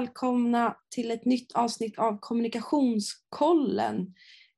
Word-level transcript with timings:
välkomna 0.00 0.76
till 0.88 1.10
ett 1.10 1.24
nytt 1.24 1.52
avsnitt 1.52 1.98
av 1.98 2.18
Kommunikationskollen, 2.20 4.14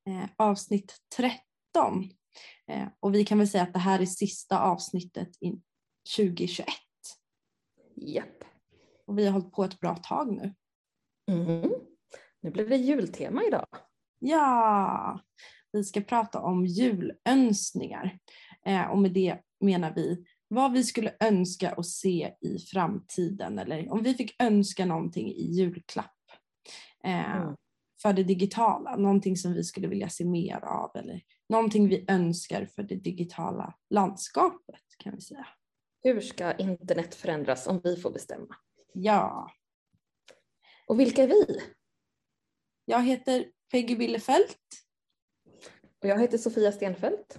eh, 0.08 0.24
avsnitt 0.36 0.96
13. 1.16 2.10
Eh, 2.68 2.88
och 3.00 3.14
vi 3.14 3.24
kan 3.24 3.38
väl 3.38 3.48
säga 3.48 3.62
att 3.62 3.72
det 3.72 3.78
här 3.78 4.00
är 4.00 4.06
sista 4.06 4.60
avsnittet 4.60 5.28
i 5.40 5.52
2021. 6.16 6.66
Japp. 7.96 8.44
Och 9.06 9.18
vi 9.18 9.26
har 9.26 9.32
hållit 9.32 9.52
på 9.52 9.64
ett 9.64 9.80
bra 9.80 9.96
tag 9.96 10.32
nu. 10.32 10.54
Mm. 11.30 11.70
Nu 12.40 12.50
blir 12.50 12.66
det 12.66 12.76
jultema 12.76 13.42
idag. 13.44 13.66
Ja, 14.18 15.20
vi 15.72 15.84
ska 15.84 16.00
prata 16.00 16.40
om 16.40 16.66
julönskningar. 16.66 18.18
Eh, 18.66 18.90
och 18.90 18.98
med 18.98 19.12
det 19.12 19.38
menar 19.60 19.94
vi 19.94 20.24
vad 20.54 20.72
vi 20.72 20.84
skulle 20.84 21.14
önska 21.20 21.70
att 21.72 21.86
se 21.86 22.34
i 22.40 22.58
framtiden 22.58 23.58
eller 23.58 23.92
om 23.92 24.02
vi 24.02 24.14
fick 24.14 24.42
önska 24.42 24.86
någonting 24.86 25.28
i 25.28 25.42
julklapp 25.52 26.16
eh, 27.04 27.36
Mm. 27.36 27.56
för 28.02 28.12
det 28.12 28.22
digitala, 28.24 28.96
någonting 28.96 29.36
som 29.36 29.52
vi 29.52 29.64
skulle 29.64 29.88
vilja 29.88 30.08
se 30.08 30.24
mer 30.24 30.64
av 30.64 30.90
eller 30.96 31.20
någonting 31.48 31.88
vi 31.88 32.04
önskar 32.08 32.66
för 32.66 32.82
det 32.82 32.94
digitala 32.96 33.74
landskapet 33.90 34.82
kan 34.98 35.14
vi 35.14 35.20
säga. 35.20 35.46
Hur 36.02 36.20
ska 36.20 36.52
internet 36.56 37.14
förändras 37.14 37.66
om 37.66 37.80
vi 37.84 37.96
får 37.96 38.10
bestämma? 38.10 38.56
Ja, 38.94 39.50
Och 40.86 41.00
vilka 41.00 41.22
är 41.22 41.28
vi? 41.28 41.60
jag 42.84 43.02
heter 43.02 43.46
Peggy 43.70 43.96
Billefelt 43.96 44.58
Och 46.02 46.08
jag 46.08 46.20
heter 46.20 46.38
Sofia 46.38 46.72
Stenfeldt. 46.72 47.38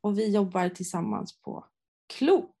och 0.00 0.18
vi 0.18 0.34
jobbar 0.34 0.68
tillsammans 0.68 1.40
på 1.40 1.66
Klok 2.18 2.56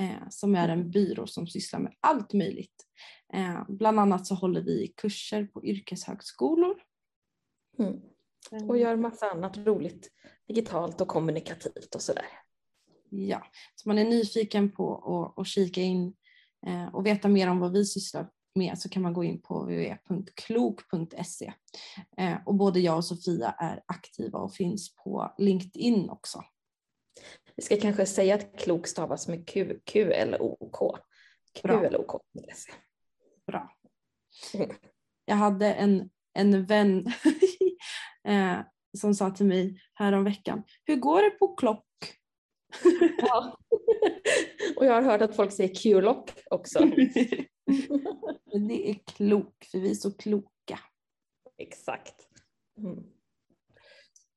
eh, 0.00 0.28
som 0.30 0.54
är 0.54 0.68
en 0.68 0.90
byrå 0.90 1.26
som 1.26 1.46
sysslar 1.46 1.80
med 1.80 1.94
allt 2.00 2.32
möjligt. 2.32 2.86
Eh, 3.32 3.62
bland 3.68 4.00
annat 4.00 4.26
så 4.26 4.34
håller 4.34 4.60
vi 4.60 4.92
kurser 4.96 5.44
på 5.44 5.64
yrkeshögskolor. 5.64 6.82
Mm. 7.78 8.00
Och 8.68 8.78
gör 8.78 8.96
massa 8.96 9.30
annat 9.30 9.56
roligt 9.56 10.10
digitalt 10.48 11.00
och 11.00 11.08
kommunikativt 11.08 11.94
och 11.94 12.02
sådär. 12.02 12.26
Ja, 13.10 13.46
så 13.74 13.88
man 13.88 13.98
är 13.98 14.04
nyfiken 14.04 14.72
på 14.72 15.34
att, 15.36 15.46
kika 15.46 15.80
in 15.80 16.14
eh, 16.66 16.94
och 16.94 17.06
veta 17.06 17.28
mer 17.28 17.50
om 17.50 17.58
vad 17.58 17.72
vi 17.72 17.84
sysslar 17.84 18.30
med 18.54 18.78
så 18.78 18.88
kan 18.88 19.02
man 19.02 19.12
gå 19.12 19.24
in 19.24 19.42
på 19.42 19.62
www.klok.se. 19.62 21.52
Eh, 22.16 22.36
och 22.46 22.54
både 22.54 22.80
jag 22.80 22.96
och 22.96 23.04
Sofia 23.04 23.50
är 23.50 23.82
aktiva 23.86 24.38
och 24.38 24.54
finns 24.54 24.94
på 24.94 25.34
LinkedIn 25.38 26.10
också. 26.10 26.44
Vi 27.56 27.62
ska 27.62 27.76
kanske 27.76 28.06
säga 28.06 28.34
att 28.34 28.58
klok 28.58 28.86
stavas 28.86 29.28
med 29.28 29.48
Q, 29.48 29.78
Q 29.84 30.12
eller 30.12 30.42
OK. 30.42 30.98
Q 31.54 31.68
eller 31.68 32.00
OK. 32.00 32.22
Bra. 33.46 33.72
Mm. 34.54 34.70
Jag 35.24 35.36
hade 35.36 35.74
en, 35.74 36.10
en 36.32 36.64
vän 36.64 37.06
eh, 38.28 38.58
som 38.98 39.14
sa 39.14 39.30
till 39.30 39.46
mig 39.46 39.80
häromveckan, 39.94 40.62
hur 40.84 40.96
går 40.96 41.22
det 41.22 41.30
på 41.30 41.54
klock? 41.54 41.84
Ja. 43.18 43.58
och 44.76 44.86
jag 44.86 44.92
har 44.92 45.02
hört 45.02 45.22
att 45.22 45.36
folk 45.36 45.52
säger 45.52 45.74
Q-lock 45.74 46.30
också. 46.50 46.84
Men 48.52 48.68
det 48.68 48.90
är 48.90 48.94
klok, 49.06 49.64
för 49.70 49.78
vi 49.78 49.90
är 49.90 49.94
så 49.94 50.12
kloka. 50.12 50.80
Exakt. 51.58 52.28
Mm. 52.78 53.04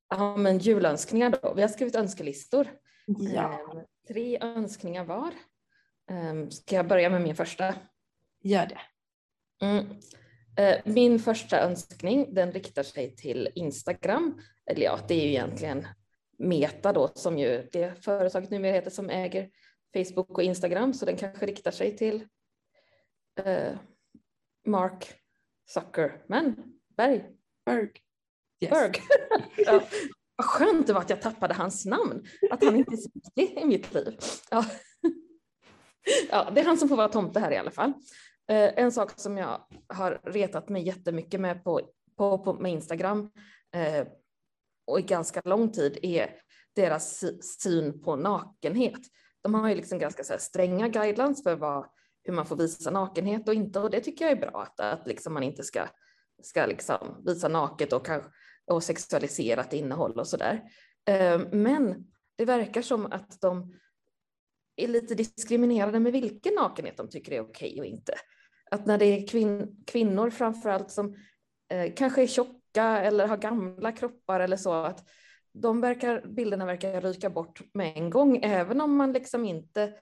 Ja, 0.09 0.37
men 0.37 0.57
julönskningar 0.57 1.39
då. 1.41 1.53
Vi 1.53 1.61
har 1.61 1.69
skrivit 1.69 1.95
önskelistor. 1.95 2.67
Ja, 3.17 3.59
Ehm, 3.73 3.85
tre 4.07 4.39
önskningar 4.41 5.03
var. 5.05 5.33
Ehm, 6.11 6.51
ska 6.51 6.75
jag 6.75 6.87
börja 6.87 7.09
med 7.09 7.21
min 7.21 7.35
första? 7.35 7.75
gör 8.41 8.65
det. 8.65 8.81
Mm. 9.65 9.85
Eh, 10.57 10.81
Min 10.85 11.19
första 11.19 11.59
önskning 11.61 12.33
den 12.33 12.51
riktar 12.51 12.83
sig 12.83 13.15
till 13.15 13.49
Instagram. 13.55 14.41
Eller 14.65 14.81
ja, 14.81 14.99
det 15.07 15.13
är 15.13 15.21
ju 15.23 15.29
egentligen 15.29 15.87
Meta 16.37 16.93
då 16.93 17.07
som 17.15 17.39
ju 17.39 17.69
det 17.71 18.03
företaget 18.03 18.49
numera 18.49 18.73
heter 18.73 18.91
som 18.91 19.09
äger 19.09 19.49
Facebook 19.93 20.29
och 20.29 20.43
Instagram. 20.43 20.93
Så 20.93 21.05
den 21.05 21.17
kanske 21.17 21.45
riktar 21.45 21.71
sig 21.71 21.97
till 21.97 22.27
eh, 23.43 23.77
Mark 24.65 25.13
Zuckerman 25.69 26.55
Berg. 26.97 27.25
Berg. 27.65 27.89
Yes. 28.61 28.71
Berg. 28.71 28.93
ja. 29.57 29.83
Vad 30.39 30.45
skönt 30.45 30.87
det 30.87 30.93
var 30.93 31.01
att 31.01 31.09
jag 31.09 31.21
tappade 31.21 31.53
hans 31.53 31.85
namn. 31.85 32.23
Att 32.51 32.63
han 32.63 32.75
inte 32.75 32.93
är 32.93 32.97
så 32.97 33.09
viktig 33.13 33.61
i 33.61 33.65
mitt 33.65 33.93
liv. 33.93 34.17
Ja. 34.51 34.65
ja, 36.29 36.51
det 36.55 36.61
är 36.61 36.65
han 36.65 36.77
som 36.77 36.89
får 36.89 36.97
vara 36.97 37.07
tomte 37.07 37.39
här 37.39 37.51
i 37.51 37.57
alla 37.57 37.71
fall. 37.71 37.93
Eh, 38.49 38.79
en 38.79 38.91
sak 38.91 39.11
som 39.15 39.37
jag 39.37 39.67
har 39.87 40.21
retat 40.23 40.69
mig 40.69 40.83
jättemycket 40.87 41.41
med 41.41 41.63
på, 41.63 41.81
på, 42.17 42.37
på 42.37 42.53
med 42.53 42.71
Instagram 42.71 43.31
eh, 43.75 44.07
och 44.87 44.99
i 44.99 45.01
ganska 45.01 45.41
lång 45.45 45.71
tid 45.71 45.99
är 46.01 46.35
deras 46.75 47.23
syn 47.59 48.01
på 48.01 48.15
nakenhet. 48.15 49.01
De 49.41 49.53
har 49.53 49.69
ju 49.69 49.75
liksom 49.75 49.99
ganska 49.99 50.23
så 50.23 50.33
här 50.33 50.39
stränga 50.39 50.87
guidelines 50.87 51.43
för 51.43 51.55
vad, 51.55 51.85
hur 52.23 52.33
man 52.33 52.45
får 52.45 52.55
visa 52.55 52.91
nakenhet 52.91 53.47
och 53.47 53.53
inte 53.53 53.79
och 53.79 53.89
det 53.89 53.99
tycker 53.99 54.25
jag 54.25 54.31
är 54.31 54.51
bra 54.51 54.61
att, 54.61 54.79
att 54.79 55.07
liksom 55.07 55.33
man 55.33 55.43
inte 55.43 55.63
ska, 55.63 55.87
ska 56.43 56.65
liksom 56.65 57.23
visa 57.25 57.47
naket 57.47 57.93
och, 57.93 58.05
kanske- 58.05 58.29
och 58.69 58.83
sexualiserat 58.83 59.73
innehåll 59.73 60.19
och 60.19 60.27
sådär. 60.27 60.61
Ehm, 61.05 61.41
men 61.51 62.07
det 62.37 62.45
verkar 62.45 62.81
som 62.81 63.05
att 63.05 63.41
de 63.41 63.73
är 64.75 64.87
lite 64.87 65.15
diskriminerade 65.15 65.99
med 65.99 66.11
vilken 66.11 66.53
nakenhet 66.53 66.97
de 66.97 67.09
tycker 67.09 67.31
är 67.31 67.41
okej 67.41 67.79
och 67.79 67.85
inte. 67.85 68.13
Att 68.71 68.85
när 68.85 68.97
det 68.97 69.05
är 69.05 69.27
kvin- 69.27 69.83
kvinnor 69.87 70.29
framförallt 70.29 70.91
som 70.91 71.15
eh, 71.69 71.93
kanske 71.95 72.23
är 72.23 72.27
tjocka 72.27 72.83
eller 72.83 73.27
har 73.27 73.37
gamla 73.37 73.91
kroppar 73.91 74.39
eller 74.39 74.57
så, 74.57 74.73
att 74.73 75.09
de 75.53 75.81
verkar, 75.81 76.27
bilderna 76.27 76.65
verkar 76.65 77.01
ryka 77.01 77.29
bort 77.29 77.61
med 77.73 77.97
en 77.97 78.09
gång, 78.09 78.39
även 78.43 78.81
om 78.81 78.95
man 78.95 79.13
liksom 79.13 79.45
inte 79.45 79.93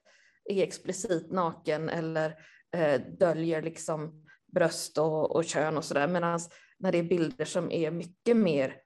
är 0.45 0.63
explicit 0.63 1.31
naken 1.31 1.89
eller 1.89 2.35
eh, 2.75 3.01
döljer 3.19 3.61
liksom 3.61 4.25
bröst 4.53 4.97
och, 4.97 5.35
och 5.35 5.45
kön 5.45 5.77
och 5.77 5.85
sådär, 5.85 6.07
medan 6.07 6.39
när 6.79 6.91
det 6.91 6.97
är 6.97 7.03
bilder 7.03 7.45
som 7.45 7.71
är 7.71 7.91
mycket 7.91 8.37
mer 8.37 8.81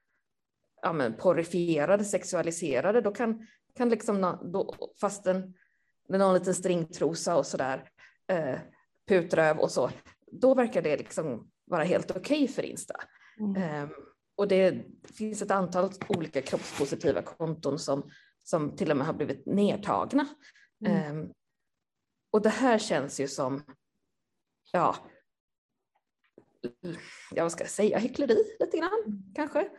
ja, 0.81 0.93
men, 0.93 1.13
porrifierade, 1.17 2.03
sexualiserade, 2.03 3.01
då 3.01 3.11
kan, 3.11 3.47
kan 3.75 3.89
liksom, 3.89 4.37
då, 4.53 4.75
fastän 5.01 5.53
med 6.09 6.19
någon 6.19 6.33
liten 6.33 6.55
stringtrosa 6.55 7.37
och 7.37 7.45
sådär, 7.45 7.89
eh, 8.27 8.59
putröv 9.07 9.59
och 9.59 9.71
så, 9.71 9.91
då 10.31 10.53
verkar 10.53 10.81
det 10.81 10.97
liksom 10.97 11.51
vara 11.65 11.83
helt 11.83 12.11
okej 12.11 12.47
för 12.47 12.63
Insta. 12.63 12.93
Mm. 13.39 13.63
Ehm, 13.63 13.89
och 14.35 14.47
det 14.47 14.85
finns 15.03 15.41
ett 15.41 15.51
antal 15.51 15.91
olika 16.07 16.41
kroppspositiva 16.41 17.21
konton 17.21 17.79
som, 17.79 18.11
som 18.43 18.75
till 18.75 18.91
och 18.91 18.97
med 18.97 19.07
har 19.07 19.13
blivit 19.13 19.45
nedtagna. 19.45 20.27
Mm. 20.85 20.97
Ehm, 20.97 21.31
och 22.31 22.41
det 22.41 22.49
här 22.49 22.77
känns 22.77 23.19
ju 23.19 23.27
som, 23.27 23.63
ja, 24.71 24.95
ja 27.35 27.43
vad 27.43 27.51
ska 27.51 27.63
jag 27.63 27.71
säga, 27.71 27.97
hyckleri 27.97 28.43
lite 28.59 28.77
grann 28.77 29.23
kanske. 29.35 29.69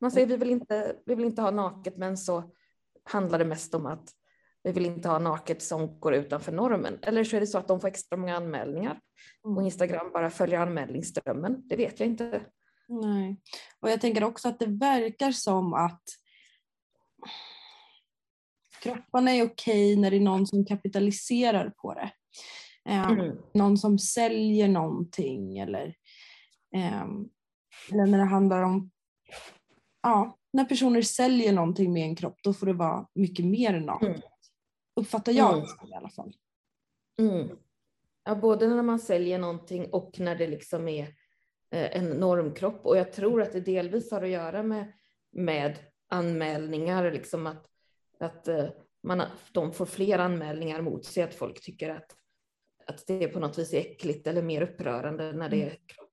Man 0.00 0.10
säger 0.10 0.26
vi 0.26 0.36
vill, 0.36 0.50
inte, 0.50 0.96
vi 1.06 1.14
vill 1.14 1.24
inte 1.24 1.42
ha 1.42 1.50
naket 1.50 1.96
men 1.96 2.16
så 2.16 2.50
handlar 3.04 3.38
det 3.38 3.44
mest 3.44 3.74
om 3.74 3.86
att 3.86 4.10
vi 4.62 4.72
vill 4.72 4.86
inte 4.86 5.08
ha 5.08 5.18
naket 5.18 5.62
som 5.62 6.00
går 6.00 6.14
utanför 6.14 6.52
normen. 6.52 6.98
Eller 7.02 7.24
så 7.24 7.36
är 7.36 7.40
det 7.40 7.46
så 7.46 7.58
att 7.58 7.68
de 7.68 7.80
får 7.80 7.88
extra 7.88 8.16
många 8.16 8.36
anmälningar 8.36 9.00
och 9.42 9.50
Mm. 9.50 9.64
Instagram 9.64 10.10
bara 10.12 10.30
följer 10.30 10.58
anmälningsströmmen. 10.58 11.68
Det 11.68 11.76
vet 11.76 12.00
jag 12.00 12.08
inte. 12.08 12.42
Nej. 12.88 13.36
Och 13.80 13.90
jag 13.90 14.00
tänker 14.00 14.24
också 14.24 14.48
att 14.48 14.58
det 14.58 14.66
verkar 14.66 15.32
som 15.32 15.74
att 15.74 16.02
kropparna 18.82 19.30
är 19.30 19.44
okej 19.44 19.96
när 19.96 20.10
det 20.10 20.16
är 20.16 20.20
någon 20.20 20.46
som 20.46 20.66
kapitaliserar 20.66 21.70
på 21.70 21.94
det. 21.94 22.10
Eh, 22.88 23.10
Mm. 23.10 23.36
Någon 23.54 23.78
som 23.78 23.98
säljer 23.98 24.68
någonting 24.68 25.58
eller, 25.58 25.94
eller 26.72 28.06
när 28.06 28.18
det 28.18 28.24
handlar 28.24 28.62
om 28.62 28.90
ja, 30.02 30.38
när 30.52 30.64
personer 30.64 31.02
säljer 31.02 31.52
någonting 31.52 31.92
med 31.92 32.02
en 32.02 32.16
kropp 32.16 32.38
då 32.42 32.52
får 32.52 32.66
det 32.66 32.72
vara 32.72 33.06
mycket 33.14 33.44
mer 33.44 33.80
naket. 33.80 34.08
Mm. 34.08 34.20
Uppfattar 35.00 35.32
jag 35.32 35.52
Mm. 35.54 35.66
i 35.90 35.94
alla 35.94 36.08
fall. 36.08 36.32
Mm. 37.20 37.48
Ja, 38.24 38.34
både 38.34 38.68
när 38.68 38.82
man 38.82 38.98
säljer 38.98 39.38
någonting 39.38 39.86
och 39.92 40.20
när 40.20 40.36
det 40.36 40.46
liksom 40.46 40.88
är 40.88 41.02
eh, 41.70 41.96
en 41.96 42.08
normkropp. 42.10 42.86
Och 42.86 42.96
jag 42.96 43.12
tror 43.12 43.42
att 43.42 43.52
det 43.52 43.60
delvis 43.60 44.10
har 44.10 44.22
att 44.22 44.28
göra 44.28 44.62
med, 44.62 44.92
med 45.32 45.78
anmälningar, 46.08 47.10
liksom 47.12 47.46
att, 47.46 47.66
att 48.20 48.48
eh, 48.48 48.68
man, 49.02 49.22
de 49.52 49.72
får 49.72 49.86
fler 49.86 50.18
anmälningar 50.18 50.80
mot 50.80 51.04
sig, 51.04 51.22
att 51.22 51.34
folk 51.34 51.60
tycker 51.62 51.90
att, 51.90 52.16
att 52.86 53.06
det 53.06 53.28
på 53.28 53.40
något 53.40 53.58
vis 53.58 53.74
är 53.74 53.80
äckligt 53.80 54.26
eller 54.26 54.42
mer 54.42 54.62
upprörande 54.62 55.32
när 55.32 55.48
det 55.48 55.62
är 55.62 55.70
kro- 55.70 56.05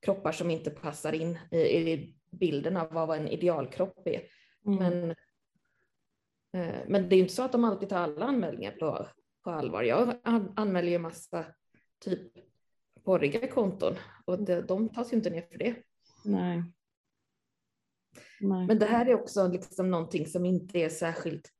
kroppar 0.00 0.32
som 0.32 0.50
inte 0.50 0.70
passar 0.70 1.12
in 1.12 1.38
i, 1.50 1.56
i 1.58 2.14
bilden 2.30 2.76
av 2.76 2.92
vad 2.92 3.18
en 3.18 3.28
idealkropp 3.28 4.06
är. 4.06 4.22
Mm. 4.66 4.78
Men, 4.78 5.10
eh, 6.52 6.80
men 6.88 7.08
det 7.08 7.16
är 7.16 7.18
inte 7.20 7.34
så 7.34 7.42
att 7.42 7.52
de 7.52 7.64
alltid 7.64 7.88
tar 7.88 7.98
alla 7.98 8.26
anmälningar 8.26 8.72
på, 8.72 9.06
på 9.44 9.50
allvar. 9.50 9.82
Jag 9.82 10.20
an- 10.24 10.52
anmäler 10.56 10.90
ju 10.90 10.98
massa 10.98 11.44
typ 11.98 12.32
porriga 13.04 13.48
konton 13.48 13.94
och 14.24 14.42
det, 14.42 14.62
de 14.62 14.88
tas 14.88 15.12
ju 15.12 15.16
inte 15.16 15.30
ner 15.30 15.42
för 15.42 15.58
det. 15.58 15.74
Nej. 16.24 16.62
Nej. 18.40 18.66
Men 18.66 18.78
det 18.78 18.86
här 18.86 19.06
är 19.06 19.14
också 19.14 19.48
liksom 19.48 19.90
någonting 19.90 20.26
som 20.26 20.44
inte 20.44 20.78
är 20.78 20.88
särskilt 20.88 21.52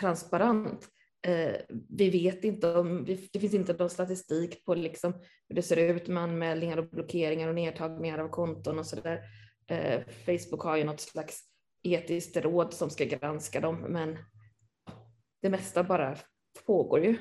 transparent. 0.00 0.88
Eh, 1.28 1.56
vi 1.88 2.10
vet 2.10 2.44
inte 2.44 2.74
om, 2.74 3.04
det 3.32 3.40
finns 3.40 3.54
inte 3.54 3.72
någon 3.72 3.90
statistik 3.90 4.64
på 4.64 4.74
liksom 4.74 5.12
hur 5.48 5.56
det 5.56 5.62
ser 5.62 5.76
ut 5.76 6.08
med 6.08 6.22
anmälningar 6.22 6.76
och 6.76 6.90
blockeringar 6.90 7.48
och 7.48 7.54
nedtagningar 7.54 8.18
av 8.18 8.28
konton 8.28 8.78
och 8.78 8.86
sådär. 8.86 9.20
Eh, 9.66 10.00
Facebook 10.26 10.62
har 10.62 10.76
ju 10.76 10.84
något 10.84 11.00
slags 11.00 11.42
etiskt 11.82 12.36
råd 12.36 12.74
som 12.74 12.90
ska 12.90 13.04
granska 13.04 13.60
dem, 13.60 13.76
men 13.88 14.18
det 15.42 15.50
mesta 15.50 15.84
bara 15.84 16.16
pågår 16.66 17.04
ju. 17.04 17.18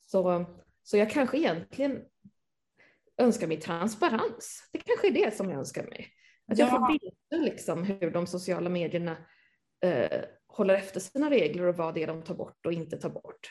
Så, 0.00 0.44
så 0.82 0.96
jag 0.96 1.10
kanske 1.10 1.38
egentligen 1.38 2.04
önskar 3.18 3.46
mig 3.46 3.60
transparens. 3.60 4.68
Det 4.72 4.78
kanske 4.78 5.08
är 5.08 5.12
det 5.12 5.36
som 5.36 5.50
jag 5.50 5.58
önskar 5.58 5.86
mig. 5.86 6.08
Att 6.52 6.58
jag 6.58 6.70
får 6.70 6.92
veta 6.92 7.44
liksom 7.44 7.84
hur 7.84 8.10
de 8.10 8.26
sociala 8.26 8.70
medierna 8.70 9.16
eh, 9.84 10.20
håller 10.58 10.74
efter 10.74 11.00
sina 11.00 11.30
regler 11.30 11.66
och 11.66 11.76
vad 11.76 11.94
det 11.94 12.02
är 12.02 12.06
de 12.06 12.22
tar 12.22 12.34
bort 12.34 12.66
och 12.66 12.72
inte 12.72 12.96
tar 12.96 13.10
bort. 13.10 13.50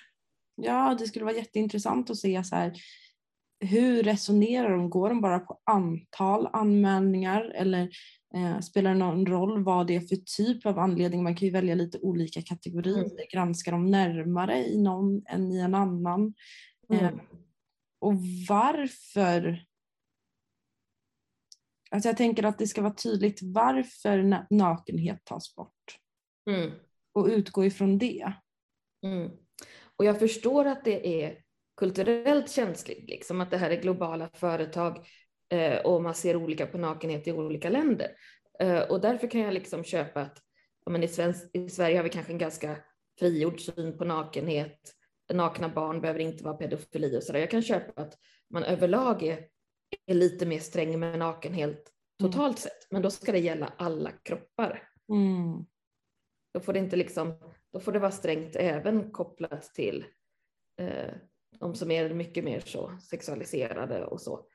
Ja, 0.55 0.95
det 0.99 1.07
skulle 1.07 1.25
vara 1.25 1.35
jätteintressant 1.35 2.09
att 2.09 2.17
se 2.17 2.43
så 2.43 2.55
här, 2.55 2.73
hur 3.59 4.03
resonerar 4.03 4.69
de? 4.69 4.89
Går 4.89 5.09
de 5.09 5.21
bara 5.21 5.39
på 5.39 5.59
antal 5.63 6.47
anmälningar 6.53 7.51
eller 7.55 7.89
eh, 8.35 8.59
spelar 8.59 8.91
det 8.91 8.97
någon 8.97 9.25
roll 9.25 9.63
vad 9.63 9.87
det 9.87 9.95
är 9.95 9.99
för 9.99 10.15
typ 10.15 10.65
av 10.65 10.79
anledning? 10.79 11.23
Man 11.23 11.35
kan 11.35 11.45
ju 11.45 11.51
välja 11.51 11.75
lite 11.75 11.99
olika 11.99 12.41
kategorier, 12.41 13.03
mm. 13.03 13.17
granska 13.33 13.71
dem 13.71 13.91
närmare 13.91 14.65
i 14.65 14.81
någon 14.81 15.21
än 15.25 15.51
i 15.51 15.59
en 15.59 15.75
annan. 15.75 16.33
Mm. 16.89 17.05
Eh, 17.05 17.11
och 17.99 18.13
varför 18.49 19.67
Alltså 21.91 22.09
jag 22.09 22.17
tänker 22.17 22.43
att 22.43 22.57
det 22.57 22.67
ska 22.67 22.81
vara 22.81 22.93
tydligt 22.93 23.39
varför 23.41 24.45
nakenhet 24.49 25.25
tas 25.25 25.55
bort. 25.55 25.99
Mm. 26.49 26.71
Och 27.17 27.27
utgå 27.27 27.65
ifrån 27.65 27.97
det. 27.97 28.33
Mm. 29.03 29.31
Och 29.95 30.05
jag 30.05 30.19
förstår 30.19 30.65
att 30.65 30.85
det 30.85 31.23
är 31.23 31.37
kulturellt 31.77 32.51
känsligt, 32.51 33.09
liksom 33.09 33.41
att 33.41 33.51
det 33.51 33.57
här 33.57 33.69
är 33.69 33.81
globala 33.81 34.29
företag 34.33 35.07
eh, 35.49 35.77
och 35.77 36.03
man 36.03 36.15
ser 36.15 36.35
olika 36.35 36.67
på 36.67 36.77
nakenhet 36.77 37.27
i 37.27 37.31
olika 37.31 37.69
länder. 37.69 38.11
Eh, 38.59 38.79
och 38.79 39.01
därför 39.01 39.27
kan 39.27 39.41
jag 39.41 39.53
liksom 39.53 39.83
köpa 39.83 40.21
att 40.21 40.37
men 40.89 41.03
i, 41.03 41.07
svensk, 41.07 41.49
i 41.53 41.69
Sverige 41.69 41.97
har 41.97 42.03
vi 42.03 42.09
kanske 42.09 42.31
en 42.31 42.37
ganska 42.37 42.77
frigjord 43.19 43.59
syn 43.59 43.97
på 43.97 44.05
nakenhet. 44.05 44.79
Nakna 45.33 45.69
barn 45.69 46.01
behöver 46.01 46.19
inte 46.19 46.43
vara 46.43 46.57
pedofili 46.57 47.17
och 47.17 47.23
sådär. 47.23 47.39
Jag 47.39 47.51
kan 47.51 47.61
köpa 47.61 48.01
att 48.01 48.13
man 48.49 48.63
överlag 48.63 49.23
är 49.23 49.39
är 50.05 50.13
lite 50.13 50.45
mer 50.45 50.59
sträng 50.59 50.99
med 50.99 51.19
nakenhet 51.19 51.69
mm. 51.69 52.31
totalt 52.31 52.57
mm. 52.57 52.61
sett, 52.61 52.91
men 52.91 53.01
då 53.01 53.11
ska 53.11 53.31
det 53.31 53.39
gälla 53.39 53.73
alla 53.77 54.11
kroppar. 54.11 54.89
Mm. 55.09 55.65
Då 56.53 56.59
får 56.59 56.73
det 56.73 56.79
inte 56.79 56.95
liksom, 56.95 57.39
då 57.73 57.79
får 57.79 57.91
det 57.91 57.99
vara 57.99 58.11
strängt 58.11 58.55
även 58.55 59.11
kopplat 59.11 59.73
till 59.73 60.05
eh, 60.77 61.13
de 61.59 61.75
som 61.75 61.91
är 61.91 62.13
mycket 62.13 62.43
mer 62.43 62.59
så 62.59 62.97
sexualiserade 63.09 64.05
och 64.05 64.21
så. 64.21 64.45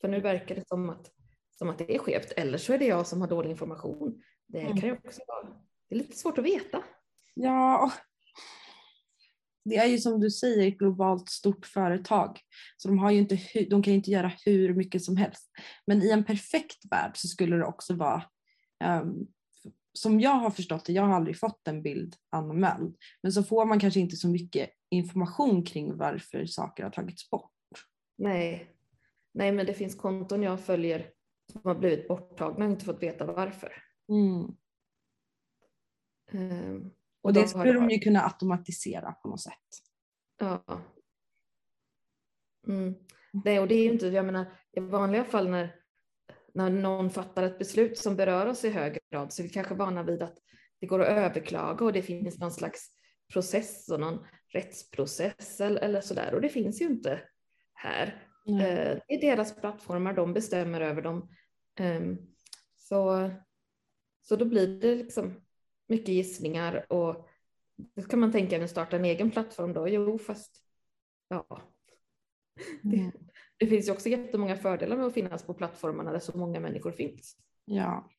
För 0.00 0.08
nu 0.08 0.20
verkar 0.20 0.54
det 0.54 0.68
som 0.68 0.90
att, 0.90 1.10
som 1.50 1.70
att 1.70 1.78
det 1.78 1.94
är 1.94 1.98
skevt, 1.98 2.32
eller 2.36 2.58
så 2.58 2.72
är 2.72 2.78
det 2.78 2.86
jag 2.86 3.06
som 3.06 3.20
har 3.20 3.28
dålig 3.28 3.50
information. 3.50 4.22
Det 4.46 4.60
mm. 4.60 4.80
kan 4.80 4.88
ju 4.88 4.96
också 4.96 5.20
vara, 5.28 5.56
det 5.88 5.94
är 5.94 5.98
lite 5.98 6.16
svårt 6.16 6.38
att 6.38 6.44
veta. 6.44 6.84
Ja, 7.34 7.92
det 9.64 9.76
är 9.76 9.86
ju 9.86 9.98
som 9.98 10.20
du 10.20 10.30
säger 10.30 10.68
ett 10.68 10.78
globalt 10.78 11.28
stort 11.28 11.66
företag. 11.66 12.40
Så 12.76 12.88
de, 12.88 12.98
har 12.98 13.10
ju 13.10 13.18
inte, 13.18 13.38
de 13.70 13.82
kan 13.82 13.92
ju 13.92 13.96
inte 13.96 14.10
göra 14.10 14.32
hur 14.44 14.74
mycket 14.74 15.04
som 15.04 15.16
helst. 15.16 15.50
Men 15.86 16.02
i 16.02 16.10
en 16.10 16.24
perfekt 16.24 16.84
värld 16.90 17.12
så 17.14 17.28
skulle 17.28 17.56
det 17.56 17.64
också 17.64 17.94
vara 17.94 18.24
um, 18.84 19.26
som 19.92 20.20
jag 20.20 20.30
har 20.30 20.50
förstått 20.50 20.84
det, 20.84 20.92
jag 20.92 21.02
har 21.02 21.14
aldrig 21.14 21.38
fått 21.38 21.68
en 21.68 21.82
bild 21.82 22.16
anmäld, 22.30 22.96
men 23.22 23.32
så 23.32 23.42
får 23.42 23.64
man 23.64 23.80
kanske 23.80 24.00
inte 24.00 24.16
så 24.16 24.28
mycket 24.28 24.70
information 24.90 25.64
kring 25.64 25.96
varför 25.96 26.46
saker 26.46 26.82
har 26.82 26.90
tagits 26.90 27.30
bort. 27.30 27.50
Nej, 28.18 28.72
Nej 29.34 29.52
men 29.52 29.66
det 29.66 29.74
finns 29.74 29.94
konton 29.94 30.42
jag 30.42 30.60
följer 30.60 31.10
som 31.52 31.60
har 31.64 31.74
blivit 31.74 32.08
borttagna 32.08 32.64
och 32.64 32.70
inte 32.70 32.84
fått 32.84 33.02
veta 33.02 33.32
varför. 33.32 33.72
Mm. 34.08 34.56
Um, 36.32 36.90
och 37.22 37.32
det 37.32 37.48
skulle 37.48 37.72
de 37.72 37.90
ju 37.90 37.98
kunna 37.98 38.20
automatisera 38.20 39.12
på 39.12 39.28
något 39.28 39.40
sätt. 39.40 39.68
Ja. 40.38 40.82
Mm. 42.66 42.94
Nej, 43.44 43.60
och 43.60 43.68
det 43.68 43.74
är 43.74 43.84
ju 43.84 43.92
inte, 43.92 44.06
jag 44.06 44.24
menar, 44.24 44.58
i 44.72 44.80
vanliga 44.80 45.24
fall 45.24 45.50
när, 45.50 45.81
när 46.54 46.70
någon 46.70 47.10
fattar 47.10 47.42
ett 47.42 47.58
beslut 47.58 47.98
som 47.98 48.16
berör 48.16 48.46
oss 48.46 48.64
i 48.64 48.70
hög 48.70 48.98
grad 49.10 49.32
så 49.32 49.42
är 49.42 49.44
vi 49.44 49.52
kanske 49.52 49.74
vana 49.74 50.02
vid 50.02 50.22
att 50.22 50.38
det 50.80 50.86
går 50.86 51.00
att 51.00 51.08
överklaga 51.08 51.84
och 51.84 51.92
det 51.92 52.02
finns 52.02 52.38
någon 52.38 52.52
slags 52.52 52.88
process 53.32 53.88
och 53.88 54.00
någon 54.00 54.26
rättsprocess 54.48 55.60
eller, 55.60 56.00
sådär 56.00 56.34
och 56.34 56.40
det 56.40 56.48
finns 56.48 56.80
ju 56.80 56.84
inte 56.84 57.20
här. 57.74 58.28
Mm. 58.46 58.58
Det 59.08 59.14
är 59.14 59.20
deras 59.20 59.56
plattformar, 59.56 60.12
de 60.12 60.32
bestämmer 60.32 60.80
över 60.80 61.02
dem. 61.02 61.28
Ehm, 61.78 62.18
så, 62.76 63.30
så 64.22 64.36
då 64.36 64.44
blir 64.44 64.80
det 64.80 64.94
liksom 64.94 65.40
mycket 65.88 66.08
gissningar 66.08 66.92
och 66.92 67.28
då 67.76 68.02
kan 68.02 68.20
man 68.20 68.32
tänka 68.32 68.64
att 68.64 68.70
starta 68.70 68.96
en 68.96 69.04
egen 69.04 69.30
plattform 69.30 69.72
då. 69.72 69.88
Jo, 69.88 70.18
fast 70.18 70.62
ja. 71.28 71.62
Mm. 72.84 73.12
Det 73.62 73.68
finns 73.68 73.88
ju 73.88 73.92
också 73.92 74.08
jättemånga 74.08 74.56
fördelar 74.56 74.96
med 74.96 75.06
att 75.06 75.14
finnas 75.14 75.42
på 75.42 75.54
plattformarna 75.54 76.12
där 76.12 76.18
så 76.18 76.38
många 76.38 76.60
människor 76.60 76.92
finns. 76.92 77.36
Ja, 77.64 78.10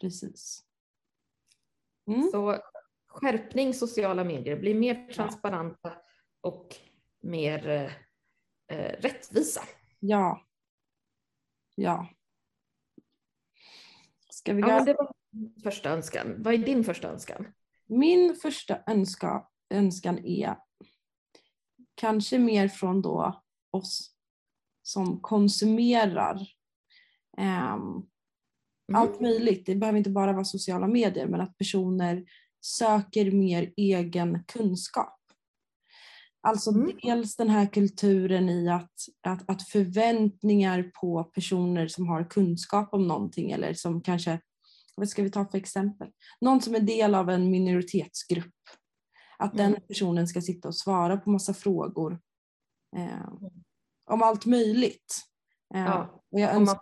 precis. 0.00 0.64
Mm. 2.06 2.22
Så 2.22 2.58
skärpning 3.08 3.74
sociala 3.74 4.24
medier, 4.24 4.56
bli 4.56 4.74
mer 4.74 5.08
transparenta 5.12 5.92
och 6.40 6.74
mer 7.20 7.68
eh, 8.68 8.92
rättvisa. 8.98 9.62
Ja. 9.98 10.46
Ja. 11.74 12.08
Ska 14.30 14.52
vi 14.54 14.60
ja, 14.60 14.84
det 14.84 14.94
var 14.94 15.12
första 15.62 15.90
önskan. 15.90 16.42
Vad 16.42 16.54
är 16.54 16.58
din 16.58 16.84
första 16.84 17.08
önskan? 17.08 17.52
Min 17.86 18.34
första 18.34 18.78
önska, 18.86 19.46
önskan 19.70 20.18
är 20.18 20.56
kanske 21.94 22.38
mer 22.38 22.68
från 22.68 23.02
då 23.02 23.42
oss 23.70 24.11
som 24.82 25.20
konsumerar 25.20 26.34
um, 27.38 27.42
mm. 27.42 28.06
allt 28.94 29.20
möjligt. 29.20 29.66
Det 29.66 29.74
behöver 29.74 29.98
inte 29.98 30.10
bara 30.10 30.32
vara 30.32 30.44
sociala 30.44 30.86
medier 30.86 31.26
men 31.26 31.40
att 31.40 31.58
personer 31.58 32.24
söker 32.60 33.30
mer 33.30 33.72
egen 33.76 34.44
kunskap. 34.44 35.18
Alltså 36.40 36.70
mm. 36.70 36.90
dels 37.02 37.36
den 37.36 37.48
här 37.48 37.66
kulturen 37.66 38.48
i 38.48 38.68
att, 38.68 38.92
att, 39.22 39.50
att 39.50 39.68
förväntningar 39.68 40.90
på 41.00 41.24
personer 41.24 41.88
som 41.88 42.08
har 42.08 42.30
kunskap 42.30 42.94
om 42.94 43.08
någonting 43.08 43.50
eller 43.50 43.74
som 43.74 44.02
kanske 44.02 44.40
vad 44.96 45.08
ska 45.08 45.22
vi 45.22 45.30
ta 45.30 45.44
för 45.44 45.58
exempel? 45.58 46.08
Någon 46.40 46.60
som 46.60 46.74
är 46.74 46.80
del 46.80 47.14
av 47.14 47.30
en 47.30 47.50
minoritetsgrupp. 47.50 48.54
Att 49.38 49.54
mm. 49.54 49.72
den 49.72 49.80
personen 49.88 50.28
ska 50.28 50.40
sitta 50.40 50.68
och 50.68 50.76
svara 50.76 51.16
på 51.16 51.30
massa 51.30 51.54
frågor 51.54 52.20
eh, 52.96 53.32
om 54.12 54.22
allt 54.22 54.46
möjligt. 54.46 55.20
Eh, 55.74 55.80
ja. 56.30 56.56
om, 56.56 56.64
man, 56.64 56.76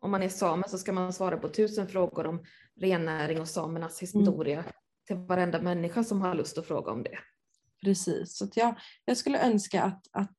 om, 0.00 0.10
man, 0.10 0.22
är 0.22 0.28
same 0.28 0.68
så 0.68 0.78
ska 0.78 0.92
man 0.92 1.12
svara 1.12 1.36
på 1.36 1.48
tusen 1.48 1.88
frågor 1.88 2.26
om 2.26 2.44
rennäring 2.80 3.40
och 3.40 3.48
samernas 3.48 4.02
historia 4.02 4.58
mm. 4.58 4.72
till 5.06 5.16
varenda 5.16 5.62
människa 5.62 6.04
som 6.04 6.20
har 6.20 6.34
lust 6.34 6.58
att 6.58 6.66
fråga 6.66 6.92
om 6.92 7.02
det. 7.02 7.18
Precis, 7.84 8.36
så 8.36 8.48
jag, 8.54 8.74
jag 9.04 9.16
skulle 9.16 9.46
önska 9.46 9.82
att, 9.82 10.06
att 10.12 10.36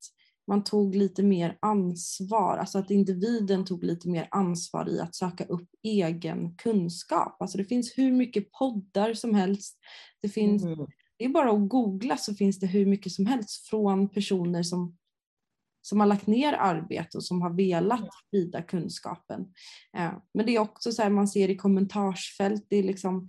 man 0.48 0.64
tog 0.64 0.96
lite 0.96 1.24
mer 1.24 1.58
ansvar, 1.62 2.58
alltså 2.58 2.78
att 2.78 2.92
individen 2.92 3.66
tog 3.66 3.84
lite 3.84 4.10
mer 4.10 4.28
ansvar 4.32 4.90
i 4.90 5.00
att 5.00 5.16
söka 5.16 5.46
upp 5.46 5.70
egen 5.84 6.56
kunskap. 6.56 7.42
Alltså 7.42 7.58
det 7.58 7.66
finns 7.66 7.98
hur 7.98 8.12
mycket 8.12 8.52
poddar 8.52 9.14
som 9.14 9.36
helst. 9.36 9.78
Det, 10.22 10.30
finns, 10.30 10.64
mm. 10.64 10.88
det 11.18 11.26
är 11.26 11.30
bara 11.30 11.52
att 11.52 11.70
googla 11.70 12.18
så 12.18 12.36
finns 12.36 12.60
det 12.60 12.68
hur 12.68 12.86
mycket 12.86 13.12
som 13.12 13.26
helst 13.26 13.68
från 13.68 14.10
personer 14.10 14.64
som, 14.64 14.98
som 15.86 16.00
har 16.00 16.08
lagt 16.08 16.28
ner 16.28 16.54
arbete 16.54 17.18
och 17.18 17.24
som 17.24 17.42
har 17.42 17.50
velat 17.50 18.10
sprida 18.28 18.62
kunskapen. 18.62 19.42
Eh, 19.98 20.12
men 20.34 20.46
det 20.46 20.56
är 20.56 20.60
också 20.60 20.92
så 20.92 21.02
här 21.02 21.10
man 21.10 21.28
ser 21.28 21.50
i 21.50 21.56
kommentarsfält, 21.56 22.66
det 22.70 22.78
är 22.78 22.84
liksom 22.84 23.28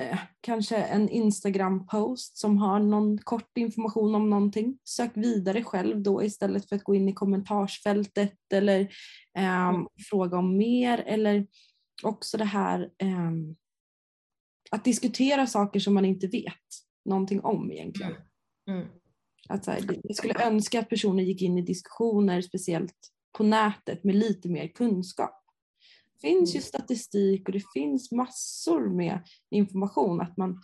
eh, 0.00 0.18
kanske 0.40 0.76
en 0.76 1.08
Instagram-post 1.08 2.38
som 2.38 2.58
har 2.58 2.80
någon 2.80 3.18
kort 3.18 3.58
information 3.58 4.14
om 4.14 4.30
någonting. 4.30 4.78
Sök 4.84 5.10
vidare 5.14 5.64
själv 5.64 6.02
då 6.02 6.22
istället 6.22 6.68
för 6.68 6.76
att 6.76 6.84
gå 6.84 6.94
in 6.94 7.08
i 7.08 7.12
kommentarsfältet 7.12 8.52
eller 8.52 8.80
eh, 9.38 9.68
mm. 9.68 9.86
fråga 10.10 10.38
om 10.38 10.56
mer 10.56 10.98
eller 11.06 11.46
också 12.02 12.38
det 12.38 12.44
här 12.44 12.90
eh, 12.98 13.30
att 14.70 14.84
diskutera 14.84 15.46
saker 15.46 15.80
som 15.80 15.94
man 15.94 16.04
inte 16.04 16.26
vet 16.26 16.54
någonting 17.04 17.40
om 17.40 17.72
egentligen. 17.72 18.12
Mm. 18.12 18.80
Mm. 18.80 18.88
Att 19.48 19.64
så 19.64 19.70
här, 19.70 20.00
jag 20.02 20.16
skulle 20.16 20.46
önska 20.46 20.80
att 20.80 20.88
personer 20.88 21.22
gick 21.22 21.42
in 21.42 21.58
i 21.58 21.62
diskussioner, 21.62 22.40
speciellt 22.40 23.12
på 23.32 23.44
nätet 23.44 24.04
med 24.04 24.14
lite 24.14 24.48
mer 24.48 24.68
kunskap. 24.68 25.44
Det 26.12 26.28
finns 26.28 26.54
ju 26.54 26.58
Mm. 26.58 26.62
statistik 26.62 27.48
och 27.48 27.52
det 27.52 27.64
finns 27.74 28.12
massor 28.12 28.88
med 28.88 29.20
information. 29.50 30.20
Att 30.20 30.36
man, 30.36 30.62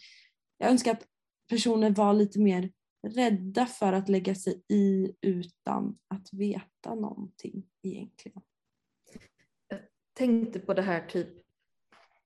jag 0.59 0.71
önskar 0.71 0.93
att 0.93 1.07
personer 1.49 1.91
var 1.91 2.15
lite 2.15 2.41
mer 2.41 2.73
rädda 3.07 3.67
för 3.67 3.93
att 3.93 4.09
lägga 4.09 4.35
sig 4.35 4.63
i 4.69 5.13
utan 5.21 5.99
att 6.09 6.33
veta 6.33 6.95
någonting 6.95 7.67
egentligen. 7.83 8.43
tänkte 10.13 10.59
på 10.59 10.75
det 10.75 10.83
här 10.83 11.07
typ 11.07 11.29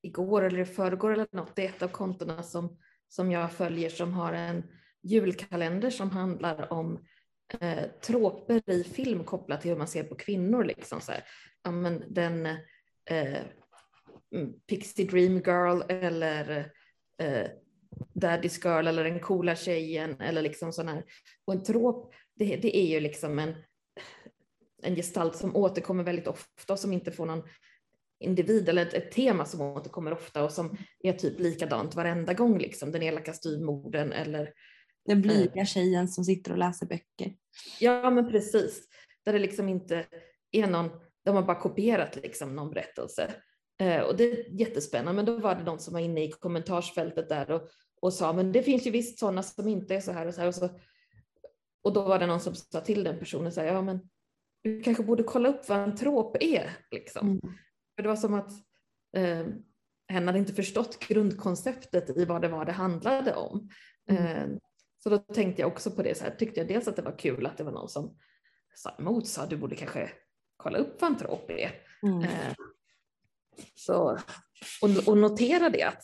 igår 0.01 0.41
eller 0.41 0.59
i 0.59 0.65
förrgår 0.65 1.13
eller 1.13 1.27
något. 1.31 1.55
Det 1.55 1.65
är 1.65 1.69
ett 1.69 1.81
av 1.81 1.87
kontona 1.87 2.43
som, 2.43 2.77
som 3.07 3.31
jag 3.31 3.51
följer 3.51 3.89
som 3.89 4.13
har 4.13 4.33
en 4.33 4.63
julkalender 5.03 5.89
som 5.89 6.09
handlar 6.09 6.73
om 6.73 7.05
eh, 7.59 7.83
tråper 8.01 8.69
i 8.69 8.83
film 8.83 9.23
kopplat 9.23 9.61
till 9.61 9.71
hur 9.71 9.77
man 9.77 9.87
ser 9.87 10.03
på 10.03 10.15
kvinnor. 10.15 10.63
Liksom 10.63 11.01
så 11.01 11.11
här. 11.11 11.23
Ja, 11.63 11.71
men 11.71 12.03
den 12.13 12.45
eh, 13.09 13.41
mm, 14.35 14.53
Pixie 14.67 15.05
Dream 15.05 15.37
Girl 15.37 15.81
eller 15.89 16.71
eh, 17.21 17.47
Daddy's 18.13 18.67
Girl 18.67 18.87
eller 18.87 19.03
den 19.03 19.19
coola 19.19 19.55
tjejen 19.55 20.21
eller 20.21 20.41
liksom 20.41 20.73
sån 20.73 20.87
här. 20.87 21.03
Och 21.45 21.53
en 21.53 21.63
trop, 21.63 22.13
det, 22.35 22.55
det 22.55 22.77
är 22.77 22.87
ju 22.87 22.99
liksom 22.99 23.39
en, 23.39 23.55
en 24.83 24.95
gestalt 24.95 25.35
som 25.35 25.55
återkommer 25.55 26.03
väldigt 26.03 26.27
ofta 26.27 26.73
och 26.73 26.79
som 26.79 26.93
inte 26.93 27.11
får 27.11 27.25
någon 27.25 27.43
individ 28.19 28.69
eller 28.69 28.81
ett, 28.81 28.93
ett 28.93 29.11
tema 29.11 29.45
som 29.45 29.61
återkommer 29.61 30.13
ofta 30.13 30.43
och 30.43 30.51
som 30.51 30.77
är 31.03 31.13
typ 31.13 31.39
likadant 31.39 31.95
varenda 31.95 32.33
gång. 32.33 32.57
Liksom. 32.57 32.91
Den 32.91 33.03
elaka 33.03 33.33
styvmodern 33.33 34.11
eller 34.11 34.53
den 35.05 35.21
blyga 35.21 35.65
tjejen 35.65 36.07
som 36.07 36.23
sitter 36.23 36.51
och 36.51 36.57
läser 36.57 36.85
böcker. 36.85 37.35
Ja, 37.79 38.09
men 38.09 38.29
precis. 38.29 38.87
Där 39.25 39.33
det 39.33 39.39
liksom 39.39 39.69
inte 39.69 40.05
är 40.51 40.67
någon, 40.67 40.89
de 41.25 41.35
har 41.35 41.43
bara 41.43 41.59
kopierat 41.59 42.15
liksom 42.15 42.55
någon 42.55 42.69
berättelse. 42.69 43.33
Eh, 43.79 44.01
och 44.01 44.17
det 44.17 44.23
är 44.23 44.59
jättespännande, 44.59 45.13
men 45.13 45.25
då 45.25 45.37
var 45.37 45.55
det 45.55 45.63
någon 45.63 45.79
som 45.79 45.93
var 45.93 46.01
inne 46.01 46.23
i 46.23 46.31
kommentarsfältet 46.31 47.29
där 47.29 47.51
och, 47.51 47.69
och 48.01 48.13
sa, 48.13 48.33
men 48.33 48.51
det 48.51 48.63
finns 48.63 48.87
ju 48.87 48.91
visst 48.91 49.19
sådana 49.19 49.43
som 49.43 49.67
inte 49.67 49.95
är 49.95 50.01
så 50.01 50.11
här 50.11 50.25
och 50.25 50.33
så 50.33 50.41
här. 50.41 50.47
Och, 50.47 50.55
så, 50.55 50.69
och 51.83 51.93
då 51.93 52.01
var 52.01 52.19
det 52.19 52.27
någon 52.27 52.39
som 52.39 52.55
sa 52.55 52.81
till 52.81 53.03
den 53.03 53.19
personen, 53.19 53.51
så 53.51 53.61
här, 53.61 53.67
ja 53.67 53.81
men 53.81 54.09
du 54.63 54.81
kanske 54.81 55.03
borde 55.03 55.23
kolla 55.23 55.49
upp 55.49 55.69
vad 55.69 55.79
en 55.79 55.95
trop 55.95 56.37
är. 56.39 56.77
Liksom. 56.91 57.27
Mm. 57.27 57.39
För 57.95 58.03
det 58.03 58.09
var 58.09 58.15
som 58.15 58.33
att 58.33 58.51
eh, 59.15 59.47
hen 60.07 60.27
hade 60.27 60.39
inte 60.39 60.53
förstått 60.53 60.99
grundkonceptet 60.99 62.17
i 62.17 62.25
vad 62.25 62.41
det 62.41 62.47
var 62.47 62.65
det 62.65 62.71
handlade 62.71 63.35
om. 63.35 63.69
Mm. 64.09 64.23
Eh, 64.23 64.57
så 65.03 65.09
då 65.09 65.17
tänkte 65.17 65.61
jag 65.61 65.71
också 65.71 65.91
på 65.91 66.03
det, 66.03 66.17
så 66.17 66.23
här, 66.23 66.31
tyckte 66.31 66.59
jag 66.59 66.67
dels 66.67 66.87
att 66.87 66.95
det 66.95 67.01
var 67.01 67.17
kul 67.17 67.45
att 67.45 67.57
det 67.57 67.63
var 67.63 67.71
någon 67.71 67.89
som 67.89 68.17
sa 68.75 68.95
emot, 68.99 69.27
sa 69.27 69.45
du 69.45 69.57
borde 69.57 69.75
kanske 69.75 70.11
kolla 70.57 70.77
upp 70.77 71.01
vad 71.01 71.11
en 71.11 71.17
trop 71.17 71.49
är. 71.51 71.71
Mm. 72.03 72.21
Eh, 72.23 72.53
så, 73.75 74.17
och, 74.81 75.07
och 75.07 75.17
notera 75.17 75.69
det, 75.69 75.83
att 75.83 76.03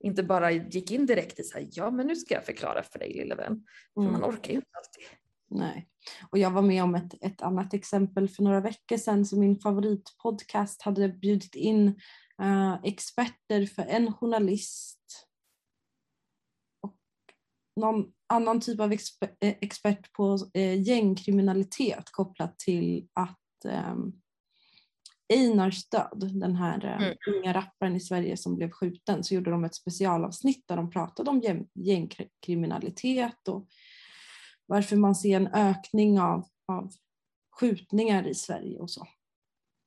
inte 0.00 0.22
bara 0.22 0.50
gick 0.50 0.90
in 0.90 1.06
direkt 1.06 1.40
i 1.40 1.42
så 1.42 1.58
här, 1.58 1.68
ja 1.70 1.90
men 1.90 2.06
nu 2.06 2.16
ska 2.16 2.34
jag 2.34 2.44
förklara 2.44 2.82
för 2.82 2.98
dig 2.98 3.12
lille 3.12 3.34
vän. 3.34 3.64
För 3.94 4.00
Mm. 4.00 4.12
man 4.12 4.24
orkar 4.24 4.50
ju 4.50 4.56
inte 4.56 4.70
alltid. 4.72 5.04
Nej. 5.48 5.88
Och 6.30 6.38
jag 6.38 6.50
var 6.50 6.62
med 6.62 6.82
om 6.82 6.94
ett, 6.94 7.24
ett 7.24 7.42
annat 7.42 7.74
exempel 7.74 8.28
för 8.28 8.42
några 8.42 8.60
veckor 8.60 8.96
sedan 8.96 9.26
så 9.26 9.38
min 9.38 9.58
favoritpodcast 9.58 10.82
hade 10.82 11.08
bjudit 11.08 11.54
in 11.54 12.00
eh, 12.42 12.78
experter 12.84 13.66
för 13.66 13.82
en 13.82 14.12
journalist 14.12 15.25
någon 17.76 18.12
annan 18.26 18.60
typ 18.60 18.80
av 18.80 18.92
exper, 18.92 19.30
eh, 19.40 19.54
expert 19.60 20.12
på 20.12 20.38
eh, 20.54 20.82
gängkriminalitet 20.82 22.10
kopplat 22.10 22.58
till 22.58 23.08
att 23.12 23.64
eh, 23.68 23.94
Einars 25.34 25.88
död, 25.88 26.30
den 26.32 26.56
här 26.56 26.84
eh, 26.84 27.06
Mm. 27.06 27.16
unga 27.36 27.52
rapparen 27.54 27.96
i 27.96 28.00
Sverige 28.00 28.36
som 28.36 28.56
blev 28.56 28.70
skjuten, 28.70 29.24
så 29.24 29.34
gjorde 29.34 29.50
de 29.50 29.64
ett 29.64 29.74
specialavsnitt 29.74 30.64
där 30.68 30.76
de 30.76 30.90
pratade 30.90 31.30
om 31.30 31.40
gäng, 31.40 31.66
gängkriminalitet 31.74 33.48
och 33.48 33.68
varför 34.66 34.96
man 34.96 35.14
ser 35.14 35.36
en 35.36 35.46
ökning 35.46 36.20
av, 36.20 36.44
av 36.68 36.90
skjutningar 37.60 38.26
i 38.26 38.34
Sverige 38.34 38.78
och 38.78 38.90
så. 38.90 39.06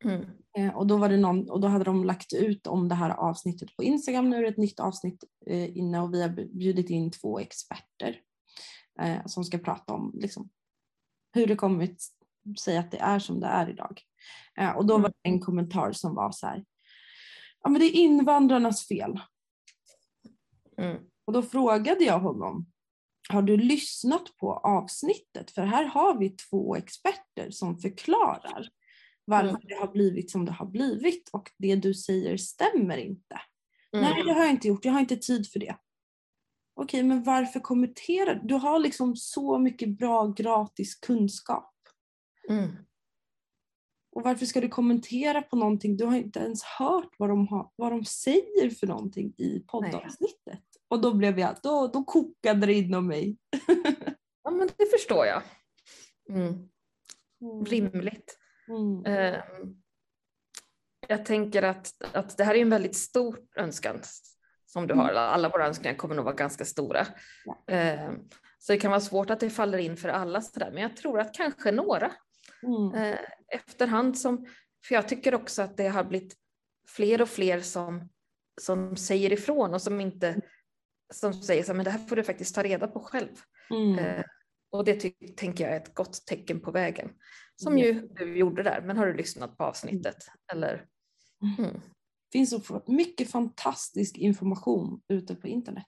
Mm. 0.04 0.26
Eh, 0.58 0.78
och, 0.78 0.88
då 0.88 0.98
var 0.98 1.10
det 1.10 1.18
någon, 1.18 1.50
och 1.50 1.60
då 1.60 1.68
hade 1.68 1.84
de 1.84 2.04
lagt 2.04 2.34
ut 2.34 2.68
om 2.68 2.90
det 2.90 2.96
här 2.96 3.10
avsnittet 3.10 3.76
på 3.76 3.84
Instagram. 3.84 4.30
Nu 4.30 4.38
är 4.38 4.42
det 4.42 4.48
ett 4.48 4.58
nytt 4.58 4.80
avsnitt 4.80 5.24
eh, 5.46 5.78
inne 5.78 6.02
och 6.02 6.14
vi 6.14 6.22
har 6.22 6.30
bjudit 6.30 6.90
in 6.90 7.12
två 7.12 7.40
experter 7.40 8.22
eh, 9.02 9.26
som 9.26 9.44
ska 9.44 9.58
prata 9.58 9.94
om 9.94 10.12
liksom, 10.14 10.50
hur 11.34 11.48
det 11.48 11.56
kommit 11.56 12.04
sig 12.60 12.78
att 12.78 12.92
det 12.92 13.00
är 13.00 13.20
som 13.20 13.40
det 13.40 13.48
är 13.48 13.70
idag. 13.70 14.02
Eh, 14.58 14.78
och 14.78 14.86
då 14.86 14.98
var 14.98 15.10
det 15.10 15.30
en 15.30 15.40
kommentar 15.40 15.92
som 15.92 16.16
var 16.16 16.32
så 16.32 16.48
här. 16.48 16.66
Ja 17.64 17.70
men 17.70 17.82
det 17.82 17.86
är 17.86 17.96
invandrarnas 17.96 18.88
fel. 18.88 19.20
Mm. 20.78 20.98
Och 21.26 21.34
då 21.34 21.42
frågade 21.42 22.04
jag 22.04 22.20
honom, 22.20 22.66
har 23.30 23.42
du 23.42 23.58
lyssnat 23.58 24.38
på 24.38 24.54
avsnittet? 24.54 25.52
För 25.52 25.62
här 25.62 25.86
har 25.86 26.18
vi 26.18 26.30
två 26.30 26.76
experter 26.76 27.52
som 27.52 27.80
förklarar 27.80 28.70
varför 29.30 29.50
Mm. 29.50 29.62
det 29.68 29.76
har 29.76 29.88
blivit 29.88 30.32
som 30.32 30.46
det 30.46 30.52
har 30.52 30.66
blivit 30.66 31.30
och 31.34 31.52
det 31.58 31.76
du 31.76 31.94
säger 31.94 32.38
stämmer 32.38 32.98
inte. 32.98 33.42
Mm. 33.94 34.06
Nej, 34.06 34.24
det 34.24 34.34
har 34.34 34.42
jag 34.42 34.50
inte 34.50 34.68
gjort. 34.68 34.86
Jag 34.86 34.92
har 34.92 35.00
inte 35.00 35.18
tid 35.18 35.52
för 35.52 35.60
det. 35.60 35.76
Okej, 36.76 37.04
men 37.04 37.24
varför 37.24 37.60
kommenterar 37.60 38.36
du? 38.36 38.48
Du 38.48 38.56
har 38.56 38.80
liksom 38.80 39.16
så 39.16 39.60
mycket 39.60 39.98
bra 39.98 40.28
gratis 40.28 40.96
kunskap. 40.96 41.74
Mm. 42.50 42.70
Och 44.12 44.24
varför 44.24 44.46
ska 44.46 44.62
du 44.62 44.68
kommentera 44.70 45.42
på 45.42 45.56
någonting? 45.56 45.98
Du 45.98 46.06
har 46.06 46.16
inte 46.16 46.40
ens 46.40 46.64
hört 46.64 47.10
vad 47.18 47.30
de, 47.30 47.48
har, 47.48 47.72
vad 47.76 47.92
de 47.92 48.06
säger 48.06 48.70
för 48.70 48.88
någonting 48.88 49.34
i 49.38 49.60
poddavsnittet. 49.68 50.64
Och 50.88 51.02
då 51.02 51.14
blev 51.14 51.40
jag, 51.40 51.56
då, 51.64 51.88
då 51.88 52.04
kokade 52.04 52.66
det 52.66 52.74
inom 52.74 53.08
mig. 53.08 53.38
Ja 54.44 54.52
men 54.52 54.70
det 54.78 54.86
förstår 54.92 55.26
jag. 55.26 55.42
Mm. 56.30 56.70
Rimligt. 57.66 58.39
Mm. 58.70 59.06
Eh, 59.06 59.40
jag 61.08 61.26
tänker 61.26 61.64
att, 61.64 61.94
att 62.14 62.38
det 62.38 62.44
här 62.44 62.56
är 62.56 62.62
en 62.62 62.70
väldigt 62.70 62.96
stor 62.96 63.40
önskan 63.56 64.00
som 64.66 64.88
du 64.88 64.94
har. 64.94 65.14
Alla 65.14 65.50
våra 65.50 65.68
önskningar 65.68 65.98
kommer 65.98 66.16
nog 66.16 66.26
vara 66.26 66.36
ganska 66.36 66.66
stora. 66.66 67.08
Eh, 67.68 68.12
så 68.60 68.72
det 68.72 68.78
kan 68.78 68.92
vara 68.92 69.02
svårt 69.02 69.30
att 69.30 69.40
det 69.40 69.50
faller 69.50 69.78
in 69.78 69.98
för 69.98 70.10
alla 70.10 70.42
sådär, 70.42 70.72
men 70.74 70.84
jag 70.84 70.98
tror 70.98 71.20
att 71.20 71.34
kanske 71.34 71.72
några 71.72 72.12
Mm. 72.64 72.94
eh, 72.94 73.20
efterhand 73.48 74.18
som, 74.18 74.46
för 74.86 74.96
jag 74.96 75.08
tycker 75.08 75.36
också 75.36 75.62
att 75.62 75.78
det 75.78 75.88
har 75.88 76.04
blivit 76.04 76.36
fler 76.88 77.22
och 77.22 77.30
fler 77.30 77.62
som, 77.62 78.10
som 78.62 78.98
säger 78.98 79.34
ifrån 79.34 79.74
och 79.74 79.82
som 79.82 80.02
inte, 80.02 80.42
som 81.14 81.34
säger 81.34 81.64
så 81.64 81.68
här, 81.68 81.76
men 81.76 81.84
det 81.84 81.92
här 81.92 82.08
får 82.08 82.16
du 82.16 82.24
faktiskt 82.24 82.56
ta 82.56 82.64
reda 82.64 82.88
på 82.88 83.00
själv. 83.00 83.36
Mm. 83.70 84.00
Eh, 84.00 84.24
och 84.72 84.86
det 84.86 84.96
tänker 85.38 85.64
jag 85.64 85.74
är 85.74 85.78
ett 85.78 85.94
gott 85.94 86.26
tecken 86.26 86.60
på 86.60 86.72
vägen. 86.72 87.10
Som 87.64 87.74
Mm. 87.74 87.86
ju 87.86 88.08
du 88.08 88.38
gjorde 88.38 88.64
där, 88.64 88.82
men 88.82 88.98
har 88.98 89.06
du 89.06 89.14
lyssnat 89.14 89.58
på 89.58 89.64
avsnittet? 89.64 90.18
Eller? 90.54 90.88
Mm. 91.58 91.74
Det 91.74 92.32
finns 92.32 92.50
så 92.50 92.82
mycket 92.88 93.30
fantastisk 93.32 94.18
information 94.18 95.02
ute 95.08 95.36
på 95.36 95.48
internet. 95.48 95.88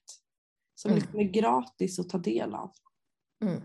Som 0.74 0.90
Mm. 0.90 1.00
liksom 1.02 1.20
är 1.20 1.24
gratis 1.24 1.98
att 1.98 2.08
ta 2.08 2.18
del 2.18 2.54
av. 2.54 2.70
Mm. 3.44 3.62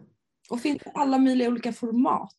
Och 0.50 0.62
finns 0.62 0.82
i 0.82 0.90
alla 0.94 1.18
möjliga 1.18 1.48
olika 1.50 1.74
format. 1.74 2.36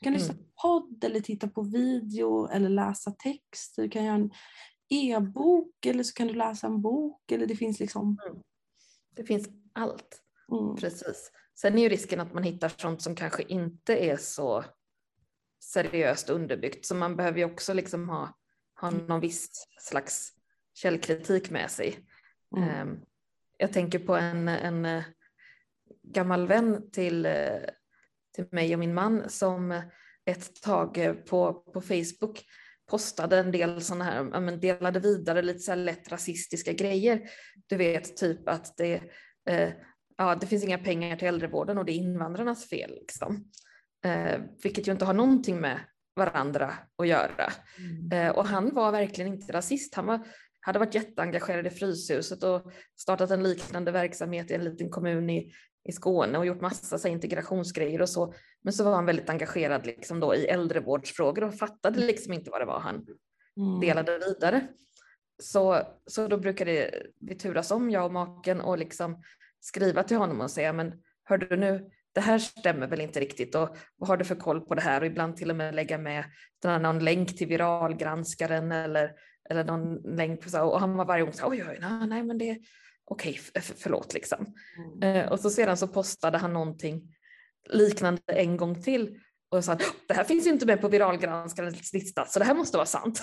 Du 0.00 0.04
kan 0.04 0.12
lyssna 0.12 0.34
Mm. 0.34 0.44
på 0.44 0.50
podd 0.62 1.04
eller 1.04 1.20
titta 1.20 1.48
på 1.48 1.62
video 1.62 2.46
eller 2.48 2.68
läsa 2.68 3.10
text. 3.10 3.76
Du 3.76 3.88
kan 3.90 4.04
göra 4.04 4.14
en 4.16 4.30
e-bok 4.88 5.86
eller 5.86 6.02
så 6.02 6.12
kan 6.14 6.26
du 6.26 6.34
läsa 6.34 6.66
en 6.66 6.82
bok. 6.82 7.32
Eller 7.32 7.46
det 7.46 7.56
finns 7.56 7.80
liksom... 7.80 8.18
Det 9.10 9.24
finns 9.24 9.48
allt, 9.72 10.22
Mm. 10.52 10.76
precis. 10.76 11.30
Sen 11.60 11.78
är 11.78 11.82
ju 11.82 11.88
risken 11.88 12.20
att 12.20 12.34
man 12.34 12.42
hittar 12.42 12.72
sånt 12.76 13.02
som 13.02 13.14
kanske 13.14 13.42
inte 13.42 13.96
är 13.96 14.16
så 14.16 14.64
seriöst 15.60 16.30
underbyggt. 16.30 16.86
Så 16.86 16.94
man 16.94 17.16
behöver 17.16 17.38
ju 17.38 17.44
också 17.44 17.74
liksom 17.74 18.08
ha, 18.08 18.38
ha 18.80 18.90
någon 18.90 19.20
viss 19.20 19.66
slags 19.80 20.32
källkritik 20.74 21.50
med 21.50 21.70
sig. 21.70 21.98
Mm. 22.56 22.68
Ehm, 22.68 23.00
Jag 23.58 23.72
tänker 23.72 23.98
på 23.98 24.16
en, 24.16 24.48
en 24.48 24.84
eh, 24.84 25.04
gammal 26.02 26.46
vän 26.46 26.90
till, 26.90 27.26
eh, 27.26 27.60
till 28.34 28.46
mig 28.50 28.74
och 28.74 28.78
min 28.78 28.94
man 28.94 29.30
som 29.30 29.82
ett 30.24 30.62
tag 30.62 30.98
eh, 30.98 31.12
på, 31.12 31.52
på 31.52 31.80
Facebook 31.80 32.44
postade 32.90 33.38
en 33.38 33.52
del 33.52 33.82
sådana 33.82 34.04
här, 34.04 34.40
men 34.40 34.60
delade 34.60 35.00
vidare 35.00 35.42
lite 35.42 35.58
så 35.58 35.74
lätt 35.74 36.12
rasistiska 36.12 36.72
grejer. 36.72 37.30
Du 37.66 37.76
vet 37.76 38.16
typ 38.16 38.48
att 38.48 38.76
det, 38.76 39.02
eh, 39.48 39.72
ja, 40.18 40.34
det 40.34 40.46
finns 40.46 40.64
inga 40.64 40.78
pengar 40.78 41.16
till 41.16 41.28
äldrevården 41.28 41.78
och 41.78 41.84
det 41.84 41.92
är 41.92 41.96
invandrarnas 41.96 42.68
fel. 42.68 42.90
Liksom. 42.90 43.50
Eh, 44.04 44.40
vilket 44.62 44.88
ju 44.88 44.92
inte 44.92 45.04
har 45.04 45.14
någonting 45.14 45.60
med 45.60 45.80
varandra 46.16 46.72
att 46.98 47.08
göra. 47.08 47.52
Mm. 47.78 48.12
Eh, 48.12 48.36
och 48.36 48.46
han 48.46 48.74
var 48.74 48.92
verkligen 48.92 49.32
inte 49.32 49.52
rasist. 49.52 49.94
Han 49.94 50.06
var, 50.06 50.26
hade 50.60 50.78
varit 50.78 50.94
jätteengagerad 50.94 51.66
i 51.66 51.70
Fryshuset 51.70 52.42
och 52.42 52.72
startat 52.96 53.30
en 53.30 53.42
liknande 53.42 53.92
verksamhet 53.92 54.50
i 54.50 54.54
en 54.54 54.64
liten 54.64 54.90
kommun 54.90 55.30
i, 55.30 55.52
i 55.88 55.92
Skåne 55.92 56.38
och 56.38 56.46
gjort 56.46 56.60
massa 56.60 56.98
så 56.98 57.08
integrationsgrejer 57.08 58.02
och 58.02 58.08
så. 58.08 58.34
Men 58.62 58.72
så 58.72 58.84
var 58.84 58.94
han 58.94 59.06
väldigt 59.06 59.30
engagerad 59.30 59.86
liksom 59.86 60.20
då 60.20 60.34
i 60.34 60.46
äldrevårdsfrågor 60.46 61.44
och 61.44 61.54
fattade 61.54 62.00
liksom 62.00 62.32
inte 62.32 62.50
vad 62.50 62.60
det 62.60 62.66
var 62.66 62.80
han 62.80 63.06
mm. 63.56 63.80
delade 63.80 64.18
vidare. 64.18 64.66
Så, 65.42 65.82
så 66.06 66.28
då 66.28 66.38
brukade 66.38 66.90
vi 67.20 67.34
turas 67.34 67.70
om, 67.70 67.90
jag 67.90 68.04
och 68.04 68.12
maken, 68.12 68.60
och 68.60 68.78
liksom 68.78 69.22
skriva 69.66 70.02
till 70.02 70.16
honom 70.16 70.40
och 70.40 70.50
säga, 70.50 70.72
men 70.72 70.92
hör 71.24 71.38
du 71.38 71.56
nu, 71.56 71.90
det 72.14 72.20
här 72.20 72.38
stämmer 72.38 72.86
väl 72.86 73.00
inte 73.00 73.20
riktigt 73.20 73.54
och 73.54 73.76
vad 73.96 74.08
har 74.08 74.16
du 74.16 74.24
för 74.24 74.34
koll 74.34 74.60
på 74.60 74.74
det 74.74 74.80
här 74.80 75.00
och 75.00 75.06
ibland 75.06 75.36
till 75.36 75.50
och 75.50 75.56
med 75.56 75.74
lägga 75.74 75.98
med 75.98 76.24
någon 76.64 76.98
länk 76.98 77.36
till 77.36 77.46
viralgranskaren 77.46 78.72
eller, 78.72 79.12
eller 79.50 79.64
någon 79.64 80.16
länk 80.16 80.40
på 80.40 80.50
så, 80.50 80.62
och 80.62 80.80
han 80.80 80.96
var 80.96 81.04
varje 81.04 81.24
gång 81.24 81.32
så 81.32 81.48
oj, 81.48 81.64
oj, 81.68 81.78
nej, 81.80 82.06
nej 82.06 82.22
men 82.22 82.38
det 82.38 82.58
okej, 83.04 83.40
okay, 83.50 83.62
förlåt 83.62 84.14
liksom. 84.14 84.54
Mm. 84.76 85.16
Eh, 85.16 85.32
och 85.32 85.40
så 85.40 85.50
sedan 85.50 85.76
så 85.76 85.88
postade 85.88 86.38
han 86.38 86.52
någonting 86.52 87.02
liknande 87.68 88.22
en 88.26 88.56
gång 88.56 88.82
till 88.82 89.20
och 89.48 89.64
sa 89.64 89.78
det 90.08 90.14
här 90.14 90.24
finns 90.24 90.46
ju 90.46 90.50
inte 90.50 90.66
med 90.66 90.80
på 90.80 90.88
viralgranskarens 90.88 91.92
lista 91.92 92.26
så 92.26 92.38
det 92.38 92.44
här 92.44 92.54
måste 92.54 92.76
vara 92.76 92.86
sant. 92.86 93.22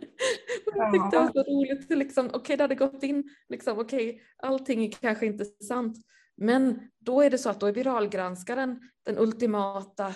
Jag 0.74 0.92
tyckte 0.92 1.10
det 1.10 1.18
var 1.18 1.32
så 1.32 1.42
roligt, 1.42 1.90
liksom, 1.90 2.26
okej 2.26 2.38
okay, 2.38 2.56
det 2.56 2.62
hade 2.64 2.74
gått 2.74 3.02
in, 3.02 3.24
liksom, 3.48 3.78
okej 3.78 4.10
okay, 4.10 4.20
allting 4.36 4.84
är 4.84 4.90
kanske 4.90 5.26
inte 5.26 5.44
sant, 5.44 5.96
men 6.36 6.80
då 6.98 7.22
är 7.22 7.30
det 7.30 7.38
så 7.38 7.50
att 7.50 7.60
då 7.60 7.66
är 7.66 7.72
viralgranskaren 7.72 8.80
den 9.02 9.18
ultimata, 9.18 10.14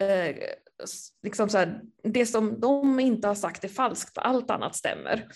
eh, 0.00 0.36
liksom 1.22 1.48
så 1.48 1.58
här, 1.58 1.82
det 2.02 2.26
som 2.26 2.60
de 2.60 3.00
inte 3.00 3.28
har 3.28 3.34
sagt 3.34 3.64
är 3.64 3.68
falskt, 3.68 4.18
allt 4.18 4.50
annat 4.50 4.76
stämmer. 4.76 5.28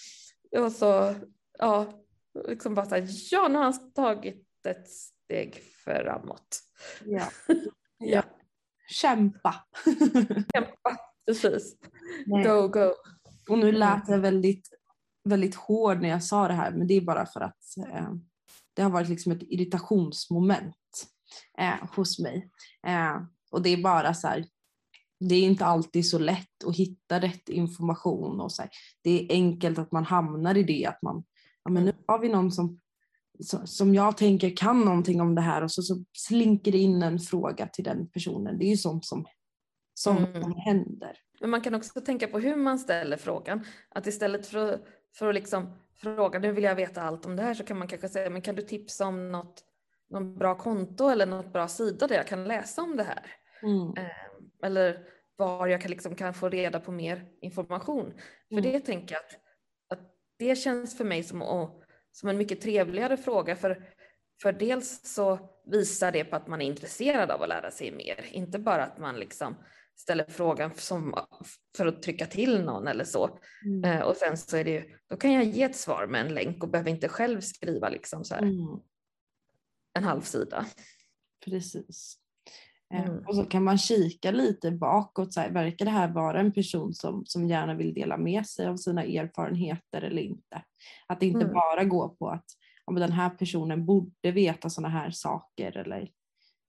Och 0.59 0.73
så, 0.73 1.15
ja, 1.59 2.05
liksom 2.49 2.75
bara 2.75 2.87
så 2.87 2.95
här, 2.95 3.09
ja 3.31 3.49
nu 3.49 3.55
har 3.55 3.65
han 3.65 3.93
tagit 3.93 4.47
ett 4.69 4.89
steg 4.89 5.63
framåt. 5.85 6.61
Ja. 7.05 7.29
ja. 7.99 8.23
Kämpa. 8.89 9.55
Kämpa, 10.55 10.97
precis. 11.27 11.77
Nej. 12.27 12.45
Go, 12.45 12.69
go. 12.69 12.95
Och 13.51 13.59
nu 13.59 13.73
lät 13.73 14.09
jag 14.09 14.19
väldigt, 14.19 14.69
väldigt 15.25 15.55
hård 15.55 16.01
när 16.03 16.09
jag 16.09 16.25
sa 16.25 16.49
det 16.49 16.55
här 16.55 16.73
men 16.73 16.87
det 16.87 16.95
är 16.95 17.01
bara 17.01 17.27
för 17.27 17.41
att 17.41 17.77
eh, 17.89 18.13
det 18.75 18.83
har 18.83 18.91
varit 18.91 19.09
liksom 19.09 19.33
ett 19.33 19.43
irritationsmoment 19.43 20.77
eh, 21.59 21.89
hos 21.97 22.19
mig. 22.19 22.51
Eh, 22.87 23.23
och 23.51 23.63
det 23.63 23.71
är 23.71 23.83
bara 23.83 24.15
så 24.15 24.29
här, 24.29 24.45
det 25.21 25.35
är 25.35 25.43
inte 25.43 25.65
alltid 25.65 26.09
så 26.09 26.19
lätt 26.19 26.65
att 26.67 26.77
hitta 26.77 27.21
rätt 27.21 27.49
information 27.49 28.41
och 28.41 28.53
så 28.53 28.63
här, 28.63 28.71
det 29.03 29.11
är 29.11 29.33
enkelt 29.33 29.79
att 29.79 29.93
man 29.93 30.05
hamnar 30.05 30.57
i 30.57 30.63
det 30.63 30.87
att 30.87 31.03
man, 31.03 31.25
ja 31.65 31.71
men 31.71 31.85
nu 31.85 31.93
har 32.07 32.19
vi 32.19 32.29
någon 32.29 32.53
som, 32.53 32.81
som 33.65 33.95
jag 33.95 34.17
tänker 34.17 34.57
kan 34.57 34.81
någonting 34.81 35.21
om 35.21 35.35
det 35.35 35.41
här 35.41 35.63
och 35.63 35.73
så, 35.73 35.83
så 35.83 36.05
slinker 36.13 36.73
det 36.73 36.79
in 36.79 37.03
en 37.03 37.19
fråga 37.19 37.67
till 37.67 37.85
den 37.85 38.11
personen. 38.11 38.59
Det 38.59 38.65
är 38.65 38.71
ju 38.71 38.77
sånt 38.77 39.05
som, 39.05 39.27
som, 39.95 40.17
mm. 40.17 40.43
som 40.43 40.55
händer. 40.57 41.17
Men 41.41 41.51
man 41.51 41.61
kan 41.61 41.75
också 41.75 42.01
tänka 42.01 42.27
på 42.27 42.39
hur 42.39 42.57
man 42.57 42.79
ställer 42.79 43.17
frågan. 43.17 43.65
Att 43.89 44.07
istället 44.07 44.47
för, 44.47 44.79
för 45.15 45.29
att 45.29 45.35
liksom 45.35 45.79
fråga, 45.97 46.39
nu 46.39 46.53
vill 46.53 46.65
jag 46.65 46.75
veta 46.75 47.03
allt 47.03 47.27
om 47.27 47.37
det 47.37 47.43
här, 47.43 47.55
så 47.55 47.65
kan 47.65 47.79
man 47.79 47.89
kanske 47.89 48.09
säga, 48.09 48.31
men 48.31 48.43
kan 48.43 48.55
du 48.55 48.63
tipsa 48.63 49.07
om 49.07 49.33
något, 49.33 49.65
något 50.11 50.39
bra 50.39 50.59
konto 50.59 51.09
eller 51.09 51.27
något 51.27 51.53
bra 51.53 51.69
sida 51.69 52.07
där 52.07 52.17
jag 52.17 52.27
kan 52.27 52.45
läsa 52.45 52.83
om 52.83 52.97
det 52.97 53.03
här? 53.03 53.27
Mm. 53.63 53.95
Eh, 53.97 54.67
eller 54.67 55.07
var 55.37 55.67
jag 55.67 55.81
kan, 55.81 55.91
liksom, 55.91 56.15
kan 56.15 56.35
få 56.35 56.49
reda 56.49 56.81
på 56.81 56.93
mer 56.93 57.27
information. 57.41 58.13
För 58.49 58.59
mm. 58.59 58.73
det 58.73 58.81
tänker 58.81 59.15
jag 59.15 59.23
att, 59.25 59.41
att 59.99 60.15
det 60.39 60.57
känns 60.57 60.97
för 60.97 61.05
mig 61.05 61.23
som, 61.23 61.43
å, 61.43 61.83
som 62.13 62.29
en 62.29 62.39
mycket 62.39 62.61
trevligare 62.61 63.17
fråga. 63.17 63.57
För, 63.57 63.85
för 64.43 64.53
dels 64.53 65.15
så 65.15 65.39
visar 65.67 66.13
det 66.13 66.25
på 66.25 66.37
att 66.37 66.47
man 66.47 66.63
är 66.63 66.67
intresserad 66.67 67.31
av 67.31 67.43
att 67.43 67.49
lära 67.49 67.71
sig 67.71 67.93
mer, 67.93 68.27
inte 68.33 68.59
bara 68.59 68.85
att 68.85 68.99
man 68.99 69.17
liksom 69.17 69.57
ställer 70.01 70.25
frågan 70.29 70.71
som, 70.75 71.15
för 71.77 71.87
att 71.87 72.03
trycka 72.03 72.27
till 72.27 72.65
någon 72.65 72.89
eller 72.89 73.05
så. 73.05 73.39
Mm. 73.67 73.85
Eh, 73.85 74.03
och 74.03 74.17
sen 74.17 74.37
så 74.37 74.57
är 74.57 74.65
det 74.65 74.71
ju, 74.71 74.99
då 75.11 75.17
kan 75.17 75.33
jag 75.33 75.45
ge 75.45 75.63
ett 75.63 75.77
svar 75.77 76.07
med 76.07 76.21
en 76.21 76.35
länk 76.35 76.63
och 76.63 76.71
behöver 76.71 76.91
inte 76.91 77.09
själv 77.09 77.41
skriva 77.41 77.89
liksom 77.89 78.25
så 78.25 78.35
här, 78.35 78.43
mm. 78.43 78.81
en 79.99 80.05
halv 80.05 80.21
sida. 80.21 80.67
Precis. 81.45 82.17
Eh, 82.95 83.05
mm. 83.05 83.25
Och 83.27 83.37
så 83.37 83.45
kan 83.45 83.65
man 83.65 83.79
kika 83.79 84.31
lite 84.31 84.71
bakåt, 84.71 85.35
så 85.35 85.41
här, 85.41 85.51
verkar 85.51 85.85
det 85.85 85.91
här 85.91 86.13
vara 86.13 86.41
en 86.41 86.53
person 86.53 86.95
som, 86.95 87.23
som 87.27 87.47
gärna 87.47 87.75
vill 87.75 87.95
dela 87.95 88.17
med 88.17 88.47
sig 88.47 88.67
av 88.67 88.77
sina 88.77 89.05
erfarenheter 89.05 90.03
eller 90.03 90.23
inte? 90.23 90.63
Att 91.07 91.21
det 91.21 91.27
inte 91.27 91.45
mm. 91.45 91.55
bara 91.55 91.85
går 91.85 92.09
på 92.09 92.29
att 92.29 92.47
ja, 92.87 92.93
den 92.93 93.13
här 93.13 93.31
personen 93.31 93.87
borde 93.87 94.31
veta 94.31 94.71
sådana 94.71 94.89
här 94.89 95.11
saker 95.11 95.77
eller 95.77 96.11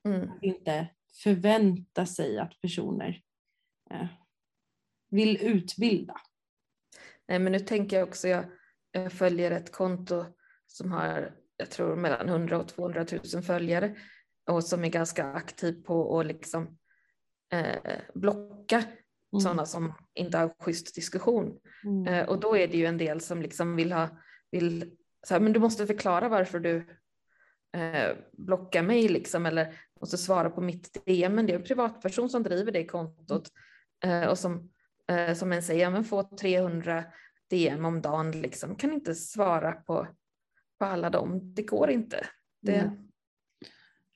mm. 0.08 0.30
inte 0.42 0.88
förvänta 1.14 2.06
sig 2.06 2.38
att 2.38 2.62
personer 2.62 3.22
eh, 3.92 4.08
vill 5.10 5.38
utbilda. 5.42 6.16
Nej, 7.28 7.40
men 7.40 7.52
nu 7.52 7.60
tänker 7.60 8.00
jag 8.00 8.08
också, 8.08 8.28
jag, 8.28 8.46
jag 8.92 9.14
följer 9.14 9.52
ett 9.52 9.72
konto 9.72 10.26
som 10.68 10.92
har, 10.92 11.36
jag 11.58 11.70
tror 11.70 11.96
mellan 11.96 12.30
100 12.30 12.60
och 12.60 12.68
200 12.68 13.06
000 13.34 13.44
följare 13.44 13.96
och 14.50 14.64
som 14.64 14.84
är 14.84 14.90
ganska 14.90 15.26
aktiv 15.26 15.84
på 15.84 16.20
att 16.20 16.26
liksom 16.26 16.78
eh, 17.54 18.00
blocka 18.14 18.78
mm. 18.78 19.42
sådana 19.42 19.66
som 19.66 19.94
inte 20.14 20.38
har 20.38 20.56
schysst 20.60 20.96
diskussion. 20.96 21.60
Mm. 21.84 22.08
Eh, 22.08 22.30
och 22.30 22.40
då 22.40 22.58
är 22.58 22.68
det 22.68 22.78
ju 22.78 22.86
en 22.86 22.98
del 22.98 23.22
som 23.22 23.42
liksom 23.42 23.76
vill 23.76 23.92
ha, 23.92 24.10
vill, 24.52 24.92
så 25.28 25.34
här, 25.34 25.42
men 25.42 25.54
du 25.54 25.60
måste 25.60 25.88
förklara 25.88 26.30
varför 26.30 26.60
du 26.60 26.86
eh, 27.78 28.18
blockar 28.32 28.84
mig 28.84 29.10
liksom 29.10 29.46
eller 29.46 29.76
måste 30.02 30.18
svara 30.18 30.50
på 30.50 30.62
mitt 30.62 31.06
DM. 31.06 31.36
Men 31.36 31.46
det 31.46 31.54
är 31.54 31.58
en 31.58 31.64
privatperson 31.64 32.30
som 32.30 32.44
driver 32.44 32.72
det 32.72 32.86
kontot 32.86 33.50
eh, 34.04 34.26
och 34.26 34.40
som, 34.40 34.72
eh, 35.08 35.34
som 35.34 35.52
en 35.52 35.64
säger, 35.64 35.90
men 35.90 36.04
få 36.04 36.24
300 36.24 37.04
DM 37.50 37.86
om 37.86 38.02
dagen 38.02 38.32
liksom, 38.32 38.76
kan 38.76 38.94
inte 38.94 39.16
svara 39.16 39.72
på, 39.72 40.08
på 40.80 40.86
alla 40.86 41.10
dem. 41.10 41.54
Det 41.54 41.64
går 41.64 41.90
inte. 41.90 42.28
Det... 42.62 42.76
Mm. 42.76 43.08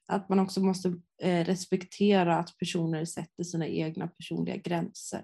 Att 0.08 0.30
man 0.30 0.40
också 0.40 0.60
måste 0.60 0.94
eh, 1.22 1.46
respektera 1.46 2.38
att 2.38 2.58
personer 2.58 3.06
sätter 3.06 3.44
sina 3.44 3.68
egna 3.68 4.08
personliga 4.08 4.56
gränser. 4.56 5.24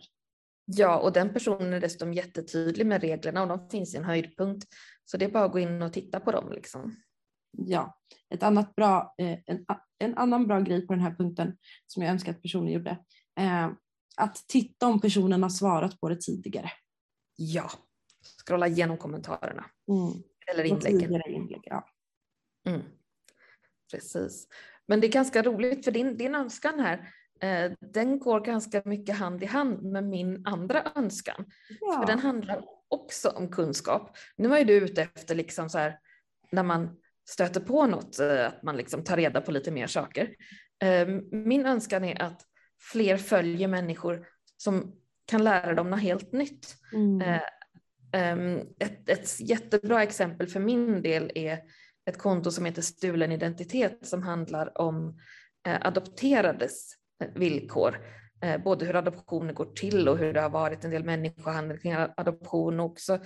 Ja, 0.65 1.00
och 1.00 1.13
den 1.13 1.34
personen 1.34 1.74
är 1.74 1.80
dessutom 1.80 2.13
jättetydlig 2.13 2.86
med 2.86 3.02
reglerna 3.02 3.41
och 3.41 3.48
de 3.48 3.70
finns 3.70 3.94
i 3.94 3.98
en 3.98 4.04
höjdpunkt. 4.04 4.67
Så 5.06 5.17
det 5.17 5.26
är 5.26 5.30
bara 5.30 5.46
att 5.46 5.52
gå 5.52 5.60
in 5.60 5.82
och 5.82 5.94
titta 5.94 6.20
på 6.20 6.32
dem. 6.32 6.52
Liksom. 6.52 6.96
Ja, 7.52 7.98
ett 8.30 8.44
annat 8.44 8.76
bra, 8.76 9.16
eh, 9.18 9.40
en, 9.46 9.66
en 10.00 10.18
annan 10.18 10.48
bra 10.48 10.60
grej 10.60 10.88
på 10.88 10.94
den 10.94 11.04
här 11.04 11.16
punkten 11.16 11.58
som 11.88 12.04
jag 12.04 12.12
önskar 12.12 12.32
att 12.32 12.42
personen 12.42 12.72
gjorde. 12.72 12.98
Eh, 13.40 13.70
att 14.18 14.36
titta 14.48 14.88
om 14.88 15.02
personen 15.02 15.44
har 15.44 15.50
svarat 15.50 16.00
på 16.00 16.10
det 16.10 16.22
tidigare. 16.22 16.72
Ja, 17.36 17.72
scrolla 18.46 18.68
igenom 18.68 18.98
kommentarerna. 18.98 19.66
Mm. 19.88 20.24
Eller 20.52 20.64
inläggen. 20.64 21.22
Inlägg, 21.28 21.62
ja. 21.64 21.86
Mm. 22.70 22.82
Precis. 23.92 24.48
Men 24.88 25.02
det 25.02 25.08
är 25.08 25.12
ganska 25.12 25.44
roligt 25.44 25.86
för 25.86 25.92
din, 25.92 26.18
din 26.18 26.36
önskan 26.36 26.80
här, 26.80 27.14
eh, 27.42 27.72
den 27.80 28.20
går 28.20 28.40
ganska 28.40 28.82
mycket 28.86 29.18
hand 29.18 29.44
i 29.44 29.46
hand 29.46 29.84
med 29.84 30.04
min 30.04 30.46
andra 30.48 30.92
önskan. 30.96 31.46
Ja. 31.80 32.00
För 32.00 32.08
den 32.08 32.20
handlar 32.20 32.66
också 32.88 33.30
om 33.30 33.52
kunskap. 33.52 34.18
Nu 34.36 34.48
var 34.48 34.58
ju 34.58 34.64
du 34.64 34.74
ute 34.74 35.02
efter 35.02 35.36
liksom 35.36 35.70
så 35.70 35.78
här, 35.78 36.00
när 36.52 36.64
man 36.64 37.01
stöter 37.30 37.62
på 37.62 37.88
något, 37.88 38.20
eh, 38.20 38.46
att 38.46 38.64
man 38.64 38.78
liksom 38.78 39.04
tar 39.04 39.18
reda 39.18 39.42
på 39.42 39.52
lite 39.52 39.72
mer 39.72 39.88
saker. 39.88 40.36
Eh, 40.84 41.08
min 41.32 41.66
önskan 41.66 42.04
är 42.04 42.22
att 42.22 42.42
fler 42.92 43.18
följer 43.18 43.68
människor 43.68 44.28
som 44.58 44.96
kan 45.26 45.44
lära 45.44 45.74
dem 45.74 45.90
något 45.90 46.02
helt 46.02 46.32
nytt. 46.32 46.76
Mm. 46.94 47.22
Eh, 47.22 47.42
ehm, 48.14 48.60
ett, 48.80 49.10
ett 49.10 49.40
jättebra 49.40 50.04
exempel 50.04 50.48
för 50.48 50.60
min 50.60 51.02
del 51.02 51.32
är 51.36 51.60
ett 52.10 52.18
konto 52.18 52.52
som 52.52 52.66
heter 52.66 52.82
Stulen 52.82 53.32
identitet 53.32 54.08
som 54.08 54.24
handlar 54.24 54.82
om 54.82 55.20
adopterades 55.64 56.94
villkor. 57.36 57.98
Både 58.64 58.86
hur 58.86 58.96
adoptioner 58.96 59.54
går 59.54 59.66
till 59.66 60.08
och 60.08 60.18
hur 60.18 60.34
det 60.34 60.42
har 60.42 60.50
varit 60.50 60.84
en 60.84 60.92
del 60.92 61.04
människohandel 61.04 61.80
kring 61.80 61.94
adoption 61.94 62.80
och 62.80 62.86
också 62.86 63.20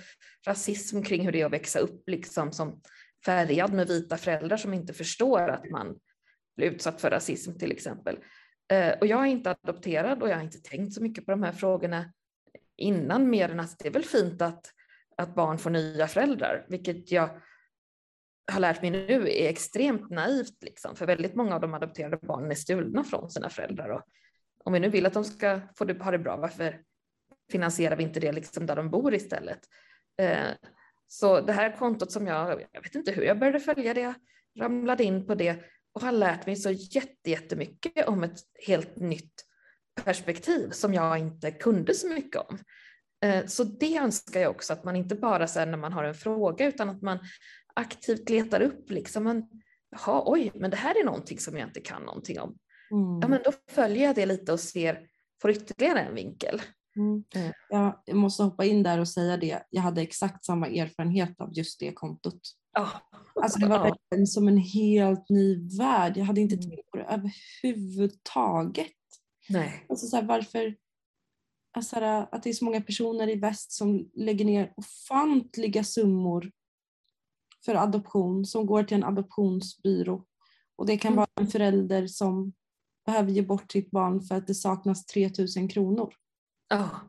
rasism 0.46 1.02
kring 1.02 1.24
hur 1.24 1.32
det 1.32 1.40
är 1.40 1.46
att 1.46 1.52
växa 1.52 1.78
upp 1.78 2.02
liksom 2.08 2.52
som 2.52 2.80
färgad 3.26 3.72
med 3.72 3.88
vita 3.88 4.16
föräldrar 4.16 4.56
som 4.56 4.74
inte 4.74 4.92
förstår 4.92 5.48
att 5.48 5.70
man 5.70 5.98
blir 6.56 6.70
utsatt 6.70 7.00
för 7.00 7.10
rasism 7.10 7.58
till 7.58 7.72
exempel. 7.72 8.18
Eh, 8.68 8.98
och 9.00 9.06
jag 9.06 9.20
är 9.20 9.26
inte 9.26 9.50
adopterad 9.50 10.22
och 10.22 10.28
jag 10.28 10.36
har 10.36 10.42
inte 10.42 10.62
tänkt 10.62 10.94
så 10.94 11.02
mycket 11.02 11.26
på 11.26 11.30
de 11.30 11.42
här 11.42 11.52
frågorna 11.52 12.12
innan 12.76 13.30
mer 13.30 13.48
än 13.48 13.60
att 13.60 13.78
det 13.78 13.88
är 13.88 13.92
väl 13.92 14.04
fint 14.04 14.42
att, 14.42 14.66
att 15.16 15.34
barn 15.34 15.58
får 15.58 15.70
nya 15.70 16.08
föräldrar, 16.08 16.66
vilket 16.68 17.12
jag 17.12 17.40
har 18.52 18.60
lärt 18.60 18.82
mig 18.82 18.90
nu 18.90 19.22
är 19.22 19.48
extremt 19.48 20.10
naivt, 20.10 20.62
liksom, 20.62 20.96
för 20.96 21.06
väldigt 21.06 21.34
många 21.34 21.54
av 21.54 21.60
de 21.60 21.74
adopterade 21.74 22.18
barnen 22.22 22.50
är 22.50 22.54
stulna 22.54 23.04
från 23.04 23.30
sina 23.30 23.48
föräldrar. 23.48 23.88
Och 23.88 24.02
om 24.64 24.72
vi 24.72 24.80
nu 24.80 24.88
vill 24.88 25.06
att 25.06 25.12
de 25.12 25.24
ska 25.24 25.60
få 25.76 25.84
det, 25.84 26.02
ha 26.02 26.10
det 26.10 26.18
bra, 26.18 26.36
varför 26.36 26.82
finansierar 27.52 27.96
vi 27.96 28.02
inte 28.02 28.20
det 28.20 28.32
liksom 28.32 28.66
där 28.66 28.76
de 28.76 28.90
bor 28.90 29.14
istället? 29.14 29.60
Eh, 30.22 30.50
så 31.08 31.40
det 31.40 31.52
här 31.52 31.76
kontot 31.76 32.12
som 32.12 32.26
jag, 32.26 32.66
jag 32.72 32.82
vet 32.82 32.94
inte 32.94 33.12
hur 33.12 33.22
jag 33.22 33.38
började 33.38 33.60
följa 33.60 33.94
det. 33.94 34.14
ramlade 34.58 35.04
in 35.04 35.26
på 35.26 35.34
det 35.34 35.56
och 35.92 36.02
har 36.02 36.12
lärt 36.12 36.46
mig 36.46 36.56
så 36.56 36.70
jättemycket 37.24 38.08
om 38.08 38.24
ett 38.24 38.38
helt 38.66 38.96
nytt 38.96 39.44
perspektiv 40.04 40.70
som 40.70 40.94
jag 40.94 41.18
inte 41.18 41.50
kunde 41.50 41.94
så 41.94 42.08
mycket 42.08 42.42
om. 42.48 42.58
Eh, 43.24 43.46
så 43.46 43.64
det 43.64 43.96
önskar 43.96 44.40
jag 44.40 44.50
också 44.50 44.72
att 44.72 44.84
man 44.84 44.96
inte 44.96 45.14
bara 45.14 45.46
säger 45.46 45.66
när 45.66 45.78
man 45.78 45.92
har 45.92 46.04
en 46.04 46.14
fråga 46.14 46.66
utan 46.66 46.88
att 46.88 47.02
man 47.02 47.18
aktivt 47.74 48.30
letar 48.30 48.60
upp 48.60 48.90
liksom, 48.90 49.24
man, 49.24 49.48
jaha, 49.90 50.22
oj, 50.26 50.52
men 50.54 50.70
det 50.70 50.76
här 50.76 51.00
är 51.00 51.04
någonting 51.04 51.38
som 51.38 51.56
jag 51.56 51.68
inte 51.68 51.80
kan 51.80 52.02
någonting 52.02 52.40
om. 52.40 52.58
Mm. 52.90 53.20
Ja, 53.22 53.28
men 53.28 53.40
då 53.44 53.52
följer 53.70 54.04
jag 54.04 54.14
det 54.14 54.26
lite 54.26 54.52
och 54.52 54.60
ser, 54.60 55.08
får 55.42 55.50
ytterligare 55.50 56.00
en 56.00 56.14
vinkel. 56.14 56.62
Mm. 56.96 57.24
Eh. 57.34 57.92
Jag 58.04 58.16
måste 58.16 58.42
hoppa 58.42 58.64
in 58.64 58.82
där 58.82 58.98
och 58.98 59.08
säga 59.08 59.36
det. 59.36 59.62
Jag 59.70 59.82
hade 59.82 60.02
exakt 60.02 60.44
samma 60.44 60.66
erfarenhet 60.66 61.40
av 61.40 61.50
just 61.52 61.80
det 61.80 61.92
kontot. 61.92 62.40
Oh. 62.78 62.96
Alltså 63.42 63.58
det 63.58 63.68
var 63.68 63.90
oh. 63.90 64.24
som 64.24 64.48
en 64.48 64.58
helt 64.58 65.28
ny 65.28 65.76
värld. 65.78 66.16
Jag 66.16 66.24
hade 66.24 66.40
inte 66.40 66.54
mm. 66.54 66.68
tänkt 66.70 66.90
på 66.90 66.96
det 66.96 67.04
överhuvudtaget. 67.04 68.92
Nej. 69.48 69.86
Alltså 69.88 70.06
så 70.06 70.16
här, 70.16 70.22
varför, 70.22 70.76
alltså 71.72 71.96
här, 71.96 72.28
att 72.32 72.42
det 72.42 72.50
är 72.50 72.54
så 72.54 72.64
många 72.64 72.80
personer 72.80 73.28
i 73.28 73.34
väst 73.34 73.72
som 73.72 74.10
lägger 74.14 74.44
ner 74.44 74.72
ofantliga 74.76 75.84
summor 75.84 76.50
för 77.64 77.74
adoption 77.74 78.44
som 78.44 78.66
går 78.66 78.82
till 78.82 78.96
en 78.96 79.04
adoptionsbyrå. 79.04 80.24
Och 80.76 80.86
det 80.86 80.96
kan 80.96 81.12
mm. 81.12 81.16
vara 81.16 81.28
en 81.40 81.48
förälder 81.48 82.06
som 82.06 82.52
behöver 83.06 83.30
ge 83.30 83.42
bort 83.42 83.72
sitt 83.72 83.90
barn 83.90 84.22
för 84.22 84.34
att 84.34 84.46
det 84.46 84.54
saknas 84.54 85.06
3000 85.06 85.68
kronor. 85.68 86.14
Ja. 86.68 87.00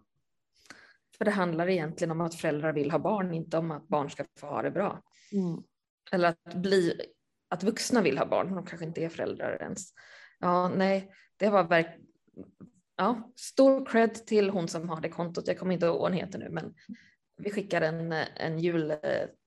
För 1.18 1.26
det 1.26 1.32
handlar 1.32 1.70
egentligen 1.70 2.12
om 2.12 2.22
att 2.22 2.36
föräldrar 2.36 2.74
vill 2.74 2.92
ha 2.92 3.00
barn, 3.00 3.34
inte 3.34 3.58
om 3.58 3.72
att 3.72 3.88
barn 3.88 4.10
ska 4.10 4.26
få 4.40 4.48
ha 4.48 4.62
det 4.62 4.72
bra. 4.72 5.04
Mm. 5.32 5.64
Eller 6.12 6.30
att, 6.30 6.54
bli, 6.56 7.02
att 7.50 7.64
vuxna 7.64 8.02
vill 8.02 8.18
ha 8.18 8.26
barn, 8.26 8.56
de 8.56 8.66
kanske 8.66 8.86
inte 8.86 9.04
är 9.04 9.10
föräldrar 9.10 9.58
ens. 9.62 9.94
Ja, 10.40 10.70
nej, 10.70 11.12
det 11.38 11.50
var 11.50 11.64
verkligen 11.64 12.08
ja, 12.98 13.32
stor 13.36 13.86
cred 13.86 14.26
till 14.28 14.50
hon 14.50 14.68
som 14.68 14.90
har 14.90 15.02
det 15.02 15.10
kontot. 15.10 15.48
Jag 15.48 15.60
kommer 15.60 15.74
inte 15.74 15.86
ihåg 15.86 16.00
vad 16.00 16.12
hon 16.12 16.20
heter 16.20 16.40
nu, 16.40 16.50
men 16.50 16.74
vi 17.38 17.52
skickar 17.52 17.82
en, 17.82 18.12
en 18.12 18.60
jul, 18.60 18.94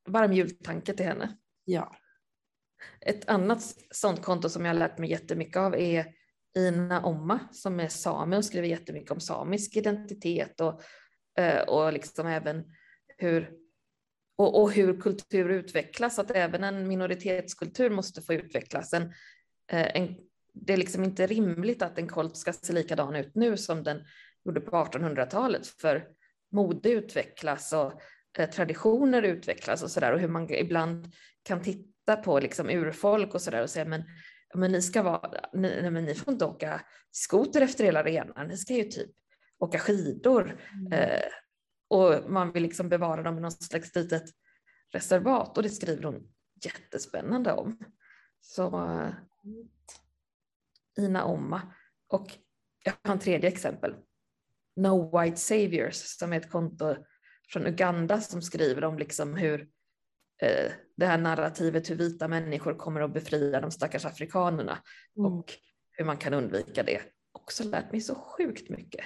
varm 0.08 0.32
jultanke 0.32 0.94
till 0.94 1.06
henne. 1.06 1.36
Ja. 1.64 1.96
Ett 3.00 3.28
annat 3.28 3.62
sånt 3.90 4.22
konto 4.22 4.48
som 4.48 4.64
jag 4.64 4.72
har 4.72 4.78
lärt 4.78 4.98
mig 4.98 5.10
jättemycket 5.10 5.56
av 5.56 5.74
är 5.74 6.14
Ina 6.56 7.04
Omma 7.04 7.38
som 7.52 7.80
är 7.80 7.88
same 7.88 8.36
och 8.36 8.44
skriver 8.44 8.68
jättemycket 8.68 9.10
om 9.10 9.20
samisk 9.20 9.76
identitet 9.76 10.60
och, 10.60 10.82
eh, 11.38 11.60
och 11.60 11.92
liksom 11.92 12.26
även 12.26 12.64
hur 13.18 13.50
och, 14.40 14.62
och 14.62 14.72
hur 14.72 15.00
kultur 15.00 15.48
utvecklas, 15.48 16.18
att 16.18 16.30
även 16.30 16.64
en 16.64 16.88
minoritetskultur 16.88 17.90
måste 17.90 18.22
få 18.22 18.34
utvecklas. 18.34 18.92
En, 18.92 19.02
eh, 19.72 19.96
en, 19.96 20.16
det 20.54 20.72
är 20.72 20.76
liksom 20.76 21.04
inte 21.04 21.26
rimligt 21.26 21.82
att 21.82 21.98
en 21.98 22.08
kolt 22.08 22.36
ska 22.36 22.52
se 22.52 22.72
likadan 22.72 23.16
ut 23.16 23.34
nu 23.34 23.56
som 23.56 23.82
den 23.82 24.04
gjorde 24.44 24.60
på 24.60 24.76
1800-talet, 24.76 25.66
för 25.66 26.08
mode 26.52 26.90
utvecklas 26.90 27.72
och 27.72 28.00
eh, 28.38 28.50
traditioner 28.50 29.22
utvecklas 29.22 29.82
och 29.82 29.90
sådär 29.90 30.12
och 30.12 30.20
hur 30.20 30.28
man 30.28 30.50
ibland 30.50 31.12
kan 31.42 31.62
titta 31.62 32.16
på 32.16 32.40
liksom 32.40 32.70
urfolk 32.70 33.34
och 33.34 33.42
sådär 33.42 33.62
och 33.62 33.70
säga 33.70 33.84
men, 33.84 34.04
men 34.54 34.72
ni 34.72 34.82
ska 34.82 35.02
vara, 35.02 35.48
ni, 35.52 35.90
men 35.90 36.04
ni 36.04 36.14
får 36.14 36.32
inte 36.32 36.44
åka 36.44 36.80
skoter 37.10 37.60
efter 37.60 37.84
hela 37.84 38.00
arenan, 38.00 38.48
ni 38.48 38.56
ska 38.56 38.74
ju 38.74 38.84
typ 38.84 39.10
åka 39.58 39.78
skidor 39.78 40.60
mm. 40.72 40.92
eh, 40.92 41.24
och 41.88 42.30
man 42.30 42.52
vill 42.52 42.62
liksom 42.62 42.88
bevara 42.88 43.22
dem 43.22 43.38
i 43.38 43.40
något 43.40 43.62
slags 43.62 43.94
litet 43.94 44.24
reservat 44.92 45.56
och 45.56 45.62
det 45.62 45.70
skriver 45.70 46.02
hon 46.02 46.32
jättespännande 46.64 47.52
om. 47.52 47.78
Så 48.40 48.80
uh, 48.80 49.10
Ina 50.98 51.24
Omma 51.24 51.62
och 52.08 52.36
jag 52.84 52.92
har 53.02 53.12
en 53.12 53.18
tredje 53.18 53.48
exempel. 53.48 53.94
No 54.76 55.20
White 55.20 55.36
Saviors 55.36 55.96
som 55.96 56.32
är 56.32 56.36
ett 56.36 56.50
konto 56.50 56.96
från 57.48 57.66
Uganda 57.66 58.20
som 58.20 58.42
skriver 58.42 58.84
om 58.84 58.98
liksom 58.98 59.34
hur 59.34 59.68
eh, 60.42 60.72
det 61.00 61.06
här 61.06 61.18
narrativet 61.18 61.90
hur 61.90 61.96
vita 61.96 62.28
människor 62.28 62.74
kommer 62.74 63.00
att 63.00 63.12
befria 63.12 63.60
de 63.60 63.70
stackars 63.70 64.04
afrikanerna 64.04 64.78
mm. 65.16 65.32
och 65.32 65.52
hur 65.90 66.04
man 66.04 66.16
kan 66.16 66.34
undvika 66.34 66.82
det. 66.82 67.00
Också 67.32 67.64
lärt 67.64 67.92
mig 67.92 68.00
så 68.00 68.14
sjukt 68.14 68.70
mycket. 68.70 69.04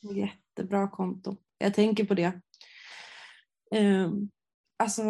Jättebra 0.00 0.88
konto. 0.88 1.36
Jag 1.58 1.74
tänker 1.74 2.04
på 2.04 2.14
det. 2.14 2.40
Um, 3.74 4.30
alltså, 4.76 5.02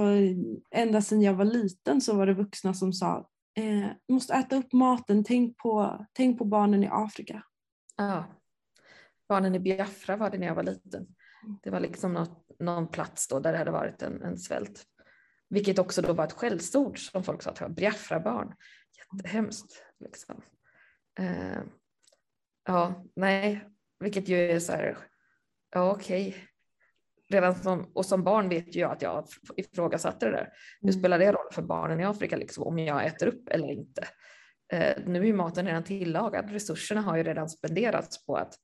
ända 0.71 1.03
sedan 1.03 1.23
jag 1.23 1.35
var 1.35 1.45
liten 1.45 2.01
så 2.01 2.17
var 2.17 2.27
det 2.27 2.35
vuxna 2.35 2.75
som 2.75 2.93
sa 2.93 3.31
eh, 3.59 3.91
måste 4.09 4.35
äta 4.35 4.57
upp 4.57 4.73
maten, 4.73 5.25
tänk 5.25 5.59
på, 5.59 6.07
tänk 6.13 6.39
på 6.39 6.45
barnen 6.45 6.85
i 6.85 6.89
Afrika. 6.91 7.43
Ja. 7.97 8.25
Barnen 9.29 9.55
i 9.55 9.61
Biafra 9.61 10.17
var 10.17 10.31
det 10.31 10.39
när 10.39 10.47
jag 10.47 10.55
var 10.55 10.63
liten. 10.63 11.07
Det 11.63 11.71
var 11.71 11.81
liksom 11.81 12.13
något, 12.13 12.47
någon 12.59 12.89
plats 12.89 13.29
då 13.29 13.41
där 13.41 13.53
det 13.53 13.59
hade 13.59 13.71
varit 13.71 14.03
en, 14.03 14.23
en 14.23 14.39
svält. 14.39 14.87
Vilket 15.51 15.79
också 15.79 16.03
då 16.03 16.13
var 16.13 16.25
ett 16.25 16.33
skällsord 16.33 16.99
som 16.99 17.25
folk 17.25 17.43
sa 17.43 17.51
att 17.51 17.57
det 17.57 17.65
var 17.65 17.75
Biafra-barn. 17.75 18.55
Jättehemskt. 19.15 19.85
Liksom. 20.01 20.43
Uh, 21.21 21.63
ja, 22.67 23.05
nej, 23.17 23.69
vilket 24.01 24.29
ju 24.29 24.51
är 24.51 24.59
så 24.59 24.73
här, 24.73 24.99
ja 25.75 25.91
okej. 25.91 26.29
Okay. 26.29 26.43
Redan 27.29 27.55
som, 27.55 27.93
och 27.95 28.07
som 28.07 28.25
barn 28.25 28.49
vet 28.49 28.77
ju 28.77 28.81
jag 28.81 28.93
att 28.93 29.03
jag 29.03 29.27
ifrågasatte 29.57 30.27
det 30.27 30.33
där. 30.33 30.53
Hur 30.81 30.91
mm. 30.91 31.01
spelar 31.01 31.19
det 31.19 31.33
roll 31.33 31.53
för 31.53 31.63
barnen 31.63 32.01
i 32.01 32.05
Afrika 32.05 32.37
liksom, 32.37 32.65
om 32.65 32.79
jag 32.79 33.07
äter 33.07 33.27
upp 33.27 33.49
eller 33.49 33.69
inte? 33.69 34.03
Uh, 34.73 35.07
nu 35.07 35.21
är 35.21 35.25
ju 35.25 35.35
maten 35.35 35.67
redan 35.67 35.85
tillagad. 35.85 36.51
Resurserna 36.51 37.01
har 37.01 37.17
ju 37.17 37.23
redan 37.23 37.49
spenderats 37.49 38.27
på 38.27 38.37
att 38.37 38.55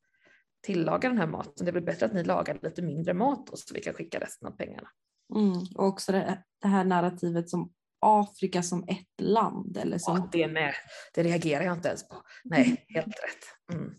tillaga 0.62 1.08
den 1.08 1.18
här 1.18 1.26
maten. 1.26 1.64
Det 1.64 1.70
är 1.70 1.72
väl 1.72 1.82
bättre 1.82 2.06
att 2.06 2.12
ni 2.12 2.24
lagar 2.24 2.58
lite 2.62 2.82
mindre 2.82 3.14
mat 3.14 3.46
då, 3.46 3.56
så 3.56 3.74
vi 3.74 3.82
kan 3.82 3.94
skicka 3.94 4.20
resten 4.20 4.48
av 4.48 4.52
pengarna. 4.56 4.88
Mm. 5.34 5.64
Och 5.74 5.84
också 5.86 6.12
det, 6.12 6.42
det, 6.62 6.68
här 6.68 6.84
narrativet 6.84 7.50
som 7.50 7.72
Afrika 8.00 8.62
som 8.62 8.84
ett 8.88 9.20
land. 9.20 9.76
Eller 9.76 9.98
som... 9.98 10.16
Ja, 10.16 10.28
det 10.32 10.48
med. 10.48 10.74
Det 11.14 11.22
reagerar 11.22 11.64
jag 11.64 11.76
inte 11.76 11.88
ens 11.88 12.08
på. 12.08 12.22
Nej, 12.44 12.86
helt 12.88 13.06
rätt. 13.06 13.72
Mm. 13.78 13.94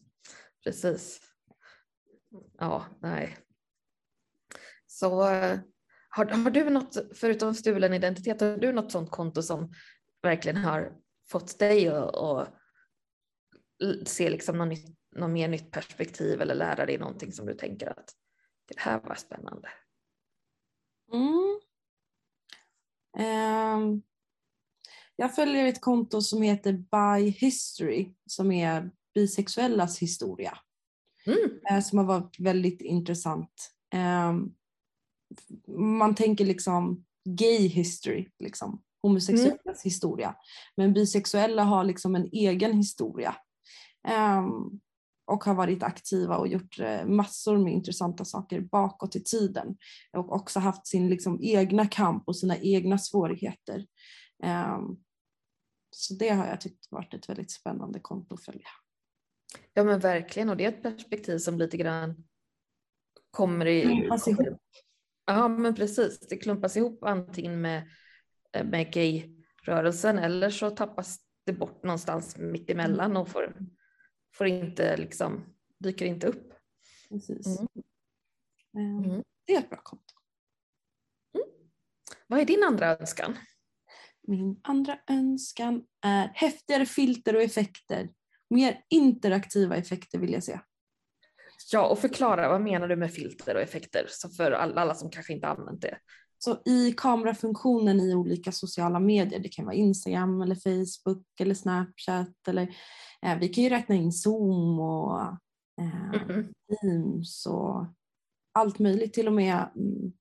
Precis. 0.63 1.21
Ja, 2.57 2.85
nej. 3.01 3.37
Så 4.85 5.21
har, 5.21 5.59
har 6.09 6.49
du 6.49 6.69
något, 6.69 6.97
förutom 7.15 7.53
stulen 7.53 7.93
identitet, 7.93 8.41
har 8.41 8.57
du 8.57 8.73
något 8.73 8.91
sånt 8.91 9.11
konto 9.11 9.41
som 9.41 9.73
verkligen 10.21 10.57
har 10.57 10.91
fått 11.29 11.59
dig 11.59 11.87
att, 11.87 12.15
att 12.15 12.53
se 14.05 14.29
liksom 14.29 14.57
något, 14.57 14.67
nytt, 14.67 14.97
något 15.15 15.29
mer 15.29 15.47
nytt 15.47 15.71
perspektiv 15.71 16.41
eller 16.41 16.55
lära 16.55 16.85
dig 16.85 16.97
någonting 16.97 17.31
som 17.31 17.45
du 17.45 17.53
tänker 17.53 17.87
att 17.87 18.11
det 18.67 18.79
här 18.79 18.99
var 18.99 19.15
spännande? 19.15 19.69
Mm. 21.13 21.60
Um, 23.17 24.02
jag 25.15 25.36
följer 25.36 25.65
ett 25.65 25.82
konto 25.82 26.22
som 26.22 26.41
heter 26.41 26.74
By 26.74 27.30
History 27.30 28.13
som 28.26 28.52
är 28.52 28.91
bisexuellas 29.13 30.00
historia. 30.00 30.58
Mm. 31.26 31.60
Uh, 31.72 31.82
som 31.82 31.98
har 31.98 32.06
varit 32.06 32.39
väldigt 32.39 32.82
intressant. 32.82 33.72
Um, 33.96 34.56
man 35.98 36.15
tänker 36.15 36.46
liksom 36.46 37.06
gay 37.26 37.67
history, 37.67 38.30
liksom, 38.39 38.84
homosexuellas 39.02 39.65
mm. 39.65 39.76
historia. 39.84 40.36
Men 40.76 40.93
bisexuella 40.93 41.63
har 41.63 41.84
liksom 41.84 42.15
en 42.15 42.30
egen 42.32 42.74
historia. 42.74 43.36
Um, 44.08 44.80
och 45.27 45.43
har 45.43 45.53
varit 45.53 45.83
aktiva 45.83 46.37
och 46.37 46.47
gjort 46.47 46.79
eh, 46.79 47.05
massor 47.05 47.57
med 47.57 47.73
intressanta 47.73 48.25
saker 48.25 48.61
bakåt 48.61 49.15
i 49.15 49.23
tiden. 49.23 49.77
Och 50.13 50.33
också 50.35 50.59
haft 50.59 50.87
sin 50.87 51.09
liksom, 51.09 51.39
egna 51.41 51.87
kamp 51.87 52.23
och 52.27 52.35
sina 52.35 52.57
egna 52.57 52.97
svårigheter. 52.97 53.85
Um, 54.43 55.03
så 55.89 56.13
det 56.13 56.29
har 56.29 56.47
jag 56.47 56.61
tyckt 56.61 56.91
varit 56.91 57.13
ett 57.13 57.29
väldigt 57.29 57.51
spännande 57.51 57.99
konto 57.99 58.33
att 58.33 58.45
följa. 58.45 58.67
Ja 59.73 59.83
men 59.83 59.99
verkligen 59.99 60.49
och 60.49 60.57
det 60.57 60.65
är 60.65 60.69
ett 60.69 60.83
perspektiv 60.83 61.37
som 61.37 61.57
lite 61.57 61.77
grann 61.77 62.15
kommer 63.31 63.65
i... 63.65 63.81
Klumpas 63.81 64.27
ihop. 64.27 64.61
Ja 65.25 65.47
men 65.47 65.75
precis, 65.75 66.19
det 66.19 66.37
klumpas 66.37 66.77
ihop 66.77 67.03
antingen 67.03 67.61
med, 67.61 67.89
eh, 68.53 68.65
med 68.65 68.93
gay-rörelsen 68.93 70.19
eller 70.19 70.49
så 70.49 70.69
tappas 70.69 71.19
det 71.45 71.53
bort 71.53 71.83
någonstans 71.83 72.37
mitt 72.37 72.69
emellan 72.69 73.17
och 73.17 73.29
får 73.29 73.55
får 74.38 74.47
inte 74.47 74.97
liksom, 74.97 75.45
dyker 75.80 76.06
inte 76.06 76.28
upp. 76.28 76.54
Precis. 77.10 77.47
Mm. 77.47 77.67
Ehm, 78.78 79.04
mm. 79.04 79.23
Det 79.45 79.56
är 79.56 79.60
ett 79.60 79.69
bra 79.69 79.82
konto. 79.84 80.13
Mm. 81.36 81.47
Vad 82.28 82.39
är 82.39 82.45
din 82.45 82.63
andra 82.63 82.97
önskan? 82.97 83.38
Min 84.28 84.60
andra 84.63 85.00
önskan 85.08 85.84
är 86.02 86.32
häftigare 86.34 86.86
filter 86.86 87.36
och 87.36 87.41
effekter. 87.41 88.10
Mer 88.50 88.84
interaktiva 88.89 89.76
effekter 89.76 90.19
vill 90.19 90.34
jag 90.34 90.43
se. 90.43 90.60
Ja, 91.71 91.88
och 91.88 92.00
förklara 92.00 92.50
vad 92.50 92.62
menar 92.62 92.88
du 92.88 92.95
med 92.95 93.13
filter 93.13 93.56
och 93.56 93.62
effekter 93.62 94.06
så 94.10 94.30
för 94.30 94.52
alla 94.52 94.95
som 94.95 95.10
kanske 95.10 95.34
inte 95.34 95.47
använt 95.47 95.82
det? 95.82 95.97
Så 96.39 96.62
i 96.65 96.93
kamerafunktionen 96.97 98.00
i 98.00 98.15
olika 98.15 98.52
sociala 98.52 99.00
medier, 99.00 99.39
det 99.39 99.50
kan 99.50 99.65
vara 99.65 99.76
Instagram 99.76 100.41
eller 100.41 100.56
Facebook 100.56 101.26
eller 101.39 101.56
Snapchat 101.56 102.47
eller 102.47 102.76
vi 103.39 103.49
kan 103.49 103.63
ju 103.63 103.69
räkna 103.69 103.95
in 103.95 104.12
Zoom 104.12 104.80
och 104.80 105.21
eh, 105.82 106.27
Mhm. 106.27 106.53
Teams 106.82 107.45
och 107.45 107.86
allt 108.51 108.80
möjligt, 108.80 109.13
till 109.13 109.27
och 109.27 109.34
med 109.34 109.69
mm, 109.75 110.12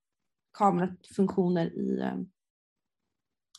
kamerafunktioner 0.58 1.66
i, 1.78 2.00
eh, 2.00 2.18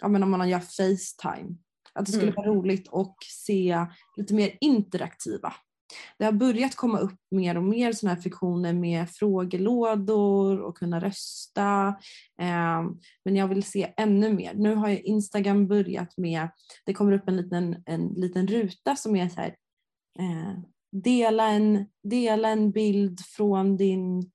ja 0.01 0.07
men 0.07 0.23
om 0.23 0.31
man 0.31 0.49
gör 0.49 0.59
Facetime. 0.59 1.55
Att 1.93 2.05
det 2.05 2.11
skulle 2.11 2.31
Mm. 2.31 2.35
vara 2.35 2.47
roligt 2.47 2.93
att 2.93 3.15
se 3.23 3.85
lite 4.17 4.33
mer 4.33 4.57
interaktiva. 4.61 5.53
Det 6.17 6.25
har 6.25 6.31
börjat 6.31 6.75
komma 6.75 6.99
upp 6.99 7.19
mer 7.31 7.57
och 7.57 7.63
mer 7.63 7.91
sådana 7.91 8.15
här 8.15 8.21
funktioner 8.21 8.73
med 8.73 9.09
frågelådor 9.09 10.59
och 10.59 10.77
kunna 10.77 10.99
rösta. 10.99 11.87
Eh, 12.39 12.83
men 13.25 13.35
jag 13.35 13.47
vill 13.47 13.63
se 13.63 13.93
ännu 13.97 14.33
mer. 14.33 14.53
Nu 14.53 14.75
har 14.75 14.89
Instagram 14.89 15.67
börjat 15.67 16.17
med, 16.17 16.49
det 16.85 16.93
kommer 16.93 17.11
upp 17.11 17.27
en 17.27 17.37
liten, 17.37 17.83
en 17.85 18.07
liten 18.07 18.47
ruta 18.47 18.95
som 18.95 19.15
är 19.15 19.29
så 19.29 19.41
här, 19.41 19.55
eh, 20.19 20.59
dela, 20.91 21.47
en, 21.47 21.85
dela 22.03 22.49
en 22.49 22.71
bild 22.71 23.19
från 23.19 23.77
din, 23.77 24.31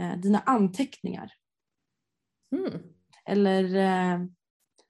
eh, 0.00 0.16
dina 0.18 0.38
anteckningar. 0.38 1.32
Mm. 2.52 2.72
Eller 3.28 3.74
eh, 3.74 4.26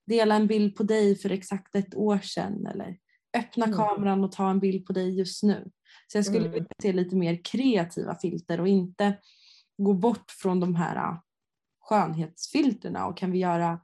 dela 0.06 0.34
en 0.34 0.46
bild 0.46 0.76
på 0.76 0.82
dig 0.82 1.16
för 1.16 1.30
exakt 1.30 1.74
ett 1.74 1.94
år 1.94 2.18
sedan. 2.18 2.66
Eller 2.66 2.96
öppna 3.36 3.66
Mm. 3.66 3.76
kameran 3.76 4.24
och 4.24 4.32
ta 4.32 4.50
en 4.50 4.60
bild 4.60 4.86
på 4.86 4.92
dig 4.92 5.18
just 5.18 5.42
nu. 5.42 5.70
Så 6.06 6.18
jag 6.18 6.24
skulle 6.24 6.38
Mm. 6.40 6.52
vilja 6.52 6.68
se 6.82 6.92
lite 6.92 7.16
mer 7.16 7.44
kreativa 7.44 8.14
filter 8.14 8.60
och 8.60 8.68
inte 8.68 9.16
gå 9.78 9.92
bort 9.92 10.30
från 10.30 10.60
de 10.60 10.74
här 10.74 10.96
ah, 10.96 11.22
skönhetsfilterna. 11.80 13.06
Och 13.06 13.16
kan 13.16 13.30
vi 13.30 13.38
göra 13.38 13.80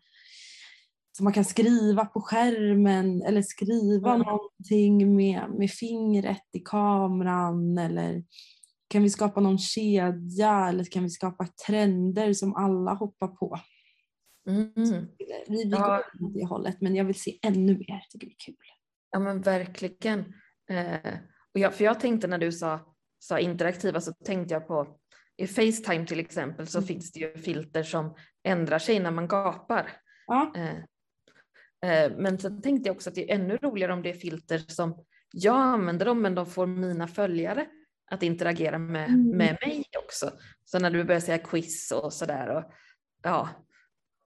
så 1.17 1.25
man 1.25 1.33
kan 1.33 1.45
skriva 1.45 2.05
på 2.05 2.21
skärmen 2.21 3.23
eller 3.23 3.43
skriva 3.43 4.15
Mm. 4.15 4.27
någonting 4.27 5.17
med, 5.17 5.51
med 5.59 5.71
fingret 5.71 6.49
i 6.53 6.59
kameran 6.61 7.79
eller 7.79 8.25
kan 8.89 9.03
vi 9.03 9.11
skapa 9.11 9.41
någon 9.41 9.59
kedja 9.59 10.69
eller 10.69 10.85
kan 10.85 11.03
vi 11.03 11.11
skapa 11.11 11.47
trender 11.67 12.33
som 12.33 12.55
alla 12.55 12.95
hoppar 12.95 13.29
på? 13.29 13.59
Mm. 14.49 14.73
Vi, 14.77 15.07
vi 15.49 15.63
Ja. 15.65 15.79
går 15.87 16.27
åt 16.27 16.35
det 16.35 16.47
hållet 16.47 16.81
men 16.81 16.95
jag 16.95 17.05
vill 17.05 17.21
se 17.21 17.39
ännu 17.43 17.79
mer. 17.79 17.85
Jag 17.89 18.11
tycker 18.11 18.27
det 18.27 18.33
är 18.33 18.45
kul. 18.47 18.57
Ja 19.11 19.19
men 19.19 19.41
verkligen. 19.43 20.21
Eh, 20.71 21.15
och 21.55 21.61
jag, 21.61 21.75
för 21.75 21.85
jag 21.85 22.01
tänkte 22.01 22.27
när 22.27 22.39
du 22.39 22.53
sa, 22.53 22.95
sa 23.19 23.39
interaktiva 23.39 24.01
så 24.01 24.13
tänkte 24.13 24.55
jag 24.55 24.69
på 24.69 24.97
i 25.37 25.47
Facetime 25.47 26.07
till 26.07 26.21
exempel 26.21 26.67
så 26.67 26.79
Mm. 26.79 26.87
finns 26.89 27.13
det 27.13 27.21
ju 27.21 27.33
filter 27.35 27.83
som 27.83 28.15
ändrar 28.43 28.79
sig 28.79 29.01
när 29.01 29.11
man 29.11 29.29
gapar. 29.29 29.93
Ja. 30.27 30.53
Eh, 30.57 30.77
eh, 31.91 32.13
men 32.17 32.39
sen 32.39 32.63
tänkte 32.63 32.89
jag 32.89 32.97
också 32.97 33.09
att 33.11 33.15
det 33.15 33.31
är 33.31 33.35
ännu 33.35 33.57
roligare 33.57 33.93
om 33.93 34.03
det 34.03 34.11
är 34.11 34.15
filter 34.15 34.59
som 34.59 35.05
jag 35.33 35.57
använder 35.57 36.07
dem 36.07 36.23
men 36.23 36.35
de 36.35 36.47
får 36.47 36.67
mina 36.67 37.09
följare 37.09 37.67
att 38.11 38.23
interagera 38.23 38.79
med, 38.79 39.09
Mm. 39.09 39.29
med 39.37 39.59
mig 39.67 39.85
också. 40.05 40.31
Så 40.65 40.79
när 40.79 40.91
du 40.91 41.05
börjar 41.05 41.21
säga 41.21 41.39
quiz 41.39 41.91
och 41.93 42.13
sådär. 42.13 42.49
Och, 42.57 42.65
ja, 43.23 43.49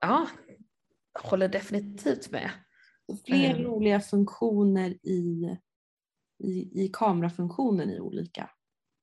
ja, 0.00 0.28
håller 1.22 1.48
definitivt 1.48 2.30
med. 2.30 2.50
Fler 3.26 3.50
Mm. 3.50 3.62
roliga 3.62 4.00
funktioner 4.00 4.90
i, 5.06 5.56
i, 6.38 6.84
i 6.84 6.90
kamerafunktionen 6.92 7.90
i 7.90 8.00
olika, 8.00 8.50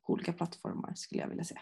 olika 0.07 0.33
plattformar 0.33 0.93
skulle 0.95 1.21
jag 1.21 1.29
vilja 1.29 1.43
säga. 1.43 1.61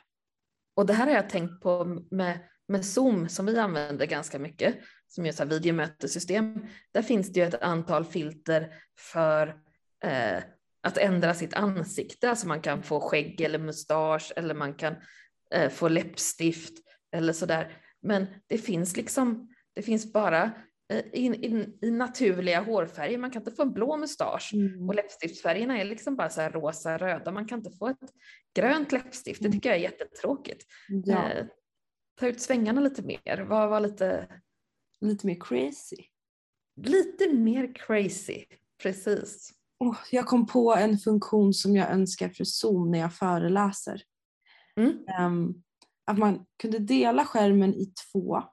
Och 0.76 0.86
det 0.86 0.94
här 0.94 1.08
har 1.08 1.14
jag 1.14 1.30
tänkt 1.30 1.62
på 1.62 1.86
med, 2.12 2.40
med 2.68 2.86
Zoom 2.86 3.30
som 3.30 3.46
vi 3.46 3.60
använder 3.60 4.06
ganska 4.06 4.40
mycket, 4.40 4.76
som 5.08 5.26
är 5.26 5.30
ett 5.30 5.36
så 5.36 5.44
här 5.44 5.50
videomötessystem. 5.50 6.66
Där 6.92 7.02
finns 7.02 7.34
det 7.34 7.40
ju 7.40 7.46
ett 7.46 7.62
antal 7.62 8.06
filter 8.06 8.74
för 9.00 9.48
eh, 10.04 10.44
att 10.82 10.98
ändra 10.98 11.34
sitt 11.34 11.54
ansikte, 11.54 12.30
alltså 12.30 12.48
man 12.48 12.62
kan 12.62 12.84
få 12.84 13.00
skägg 13.00 13.42
eller 13.42 13.60
mustasch 13.60 14.34
eller 14.36 14.54
man 14.56 14.74
kan 14.74 14.96
eh, 15.54 15.70
få 15.70 15.88
läppstift 15.88 16.74
eller 17.12 17.34
sådär. 17.34 17.78
Men 18.02 18.26
det 18.48 18.58
finns 18.58 18.98
liksom, 18.98 19.50
det 19.74 19.82
finns 19.82 20.14
bara 20.14 20.52
eh, 20.90 21.04
in, 21.14 21.34
in, 21.34 21.78
i 21.82 21.92
naturliga 21.92 22.62
hårfärger, 22.62 23.18
man 23.18 23.32
kan 23.32 23.42
inte 23.42 23.52
få 23.52 23.62
en 23.62 23.74
blå 23.74 23.98
mustasch. 23.98 24.52
Mm. 24.54 24.90
Och 24.90 24.96
läppstiftsfärgerna 24.96 25.80
är 25.80 25.86
liksom 25.86 26.16
bara 26.16 26.30
så 26.30 26.42
här 26.42 26.52
rosa, 26.52 26.98
röda. 26.98 27.32
Man 27.32 27.48
kan 27.48 27.60
inte 27.60 27.72
få 27.72 27.88
ett 27.88 28.14
grönt 28.56 28.92
läppstift. 28.92 29.44
Det 29.44 29.52
tycker 29.52 29.70
jag 29.70 29.78
är 29.78 29.82
jättetråkigt. 29.84 30.66
Ja, 31.06 31.32
Eh, 31.32 31.46
ta 32.20 32.28
ut 32.28 32.42
svängarna 32.42 32.82
lite 32.82 33.02
mer. 33.02 33.46
Var, 33.50 33.68
var 33.68 33.80
lite, 33.80 34.28
lite 35.02 35.28
mer 35.28 35.38
crazy. 35.40 36.04
lite 36.76 37.34
mer 37.34 37.74
crazy. 37.76 38.46
Precis. 38.84 39.52
Åh, 39.80 39.98
jag 40.12 40.26
kom 40.26 40.48
på 40.48 40.76
en 40.76 40.98
funktion 40.98 41.54
som 41.54 41.76
jag 41.76 41.92
önskar 41.92 42.30
för 42.30 42.44
Zoom 42.44 42.92
när 42.92 43.00
jag 43.00 43.14
föreläser. 43.14 44.02
Mm. 44.76 45.06
Ehm, 45.20 45.54
att 46.06 46.18
man 46.18 46.46
kunde 46.62 46.80
dela 46.80 47.26
skärmen 47.26 47.74
i 47.74 47.86
två 47.86 48.44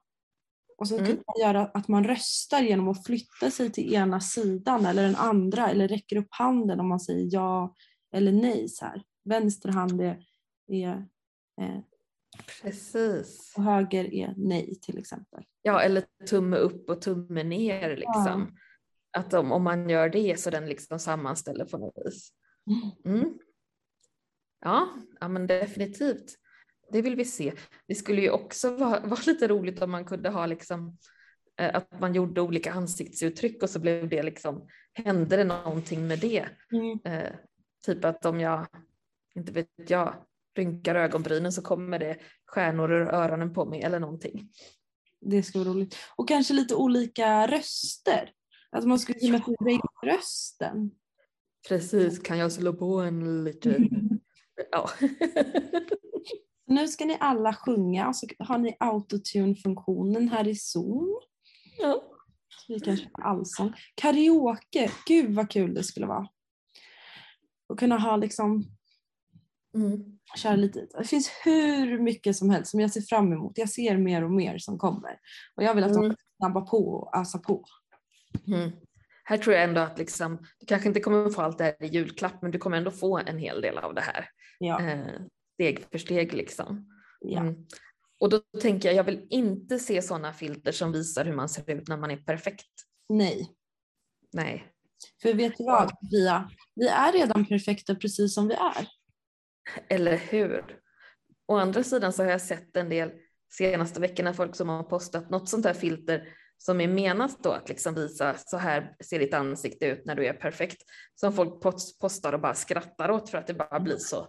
och 0.77 0.87
så 0.87 0.93
Mm. 0.95 1.05
kunde 1.07 1.23
man 1.27 1.47
göra 1.47 1.65
att 1.65 1.87
man 1.87 2.03
röstar 2.03 2.61
genom 2.61 2.87
att 2.87 3.05
flytta 3.05 3.51
sig 3.51 3.71
till 3.71 3.93
ena 3.93 4.19
sidan 4.19 4.85
eller 4.85 5.03
den 5.03 5.15
andra 5.15 5.69
eller 5.69 5.87
räcker 5.87 6.15
upp 6.17 6.27
handen 6.29 6.79
om 6.79 6.87
man 6.87 6.99
säger 6.99 7.29
ja 7.31 7.75
eller 8.13 8.31
nej. 8.31 8.69
Så 8.69 8.85
här. 8.85 9.03
Vänster 9.23 9.69
hand 9.69 10.01
är, 10.01 10.25
är 10.67 11.05
eh, 11.61 11.79
Precis. 12.61 13.53
och 13.57 13.63
höger 13.63 14.13
är 14.13 14.33
nej 14.37 14.79
till 14.81 14.97
exempel. 14.97 15.43
Ja, 15.61 15.81
eller 15.81 16.03
tumme 16.29 16.57
upp 16.57 16.89
och 16.89 17.01
tumme 17.01 17.43
ner 17.43 17.97
liksom. 17.97 18.57
Att 19.17 19.33
om, 19.33 19.51
om 19.51 19.63
man 19.63 19.89
gör 19.89 20.09
det 20.09 20.39
så 20.39 20.49
den 20.49 20.65
liksom 20.65 20.99
sammanställer 20.99 21.65
på 21.65 21.77
något 21.77 22.05
vis. 22.05 22.29
Mm. 23.05 23.39
Ja, 24.59 24.89
ja, 25.19 25.27
men 25.27 25.47
definitivt. 25.47 26.35
Det 26.91 27.01
vill 27.01 27.15
vi 27.15 27.25
se. 27.25 27.53
Det 27.87 27.95
skulle 27.95 28.21
ju 28.21 28.29
också 28.29 28.69
vara, 28.77 28.99
vara 28.99 29.21
lite 29.25 29.47
roligt 29.47 29.81
om 29.81 29.91
man 29.91 30.05
kunde 30.05 30.29
ha 30.29 30.45
liksom 30.45 30.97
eh, 31.59 31.75
att 31.75 31.99
man 31.99 32.13
gjorde 32.15 32.41
olika 32.41 32.71
ansiktsuttryck 32.71 33.63
och 33.63 33.69
så 33.69 33.79
blev 33.79 34.09
det 34.09 34.23
liksom, 34.23 34.67
hände 34.93 35.37
det 35.37 35.43
någonting 35.43 36.07
med 36.07 36.19
det? 36.19 36.45
Mm. 36.71 36.99
Eh, 37.03 37.33
typ 37.85 38.05
att 38.05 38.25
om 38.25 38.39
jag, 38.39 38.67
inte 39.35 39.51
vet 39.51 39.67
jag, 39.87 40.13
rynkar 40.57 40.95
ögonbrynen 40.95 41.51
så 41.51 41.61
kommer 41.61 41.99
det 41.99 42.17
stjärnor 42.45 42.91
ur 42.91 43.07
öronen 43.07 43.53
på 43.53 43.65
mig 43.65 43.81
eller 43.81 43.99
någonting. 43.99 44.49
Det 45.21 45.43
skulle 45.43 45.63
vara 45.63 45.73
roligt. 45.73 45.95
Och 46.15 46.27
kanske 46.27 46.53
lite 46.53 46.75
olika 46.75 47.47
röster. 47.47 48.31
Att 48.71 48.85
man 48.85 48.99
skulle 48.99 49.39
kunna 49.39 49.71
in 49.71 49.81
rösten. 50.03 50.91
Precis, 51.67 52.19
kan 52.19 52.37
jag 52.37 52.51
slå 52.51 52.73
på 52.73 52.99
en 52.99 53.43
lite... 53.43 53.77
Ja. 54.71 54.89
Nu 56.67 56.87
ska 56.87 57.05
ni 57.05 57.17
alla 57.19 57.53
sjunga 57.53 58.07
och 58.07 58.15
så 58.15 58.27
har 58.39 58.57
ni 58.57 58.77
autotune-funktionen 58.79 60.29
här 60.29 60.47
i 60.47 60.55
Zoom. 60.55 61.19
ja. 61.79 62.03
Så 62.49 62.73
vi 62.73 62.79
kan 62.79 62.97
köra 62.97 63.09
allsång. 63.23 63.73
Karaoke, 63.95 64.91
gud 65.07 65.35
vad 65.35 65.49
kul 65.51 65.73
det 65.73 65.83
skulle 65.83 66.05
vara. 66.07 66.27
Och 67.69 67.79
kunna 67.79 67.97
ha 67.97 68.15
liksom, 68.15 68.63
Mm. 69.75 70.19
köra 70.37 70.55
lite. 70.55 70.87
Det 70.97 71.03
finns 71.03 71.31
hur 71.43 71.99
mycket 71.99 72.35
som 72.35 72.49
helst 72.49 72.71
som 72.71 72.79
jag 72.79 72.91
ser 72.91 73.01
fram 73.01 73.33
emot. 73.33 73.57
Jag 73.57 73.69
ser 73.69 73.97
mer 73.97 74.23
och 74.23 74.31
mer 74.31 74.57
som 74.57 74.77
kommer. 74.77 75.19
Och 75.55 75.63
jag 75.63 75.75
vill 75.75 75.83
att 75.83 75.93
de 75.93 76.03
Mm. 76.03 76.11
ska 76.15 76.21
snabba 76.37 76.61
på 76.61 76.77
och 76.89 77.17
ösa 77.17 77.37
på. 77.39 77.65
Mm. 78.47 78.71
Här 79.23 79.37
tror 79.37 79.55
jag 79.55 79.63
ändå 79.63 79.81
att 79.81 79.97
liksom, 79.97 80.37
du 80.59 80.65
kanske 80.65 80.87
inte 80.87 80.99
kommer 80.99 81.29
få 81.29 81.41
allt 81.41 81.57
det 81.57 81.63
här 81.63 81.83
i 81.83 81.87
julklapp, 81.87 82.41
men 82.41 82.51
du 82.51 82.57
kommer 82.57 82.77
ändå 82.77 82.91
få 82.91 83.17
en 83.17 83.37
hel 83.37 83.61
del 83.61 83.77
av 83.77 83.93
det 83.95 84.01
här. 84.01 84.29
Ja, 84.59 84.81
Eh, 84.81 85.05
steg 85.57 85.85
för 85.91 85.97
steg 85.97 86.33
liksom. 86.33 86.87
ja. 87.21 87.39
Mm. 87.39 87.65
Och 88.19 88.29
då 88.29 88.39
tänker 88.61 88.89
jag, 88.89 88.95
jag 88.95 89.03
vill 89.03 89.27
inte 89.29 89.79
se 89.79 90.01
sådana 90.01 90.33
filter 90.33 90.71
som 90.71 90.91
visar 90.91 91.25
hur 91.25 91.33
man 91.35 91.49
ser 91.49 91.71
ut 91.71 91.87
när 91.87 91.97
man 91.97 92.11
är 92.11 92.17
perfekt. 92.17 92.71
Nej. 93.09 93.51
Nej. 94.33 94.71
För 95.21 95.33
vet 95.33 95.57
du 95.57 95.63
vad 95.63 95.89
Sofia? 95.89 96.49
Vi 96.75 96.87
är 96.87 97.13
redan 97.13 97.45
perfekta 97.45 97.95
precis 97.95 98.33
som 98.33 98.47
vi 98.47 98.53
är. 98.53 98.87
Eller 99.89 100.17
hur? 100.17 100.79
Å 101.47 101.55
andra 101.55 101.83
sidan 101.83 102.13
så 102.13 102.23
har 102.23 102.31
jag 102.31 102.41
sett 102.41 102.77
en 102.77 102.89
del 102.89 103.11
senaste 103.53 103.99
veckorna 103.99 104.33
folk 104.33 104.55
som 104.55 104.69
har 104.69 104.83
postat 104.83 105.29
något 105.29 105.49
sånt 105.49 105.65
här 105.65 105.73
filter 105.73 106.27
som 106.57 106.81
är 106.81 106.87
menat 106.87 107.43
då 107.43 107.51
att 107.51 107.69
liksom 107.69 107.95
visa 107.95 108.35
så 108.37 108.57
här 108.57 108.95
ser 109.03 109.19
ditt 109.19 109.33
ansikte 109.33 109.85
ut 109.85 110.05
när 110.05 110.15
du 110.15 110.25
är 110.25 110.33
perfekt. 110.33 110.81
Som 111.15 111.33
folk 111.33 111.61
post- 111.61 111.99
postar 111.99 112.33
och 112.33 112.41
bara 112.41 112.55
skrattar 112.55 113.11
åt 113.11 113.29
för 113.29 113.37
att 113.37 113.47
det 113.47 113.53
bara 113.53 113.79
blir 113.79 113.97
så 113.97 114.27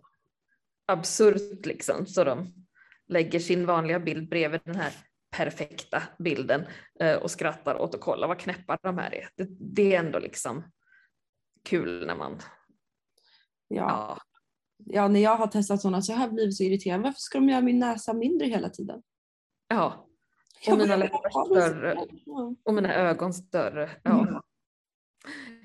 absurt 0.89 1.67
liksom. 1.67 2.07
Så 2.07 2.25
de 2.25 2.53
lägger 3.09 3.41
sin 3.41 3.67
vanliga 3.67 4.01
bild 4.01 4.29
bredvid 4.29 4.61
den 4.65 4.77
här 4.77 4.93
perfekta 5.37 6.03
bilden 6.19 6.67
eh, 7.01 7.17
och 7.17 7.31
skrattar 7.31 7.75
åt 7.81 7.95
och 7.95 8.01
kollar 8.01 8.29
vad 8.29 8.39
knäppa 8.39 8.79
de 8.83 8.99
här 8.99 9.15
är. 9.15 9.29
Det, 9.37 9.49
det 9.75 9.95
är 9.95 9.99
ändå 9.99 10.19
liksom 10.19 10.63
kul 11.65 12.07
när 12.07 12.17
man, 12.17 12.41
Ja. 13.69 13.85
ja, 13.89 14.19
ja, 14.85 15.09
när 15.09 15.21
jag 15.21 15.37
har 15.37 15.47
testat 15.47 15.81
sådana 15.81 16.03
så 16.03 16.13
har 16.13 16.21
jag 16.21 16.35
blivit 16.35 16.57
så 16.57 16.63
irriterad. 16.63 17.03
Varför 17.03 17.19
ska 17.21 17.39
de 17.39 17.49
göra 17.49 17.61
min 17.61 17.79
näsa 17.79 18.13
mindre 18.13 18.47
hela 18.47 18.69
tiden? 18.69 19.03
ja, 19.69 20.73
Och 20.73 20.79
mina 20.79 20.97
läppar 20.97 21.45
större. 21.45 22.07
Och 22.65 22.75
mina 22.75 22.95
ögon 22.95 23.33
större. 23.33 23.91
Ja. 24.03 24.29
Mm. 24.29 24.41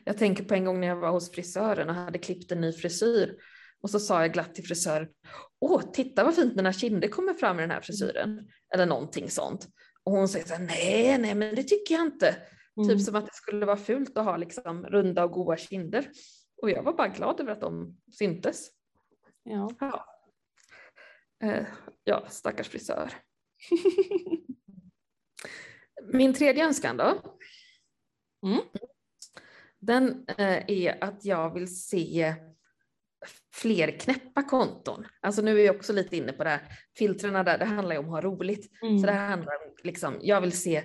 Jag 0.06 0.18
tänker 0.18 0.44
på 0.44 0.54
en 0.54 0.66
gång 0.66 0.80
när 0.80 0.88
jag 0.88 0.96
var 0.96 1.12
hos 1.12 1.32
frisören 1.32 1.90
och 1.90 1.96
hade 1.96 2.18
klippt 2.18 2.52
en 2.52 2.62
ny 2.62 2.74
frisyr. 2.74 3.38
Och 3.84 3.90
så 3.90 4.00
sa 4.00 4.22
jag 4.22 4.34
glatt 4.34 4.56
till 4.56 4.66
frisören, 4.66 5.08
åh 5.60 5.82
titta 5.94 6.24
vad 6.24 6.36
fint 6.36 6.56
mina 6.56 6.74
kinder 6.74 7.08
kommer 7.08 7.34
fram 7.34 7.60
i 7.60 7.62
den 7.62 7.72
här 7.72 7.82
frisyren. 7.82 8.50
Eller 8.74 8.86
någonting 8.86 9.30
sånt. 9.30 9.68
Och 10.04 10.12
hon 10.12 10.28
säger 10.28 10.46
så 10.46 10.54
här, 10.54 10.64
nej, 10.64 11.18
nej 11.18 11.36
men 11.36 11.56
det 11.56 11.64
tycker 11.64 11.96
jag 11.96 12.06
inte. 12.06 12.32
Typ 12.32 12.78
mm. 12.78 12.90
Typ 12.90 13.06
som 13.06 13.16
att 13.16 13.26
det 13.26 13.34
skulle 13.34 13.66
vara 13.66 13.78
fult 13.78 14.18
att 14.18 14.26
ha 14.26 14.38
liksom 14.38 14.86
runda 14.86 15.24
och 15.24 15.32
goda 15.32 15.58
kinder. 15.58 16.10
Och 16.62 16.70
jag 16.70 16.84
var 16.84 16.94
bara 16.94 17.08
glad 17.08 17.40
över 17.40 17.52
att 17.52 17.62
de 17.62 17.98
syntes. 18.12 18.70
Ja. 19.44 19.70
Ja, 19.80 20.06
eh, 21.44 21.66
ja 22.04 22.26
stackars 22.30 22.70
frisör. 22.70 23.14
Min 26.14 26.34
tredje 26.34 26.66
önskan 26.66 26.98
då. 26.98 27.38
Mm. 28.46 28.62
Den 29.80 30.26
eh, 30.28 30.64
är 30.68 31.04
att 31.04 31.26
jag 31.26 31.54
vill 31.54 31.82
se 31.82 32.36
fler 33.54 34.00
knäppa 34.00 34.44
konton. 34.44 35.06
Alltså 35.22 35.42
nu 35.42 35.60
är 35.60 35.66
jag 35.66 35.76
också 35.76 35.94
lite 35.94 36.18
inne 36.18 36.34
på 36.34 36.44
det 36.44 36.50
här, 36.50 36.62
filtrerna 36.98 37.44
där, 37.44 37.58
det 37.58 37.66
handlar 37.66 37.96
ju 37.96 38.00
om 38.00 38.06
att 38.06 38.12
ha 38.12 38.22
roligt. 38.22 38.72
Mm. 38.82 39.00
Så 39.00 39.06
det 39.06 39.12
här 39.12 39.30
handlar 39.30 39.54
om, 39.54 39.76
liksom, 39.84 40.18
jag 40.22 40.42
vill 40.42 40.58
se 40.58 40.84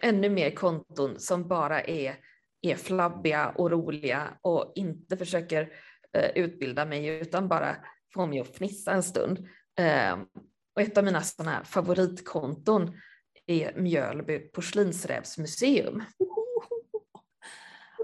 ännu 0.00 0.30
mer 0.30 0.50
konton 0.50 1.20
som 1.20 1.48
bara 1.48 1.82
är, 1.82 2.16
är 2.62 2.74
flabbiga 2.74 3.48
och 3.48 3.70
roliga 3.70 4.38
och 4.40 4.72
inte 4.74 5.16
försöker 5.16 5.72
eh, 6.12 6.30
utbilda 6.34 6.84
mig 6.84 7.06
utan 7.06 7.48
bara 7.48 7.76
få 8.14 8.26
mig 8.26 8.40
att 8.40 8.56
fnissa 8.56 8.92
en 8.92 9.02
stund. 9.02 9.48
Eh, 9.78 10.18
och 10.74 10.82
ett 10.82 10.98
av 10.98 11.04
mina 11.04 11.22
sådana 11.22 11.64
favoritkonton 11.64 12.96
är 13.46 13.80
Mjölby 13.80 14.38
porslinsrävsmuseum. 14.38 16.02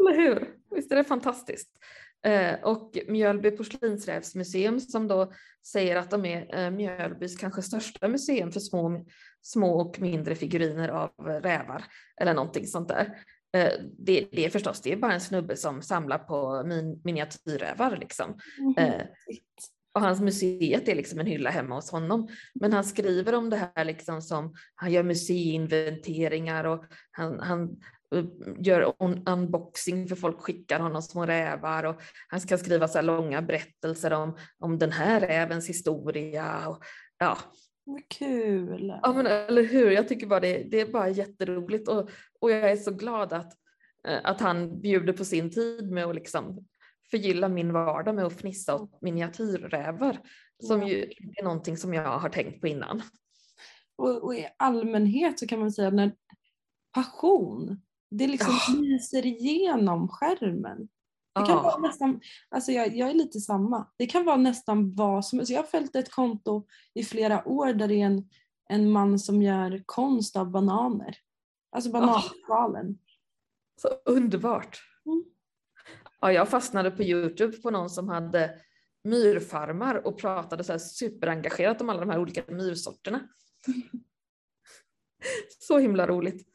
Eller 0.00 0.16
hur? 0.16 0.54
Visst 0.70 0.92
är 0.92 0.96
det 0.96 1.04
fantastiskt? 1.04 1.70
Eh, 2.24 2.54
och 2.62 2.98
Mjölby 3.08 3.50
porslinsrävsmuseum 3.50 4.80
som 4.80 5.08
då 5.08 5.32
säger 5.66 5.96
att 5.96 6.10
de 6.10 6.24
är 6.24 6.58
eh, 6.58 6.70
Mjölbys 6.70 7.36
kanske 7.36 7.62
största 7.62 8.08
museum 8.08 8.52
för 8.52 8.60
små, 8.60 9.04
små 9.42 9.80
och 9.80 10.00
mindre 10.00 10.34
figuriner 10.34 10.88
av 10.88 11.10
rävar 11.18 11.84
eller 12.20 12.34
någonting 12.34 12.66
sånt 12.66 12.88
där. 12.88 13.18
Eh, 13.56 13.72
det, 13.98 14.28
det 14.32 14.44
är 14.44 14.50
förstås, 14.50 14.80
det 14.80 14.92
är 14.92 14.96
bara 14.96 15.14
en 15.14 15.20
snubbe 15.20 15.56
som 15.56 15.82
samlar 15.82 16.18
på 16.18 16.62
min, 16.66 17.00
miniatyrrävar 17.04 17.96
liksom. 17.96 18.38
Mm. 18.78 19.06
Och 19.94 20.00
hans 20.00 20.20
museet 20.20 20.88
är 20.88 20.94
liksom 20.94 21.20
en 21.20 21.26
hylla 21.26 21.50
hemma 21.50 21.74
hos 21.74 21.90
honom. 21.90 22.28
Men 22.54 22.72
han 22.72 22.84
skriver 22.84 23.34
om 23.34 23.50
det 23.50 23.70
här 23.74 23.84
liksom 23.84 24.22
som, 24.22 24.54
han 24.74 24.92
gör 24.92 25.02
museiinventeringar 25.02 26.64
och 26.64 26.84
han, 27.10 27.40
han 27.40 27.76
Eh, 28.12 28.24
gör 28.58 28.94
unboxing 29.26 30.08
för 30.08 30.16
folk 30.16 30.40
skickar 30.40 30.80
honom 30.80 31.02
små 31.02 31.26
rävar 31.26 31.84
och 31.84 32.02
han 32.28 32.40
ska 32.40 32.58
skriva 32.58 32.88
så 32.88 33.02
långa 33.02 33.42
berättelser 33.42 34.12
om, 34.12 34.36
om 34.58 34.78
den 34.78 34.92
här 34.92 35.20
rävens 35.20 35.68
historia. 35.68 36.68
Och, 36.68 36.84
ja. 37.18 37.38
Vad 37.84 38.08
kul! 38.08 38.94
Ja 39.02 39.12
men 39.12 39.26
eller 39.26 39.62
hur, 39.62 39.90
jag 39.90 40.08
tycker 40.08 40.26
bara 40.26 40.40
det, 40.40 40.66
det 40.70 40.80
är 40.80 40.92
bara 40.92 41.08
jätteroligt 41.08 41.88
och, 41.88 42.10
och 42.40 42.50
jag 42.50 42.70
är 42.70 42.76
så 42.76 42.90
glad 42.90 43.32
att, 43.32 43.52
eh, 44.08 44.20
att 44.24 44.40
han 44.40 44.80
bjuder 44.80 45.12
på 45.12 45.24
sin 45.24 45.50
tid 45.50 45.90
med 45.90 46.04
att 46.04 46.14
liksom 46.14 46.66
förgylla 47.10 47.48
min 47.48 47.72
vardag 47.72 48.14
med 48.14 48.24
att 48.24 48.40
fnissa 48.40 48.74
åt 48.74 49.02
miniatyrrävar 49.02 50.18
som 50.62 50.86
ju 50.86 51.12
är 51.36 51.44
någonting 51.44 51.76
som 51.76 51.94
jag 51.94 52.18
har 52.18 52.28
tänkt 52.28 52.60
på 52.60 52.66
innan. 52.66 53.02
Och, 53.96 54.24
och 54.24 54.34
i 54.34 54.48
allmänhet 54.56 55.38
så 55.38 55.46
kan 55.46 55.60
man 55.60 55.72
säga 55.72 55.90
när 55.90 56.12
passion 56.92 57.80
det 58.12 58.26
liksom 58.26 58.54
oh. 58.54 58.80
lyser 58.82 59.26
igenom 59.26 60.08
skärmen. 60.08 60.88
Det 61.34 61.46
kan 61.46 61.58
oh. 61.58 61.62
vara 61.62 61.78
nästan, 61.78 62.20
alltså 62.50 62.72
jag, 62.72 62.96
jag, 62.96 63.10
är 63.10 63.14
lite 63.14 63.40
samma. 63.40 63.88
Det 63.98 64.06
kan 64.06 64.24
vara 64.24 64.36
nästan 64.36 64.94
vad 64.94 65.24
som 65.24 65.38
helst. 65.38 65.52
Jag 65.52 65.58
har 65.58 65.66
följt 65.66 65.96
ett 65.96 66.10
konto 66.10 66.66
i 66.94 67.04
flera 67.04 67.48
år 67.48 67.72
där 67.72 67.88
det 67.88 67.94
är 67.94 68.06
en, 68.06 68.28
en 68.68 68.90
man 68.90 69.18
som 69.18 69.42
gör 69.42 69.82
konst 69.86 70.36
av 70.36 70.50
bananer. 70.50 71.16
Alltså 71.76 71.90
bananskalen. 71.90 72.86
Oh. 72.86 72.96
Så 73.76 73.88
underbart. 74.04 74.82
Mm. 75.06 75.24
Ja, 76.20 76.32
jag 76.32 76.48
fastnade 76.48 76.90
på 76.90 77.02
Youtube 77.02 77.56
på 77.56 77.70
någon 77.70 77.90
som 77.90 78.08
hade 78.08 78.58
myrfarmar 79.04 80.06
och 80.06 80.18
pratade 80.18 80.64
så 80.64 80.78
superengagerat 80.78 81.80
om 81.80 81.88
alla 81.88 82.00
de 82.00 82.10
här 82.10 82.18
olika 82.18 82.42
myrsorterna. 82.48 83.28
så 85.58 85.78
himla 85.78 86.06
roligt. 86.06 86.48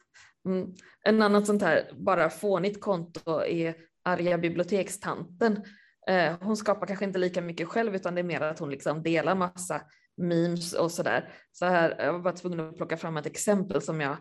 Mm. 0.44 0.74
En 1.08 1.22
annan 1.22 1.46
sånt 1.46 1.62
här 1.62 1.90
bara 1.92 2.30
fånigt 2.30 2.80
konto 2.80 3.44
är 3.44 3.74
arga 4.04 4.38
bibliotekstanten. 4.38 5.62
Eh, 6.08 6.36
hon 6.40 6.56
skapar 6.56 6.86
kanske 6.86 7.04
inte 7.04 7.18
lika 7.18 7.40
mycket 7.40 7.68
själv 7.68 7.94
utan 7.94 8.14
det 8.14 8.20
är 8.20 8.24
mer 8.24 8.40
att 8.40 8.58
hon 8.58 8.70
liksom 8.70 9.02
delar 9.02 9.34
massa 9.34 9.82
memes 10.16 10.72
och 10.72 10.92
sådär. 10.92 11.32
Så 11.52 11.66
här, 11.66 11.96
jag 11.98 12.12
var 12.12 12.20
bara 12.20 12.34
tvungen 12.34 12.60
att 12.60 12.76
plocka 12.76 12.96
fram 12.96 13.16
ett 13.16 13.26
exempel 13.26 13.82
som 13.82 14.00
jag 14.00 14.16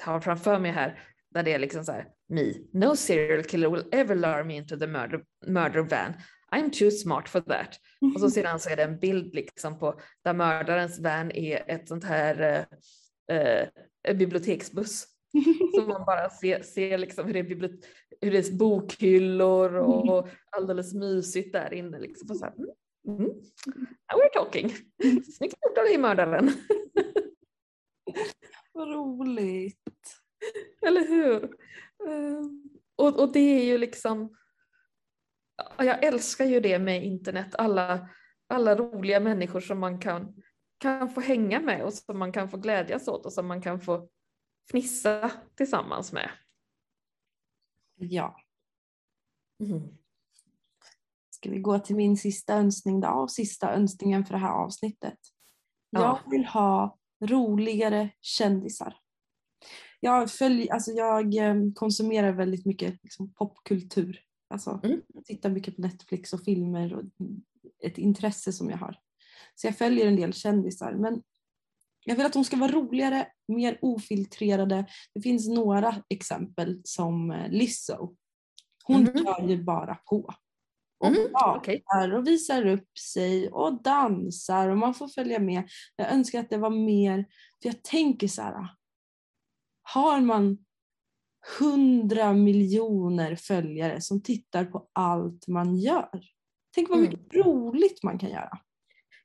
har 0.00 0.20
framför 0.20 0.58
mig 0.58 0.70
här 0.70 0.98
där 1.34 1.42
det 1.42 1.52
är 1.52 1.58
liksom 1.58 1.84
så 1.84 1.92
här 1.92 2.08
me, 2.28 2.52
no 2.72 2.96
serial 2.96 3.44
killer 3.44 3.70
will 3.70 3.84
ever 3.92 4.14
lure 4.14 4.44
me 4.44 4.56
into 4.56 4.78
the 4.78 4.86
murder, 4.86 5.24
murder 5.46 5.82
van. 5.82 6.14
I'm 6.54 6.70
too 6.78 6.90
smart 6.90 7.28
for 7.28 7.40
that. 7.40 7.80
Och 8.14 8.20
så 8.20 8.30
sedan 8.30 8.60
så 8.60 8.70
är 8.70 8.76
det 8.76 8.82
en 8.82 8.98
bild 8.98 9.34
liksom 9.34 9.78
på 9.78 10.00
där 10.24 10.34
mördarens 10.34 11.00
van 11.00 11.30
är 11.30 11.70
ett 11.70 11.88
sånt 11.88 12.04
här 12.04 12.66
eh, 13.30 13.60
eh, 14.08 14.16
biblioteksbuss 14.16 15.06
så 15.74 15.80
man 15.86 16.04
bara 16.04 16.30
ser, 16.30 16.62
ser 16.62 16.98
liksom 16.98 17.26
hur, 17.26 17.32
det 17.32 17.40
är 17.40 17.44
hur 18.20 18.30
det 18.30 18.38
är 18.38 18.56
bokhyllor 18.56 19.74
och 19.74 20.18
mm. 20.18 20.36
alldeles 20.50 20.94
mysigt 20.94 21.52
där 21.52 21.74
inne. 21.74 21.98
Liksom. 21.98 22.34
så 22.34 22.44
här, 22.44 22.54
mm, 23.08 23.20
mm. 23.20 23.30
Now 24.12 24.20
we're 24.20 24.32
talking. 24.34 24.70
Snyggt 25.24 25.54
gjort 25.66 25.78
av 25.78 25.84
dig 25.84 25.98
mördaren. 25.98 26.50
Vad 28.72 28.88
roligt. 28.88 30.20
Eller 30.86 31.08
hur? 31.08 31.56
Ehm, 32.08 32.62
och, 32.96 33.20
och 33.20 33.32
det 33.32 33.60
är 33.60 33.64
ju 33.64 33.78
liksom, 33.78 34.36
jag 35.78 36.04
älskar 36.04 36.44
ju 36.44 36.60
det 36.60 36.78
med 36.78 37.04
internet, 37.04 37.54
alla, 37.54 38.08
alla 38.48 38.76
roliga 38.76 39.20
människor 39.20 39.60
som 39.60 39.78
man 39.78 40.00
kan, 40.00 40.42
kan 40.78 41.10
få 41.10 41.20
hänga 41.20 41.60
med 41.60 41.82
och 41.82 41.92
som 41.92 42.18
man 42.18 42.32
kan 42.32 42.50
få 42.50 42.56
glädjas 42.56 43.08
åt 43.08 43.26
och 43.26 43.32
som 43.32 43.46
man 43.46 43.62
kan 43.62 43.80
få 43.80 44.08
fnissa 44.70 45.30
tillsammans 45.54 46.12
med. 46.12 46.30
Ja. 47.96 48.36
Mm. 49.60 49.88
Ska 51.30 51.50
vi 51.50 51.58
gå 51.58 51.78
till 51.78 51.96
min 51.96 52.16
sista 52.16 52.54
önskning 52.54 53.00
då? 53.00 53.08
Och 53.08 53.30
sista 53.30 53.74
önskningen 53.74 54.24
för 54.24 54.34
det 54.34 54.40
här 54.40 54.52
avsnittet. 54.52 55.18
Ja. 55.90 56.00
Jag 56.00 56.30
vill 56.30 56.44
ha 56.44 56.98
roligare 57.24 58.10
kändisar. 58.20 58.96
Jag, 60.00 60.30
följ, 60.30 60.70
alltså 60.70 60.90
jag 60.90 61.34
eh, 61.34 61.54
konsumerar 61.74 62.32
väldigt 62.32 62.66
mycket 62.66 62.98
liksom, 63.02 63.32
popkultur. 63.32 64.20
Alltså, 64.48 64.80
mm. 64.82 65.02
Jag 65.08 65.24
tittar 65.24 65.50
mycket 65.50 65.76
på 65.76 65.82
Netflix 65.82 66.32
och 66.32 66.44
filmer 66.44 66.94
och 66.94 67.04
ett 67.82 67.98
intresse 67.98 68.52
som 68.52 68.70
jag 68.70 68.78
har. 68.78 68.98
Så 69.54 69.66
jag 69.66 69.78
följer 69.78 70.06
en 70.06 70.16
del 70.16 70.32
kändisar 70.32 70.92
men 70.92 71.22
jag 72.04 72.16
vill 72.16 72.26
att 72.26 72.32
de 72.32 72.44
ska 72.44 72.56
vara 72.56 72.72
roligare, 72.72 73.26
mer 73.48 73.78
ofiltrerade. 73.82 74.86
Det 75.14 75.20
finns 75.20 75.48
några 75.48 76.02
exempel 76.08 76.80
som 76.84 77.30
eh, 77.30 77.50
Lizzo. 77.50 78.16
Hon 78.84 79.08
mm. 79.08 79.24
kör 79.24 79.48
ju 79.48 79.62
bara 79.62 79.94
på. 79.94 80.34
Och 81.00 81.06
mm, 81.06 81.30
okay. 81.56 81.80
och 82.12 82.26
visar 82.26 82.66
upp 82.66 82.98
sig 82.98 83.48
och 83.50 83.82
dansar 83.82 84.68
och 84.68 84.78
man 84.78 84.94
får 84.94 85.08
följa 85.08 85.38
med. 85.38 85.68
Jag 85.96 86.12
önskar 86.12 86.40
att 86.40 86.50
det 86.50 86.58
var 86.58 86.70
mer, 86.70 87.24
för 87.62 87.68
jag 87.68 87.82
tänker 87.82 88.28
så 88.28 88.42
här. 88.42 88.68
Har 89.82 90.20
man 90.20 90.58
hundra 91.58 92.32
miljoner 92.32 93.36
följare 93.36 94.00
som 94.00 94.22
tittar 94.22 94.64
på 94.64 94.88
allt 94.92 95.46
man 95.48 95.76
gör. 95.76 96.24
Tänk 96.74 96.88
vad 96.88 96.98
mm. 96.98 97.10
mycket 97.10 97.34
mm. 97.34 97.46
roligt 97.46 98.02
man 98.02 98.18
kan 98.18 98.30
göra. 98.30 98.58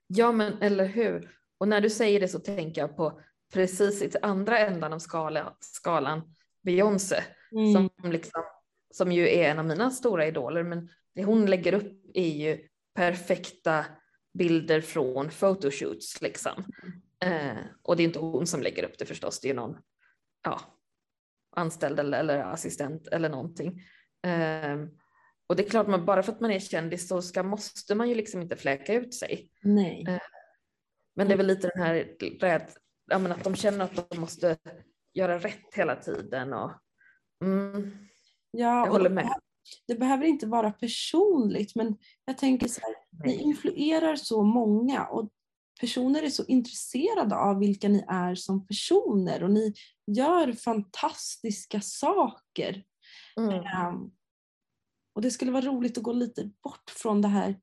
Ja 0.08 0.32
men 0.32 0.62
eller 0.62 0.86
hur. 0.86 1.32
Och 1.58 1.68
när 1.68 1.82
du 1.82 1.90
säger 1.90 2.20
det 2.20 2.28
så 2.28 2.40
tänker 2.40 2.82
jag 2.82 2.98
på 2.98 3.22
precis 3.54 4.02
i 4.02 4.12
andra 4.22 4.60
ändan 4.60 4.94
av 4.94 5.00
skala, 5.00 5.58
skalan 5.60 6.36
Beyoncé 6.64 7.24
mm. 7.52 7.74
som, 7.74 8.12
liksom, 8.12 8.44
som 8.94 9.12
ju 9.12 9.30
är 9.30 9.52
en 9.52 9.60
av 9.60 9.66
mina 9.66 9.92
stora 9.92 10.28
idoler. 10.28 10.64
Men 10.64 10.90
det 11.16 11.24
hon 11.24 11.46
lägger 11.46 11.74
upp 11.74 12.02
är 12.14 12.36
ju 12.36 12.68
perfekta 12.96 13.86
bilder 14.34 14.82
från 14.82 15.30
photoshoots 15.30 16.22
liksom. 16.22 16.64
Eh, 17.20 17.58
och 17.82 17.96
det 17.96 18.04
är 18.04 18.06
inte 18.06 18.20
hon 18.20 18.48
som 18.48 18.62
lägger 18.62 18.84
upp 18.84 18.98
det 18.98 19.06
förstås, 19.06 19.40
det 19.40 19.50
är 19.50 19.54
någon 19.54 19.78
ja, 20.44 20.62
anställd 21.56 22.00
eller, 22.00 22.20
eller 22.20 22.40
assistent 22.40 23.08
eller 23.08 23.30
någonting. 23.30 23.82
Eh, 24.26 24.78
och 25.48 25.56
det 25.56 25.66
är 25.66 25.70
klart, 25.70 25.88
man, 25.88 26.06
bara 26.06 26.24
för 26.24 26.32
att 26.32 26.40
man 26.40 26.52
är 26.52 26.60
kändis 26.60 27.08
så 27.08 27.22
ska, 27.22 27.44
måste 27.44 27.96
man 27.96 28.10
ju 28.10 28.16
liksom 28.16 28.42
inte 28.42 28.56
fläka 28.56 28.94
ut 28.94 29.14
sig. 29.14 29.50
Nej. 29.62 30.06
Eh, 30.08 30.20
men 31.16 31.28
det 31.28 31.34
är 31.34 31.38
väl 31.38 31.48
lite 31.48 31.72
den 31.76 31.84
här 31.84 31.94
räd, 32.40 32.68
ja, 33.06 33.20
men 33.20 33.32
att 33.32 33.44
de 33.44 33.56
känner 33.56 33.86
att 33.86 34.10
de 34.10 34.20
måste 34.20 34.58
göra 35.14 35.40
rätt 35.40 35.74
hela 35.76 35.96
tiden. 35.96 36.54
Och, 36.54 36.72
mm, 37.44 37.98
Ja, 38.52 38.86
jag 38.86 38.92
håller 38.92 39.10
det 39.10 39.16
med. 39.16 39.26
behö- 39.26 39.40
Det 39.88 39.96
behöver 39.96 40.26
inte 40.26 40.48
vara 40.48 40.72
personligt 40.72 41.76
men 41.76 41.98
jag 42.26 42.38
tänker 42.38 42.68
så 42.68 42.82
här, 42.82 42.96
ni 43.26 43.42
influerar 43.42 44.16
så 44.16 44.44
många 44.44 45.06
och 45.08 45.30
personer 45.82 46.24
är 46.24 46.30
så 46.30 46.46
intresserade 46.46 47.36
av 47.36 47.60
vilka 47.60 47.88
ni 47.90 48.06
är 48.08 48.36
som 48.36 48.68
personer 48.68 49.44
och 49.44 49.52
ni 49.52 49.74
gör 50.08 50.54
fantastiska 50.54 51.82
saker. 51.82 52.84
Mm. 53.38 53.50
Ehm, 53.54 54.12
och 55.16 55.22
det 55.22 55.32
skulle 55.32 55.52
vara 55.52 55.66
roligt 55.66 55.98
att 55.98 56.04
gå 56.04 56.14
lite 56.14 56.50
bort 56.64 56.90
från 56.90 57.22
det 57.22 57.28
här 57.28 57.60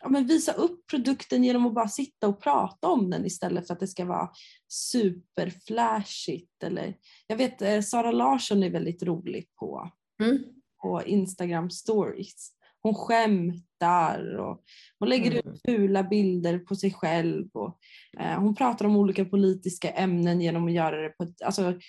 ja, 0.00 0.08
men 0.08 0.26
visa 0.26 0.52
upp 0.52 0.86
produkten 0.90 1.44
genom 1.44 1.66
att 1.66 1.74
bara 1.74 1.88
sitta 1.88 2.28
och 2.28 2.42
prata 2.42 2.88
om 2.88 3.10
den 3.10 3.26
istället 3.26 3.66
för 3.66 3.74
att 3.74 3.80
det 3.80 3.86
ska 3.88 4.04
vara 4.04 4.30
superflashigt. 4.68 6.62
Eller, 6.62 6.96
jag 7.26 7.36
vet 7.36 7.62
eh, 7.62 7.80
Sara 7.80 8.12
Larsson 8.12 8.62
är 8.62 8.70
väldigt 8.70 9.02
rolig 9.02 9.48
på, 9.58 9.90
Mm. 10.22 10.38
på 10.82 11.02
Instagram 11.06 11.70
stories. 11.70 12.52
Hon 12.82 12.94
skämtar 12.94 14.36
och 14.38 14.62
hon 14.98 15.08
lägger 15.08 15.30
Mm. 15.32 15.52
ut 15.54 15.60
fula 15.66 16.02
bilder 16.02 16.58
på 16.58 16.76
sig 16.76 16.92
själv. 16.92 17.48
Och, 17.52 17.78
eh, 18.20 18.40
hon 18.40 18.54
pratar 18.54 18.84
om 18.86 18.96
olika 18.96 19.24
politiska 19.24 19.90
ämnen 19.90 20.40
genom 20.40 20.66
att 20.66 20.72
göra 20.72 21.02
det 21.02 21.08
på 21.08 21.22
ett... 21.24 21.42
Alltså, 21.42 21.80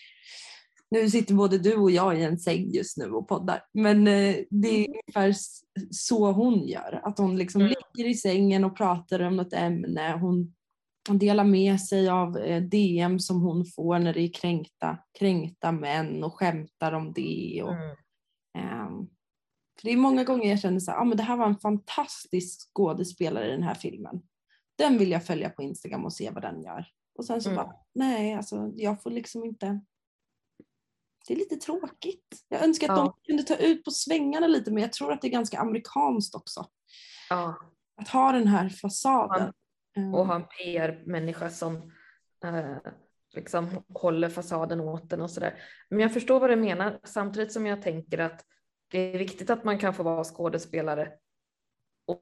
nu 0.92 1.10
sitter 1.10 1.34
både 1.36 1.58
du 1.58 1.76
och 1.76 1.92
jag 1.92 2.20
i 2.20 2.24
en 2.24 2.40
säng 2.40 2.70
just 2.72 2.98
nu 2.98 3.06
och 3.12 3.28
poddar. 3.28 3.64
Men 3.74 4.08
eh, 4.08 4.36
det 4.50 4.68
är 4.68 4.88
ungefär 4.90 5.30
s- 5.30 5.62
så 5.92 6.32
hon 6.32 6.68
gör. 6.68 7.02
Att 7.04 7.18
hon 7.18 7.38
liksom 7.38 7.62
Mm. 7.62 7.74
ligger 7.96 8.10
i 8.10 8.14
sängen 8.16 8.64
och 8.64 8.78
pratar 8.78 9.20
om 9.22 9.36
något 9.36 9.54
ämne. 9.54 10.18
Hon 10.22 10.54
delar 11.20 11.44
med 11.44 11.82
sig 11.82 12.10
av 12.10 12.38
eh, 12.38 12.64
DM 12.64 13.20
som 13.20 13.42
hon 13.42 13.66
får 13.66 14.00
när 14.00 14.14
det 14.14 14.22
är 14.22 14.34
kränkta, 14.34 14.98
kränkta 15.20 15.72
män 15.72 16.24
och 16.24 16.34
skämtar 16.34 16.92
om 16.92 17.14
det. 17.14 17.62
Och, 17.64 17.74
Mm. 17.74 17.96
Ehm, 18.58 19.08
för 19.80 19.88
det 19.88 19.94
är 19.94 19.98
många 19.98 20.24
gånger 20.24 20.50
jag 20.50 20.60
känner 20.60 20.80
så 20.80 20.92
här, 20.92 20.98
ah, 21.00 21.04
men 21.04 21.18
det 21.18 21.24
här 21.24 21.38
var 21.38 21.46
en 21.46 21.60
fantastisk 21.60 22.70
skådespelare 22.74 23.48
i 23.48 23.52
den 23.52 23.64
här 23.64 23.74
filmen. 23.74 24.22
Den 24.78 24.98
vill 24.98 25.12
jag 25.12 25.26
följa 25.26 25.50
på 25.50 25.62
Instagram 25.64 26.06
och 26.06 26.14
se 26.14 26.30
vad 26.32 26.44
den 26.44 26.62
gör. 26.62 26.86
Och 27.18 27.26
sen 27.26 27.42
så 27.42 27.50
Mm. 27.50 27.64
bara, 27.64 27.76
nej 27.96 28.34
alltså 28.34 28.72
jag 28.76 29.04
får 29.04 29.12
liksom 29.12 29.44
inte. 29.46 29.82
Det 31.28 31.34
är 31.34 31.38
lite 31.38 31.56
tråkigt. 31.56 32.46
Jag 32.48 32.64
önskar 32.64 32.90
att 32.92 32.98
Ja. 32.98 33.04
de 33.04 33.14
kunde 33.28 33.44
ta 33.44 33.56
ut 33.56 33.86
på 33.86 33.92
svängarna 33.92 34.48
lite 34.48 34.72
men 34.72 34.84
jag 34.84 34.94
tror 34.94 35.12
att 35.12 35.22
det 35.22 35.28
är 35.28 35.32
ganska 35.32 35.60
amerikanskt 35.60 36.36
också. 36.36 36.66
Ja. 37.30 37.56
Att 38.02 38.08
ha 38.08 38.32
den 38.32 38.48
här 38.48 38.70
fasaden. 38.70 39.54
Ehm, 39.98 40.14
och 40.14 40.28
ha 40.28 40.36
en 40.36 40.46
PR-människa 40.48 41.50
som 41.50 41.76
eh, 42.44 42.78
liksom 43.34 43.84
håller 43.94 44.30
fasaden 44.30 44.80
åt 44.80 45.10
den 45.10 45.22
och 45.22 45.32
sådär. 45.32 45.62
Men 45.90 46.00
jag 46.00 46.14
förstår 46.14 46.40
vad 46.40 46.50
du 46.50 46.56
menar 46.56 47.00
samtidigt 47.04 47.52
som 47.52 47.66
jag 47.66 47.82
tänker 47.82 48.18
att 48.18 48.46
det 48.92 49.00
är 49.00 49.18
viktigt 49.18 49.50
att 49.50 49.64
man 49.64 49.80
kan 49.80 49.94
få 49.94 50.04
vara 50.04 50.24
skådespelare 50.24 51.12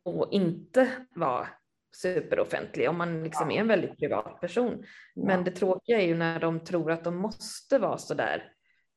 och, 0.06 0.34
inte 0.34 0.92
vara 1.16 1.48
superoffentlig 1.96 2.90
om 2.90 2.98
man 2.98 3.24
liksom 3.24 3.52
är 3.52 3.60
en 3.60 3.68
väldigt 3.68 3.98
privat 3.98 4.42
person. 4.42 4.84
Men 5.16 5.44
det 5.44 5.52
tråkiga 5.52 6.02
är 6.02 6.08
ju 6.08 6.16
när 6.16 6.40
de 6.40 6.60
tror 6.60 6.92
att 6.92 7.04
de 7.04 7.16
måste 7.16 7.80
vara 7.80 7.98
så 7.98 8.14
där 8.14 8.55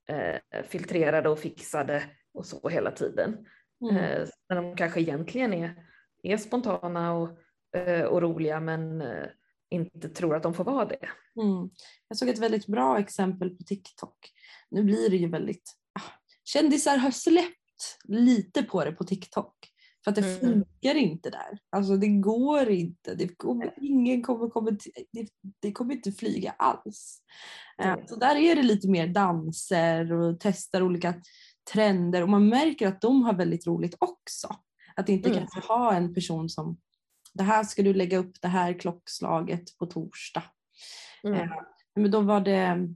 eh, 0.09 0.63
filtrerade 0.69 1.29
och 1.29 1.39
fixade 1.39 2.05
och 2.35 2.47
så 2.47 2.69
hela 2.69 2.91
tiden. 2.91 3.47
Mm. 3.91 3.97
Eh, 3.97 4.29
när 4.49 4.57
de 4.57 4.77
kanske 4.77 5.01
egentligen 5.01 5.53
är, 5.53 5.75
är 6.23 6.37
spontana 6.37 7.13
och, 7.13 7.39
eh, 7.79 8.05
och 8.05 8.23
roliga 8.23 8.61
men 8.61 9.01
eh, 9.03 9.27
inte 9.71 10.09
tror 10.09 10.37
att 10.37 10.43
de 10.43 10.55
får 10.55 10.65
vara 10.65 10.85
det. 10.85 11.09
Mm. 11.43 11.71
Jag 12.09 12.19
såg 12.19 12.29
ett 12.29 12.39
väldigt 12.39 12.67
bra 12.67 12.99
exempel 12.99 13.51
på 13.51 13.63
TikTok. 13.65 14.31
Nu 14.71 14.85
blir 14.85 15.11
det 15.11 15.17
ju 15.17 15.29
väldigt... 15.29 15.75
Ah, 15.93 16.13
kändisar 16.45 16.97
har 16.97 17.11
släppt 17.11 17.99
lite 18.05 18.63
på 18.63 18.85
det 18.85 18.93
på 18.93 19.05
TikTok. 19.05 19.55
För 20.05 20.11
att 20.11 20.15
det 20.15 20.23
Mm. 20.23 20.41
funkar 20.41 20.95
inte 20.95 21.31
där. 21.31 21.59
Alltså 21.71 21.97
det 21.97 22.09
går 22.09 22.69
inte. 22.71 23.15
Det 23.15 23.29
kommer, 23.29 23.75
ingen 23.81 24.23
kommer, 24.23 24.49
kommer, 24.49 24.71
det, 25.13 25.29
det 25.63 25.73
kommer 25.73 25.95
inte 25.95 26.13
flyga 26.13 26.51
alls. 26.59 27.23
Nej. 27.79 28.05
Så 28.09 28.17
där 28.17 28.37
är 28.37 28.57
det 28.57 28.63
lite 28.63 28.89
mer 28.89 29.07
danser 29.07 30.13
och 30.13 30.41
testar 30.41 30.83
olika 30.83 31.15
trender 31.73 32.23
och 32.23 32.29
man 32.29 32.49
märker 32.49 32.89
att 32.89 33.01
de 33.01 33.23
har 33.23 33.33
väldigt 33.35 33.67
roligt 33.67 33.97
också. 33.99 34.57
Att 34.97 35.09
inte 35.09 35.29
Mm. 35.31 35.39
kanske 35.41 35.73
ha 35.73 35.95
en 35.95 36.15
person 36.15 36.49
som 36.49 36.77
det 37.35 37.43
här 37.43 37.65
ska 37.65 37.83
du 37.83 37.95
lägga 37.95 38.19
upp 38.19 38.41
det 38.43 38.49
här 38.49 38.79
klockslaget 38.81 39.79
på 39.79 39.87
torsdag. 39.87 40.43
Mm. 41.23 41.41
Eh, 41.41 41.51
Men 41.95 42.11
då 42.11 42.21
var 42.21 42.41
det, 42.41 42.89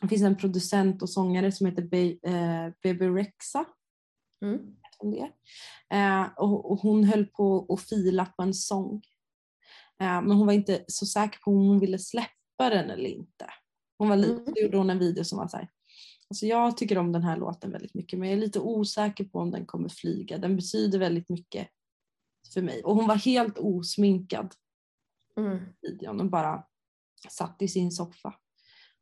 det 0.00 0.08
finns 0.08 0.22
en 0.22 0.36
producent 0.36 1.02
och 1.02 1.10
sångare 1.10 1.52
som 1.52 1.66
heter 1.66 1.82
Be, 1.82 2.30
eh, 2.30 2.72
Bebe 2.82 3.08
Rexha. 3.08 3.64
Mm. 4.42 4.76
Om 5.04 5.10
det? 5.10 5.32
Eh, 5.96 6.26
och, 6.36 6.80
hon 6.80 7.04
höll 7.04 7.26
på 7.26 7.66
att 7.68 7.80
fila 7.80 8.26
på 8.26 8.42
en 8.42 8.54
sång. 8.54 9.02
Eh, 10.00 10.22
men 10.22 10.30
hon 10.30 10.46
var 10.46 10.52
inte 10.52 10.84
så 10.88 11.06
säker 11.06 11.38
på 11.38 11.50
om 11.50 11.66
hon 11.68 11.78
ville 11.80 11.98
släppa 11.98 12.70
den 12.70 12.90
eller 12.90 13.10
inte. 13.10 13.46
Hon 13.98 14.08
var 14.08 14.16
lite, 14.16 14.32
Mm. 14.50 14.54
gjorde 14.62 14.76
hon 14.76 14.90
en 14.90 14.98
video 14.98 15.24
som 15.24 15.38
var 15.38 15.48
så 15.48 15.56
här. 15.56 15.68
Alltså 16.30 16.46
jag 16.46 16.76
tycker 16.76 16.98
om 16.98 17.12
den 17.12 17.22
här 17.22 17.36
låten 17.36 17.70
väldigt 17.72 17.94
mycket 17.94 18.18
men 18.18 18.28
jag 18.28 18.36
är 18.36 18.40
lite 18.40 18.60
osäker 18.60 19.24
på 19.24 19.38
om 19.38 19.50
den 19.50 19.66
kommer 19.66 19.88
flyga. 19.88 20.38
Den 20.38 20.56
betyder 20.56 20.98
väldigt 20.98 21.28
mycket 21.28 21.68
för 22.54 22.62
mig. 22.62 22.82
Och 22.84 22.94
hon 22.96 23.06
var 23.06 23.16
helt 23.16 23.58
osminkad 23.58 24.54
Mm. 25.36 25.58
videon 25.82 26.20
och 26.20 26.30
bara 26.30 26.64
satt 27.28 27.62
i 27.62 27.68
sin 27.68 27.92
soffa 27.92 28.34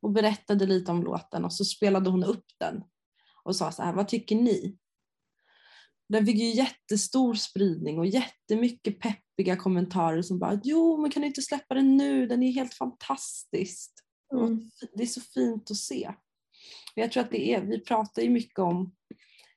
och 0.00 0.10
berättade 0.10 0.66
lite 0.66 0.90
om 0.90 1.02
låten 1.02 1.44
och 1.44 1.52
så 1.52 1.64
spelade 1.64 2.10
hon 2.10 2.24
upp 2.24 2.46
den 2.58 2.84
och 3.42 3.56
sa 3.56 3.72
så 3.72 3.82
här, 3.82 3.92
vad 3.92 4.08
tycker 4.08 4.36
ni? 4.36 4.78
Den 6.12 6.26
fick 6.26 6.36
ju 6.36 6.50
jättestor 6.50 7.34
spridning 7.34 7.98
och 7.98 8.06
jättemycket 8.06 9.00
peppiga 9.00 9.56
kommentarer 9.56 10.22
som 10.22 10.38
bara, 10.38 10.60
jo 10.64 10.96
men 10.96 11.10
kan 11.10 11.22
du 11.22 11.26
inte 11.28 11.42
släppa 11.42 11.74
den 11.74 11.96
nu, 11.96 12.26
den 12.26 12.42
är 12.42 12.52
helt 12.52 12.74
fantastisk. 12.74 13.92
Mm. 14.34 14.70
Det 14.94 15.02
är 15.02 15.06
så 15.06 15.20
fint 15.20 15.70
att 15.70 15.76
se. 15.76 16.12
Jag 16.94 17.12
tror 17.12 17.22
att 17.22 17.30
det 17.30 17.54
är, 17.54 17.60
vi 17.60 17.80
pratar 17.80 18.22
ju 18.22 18.30
mycket 18.30 18.58
om 18.58 18.92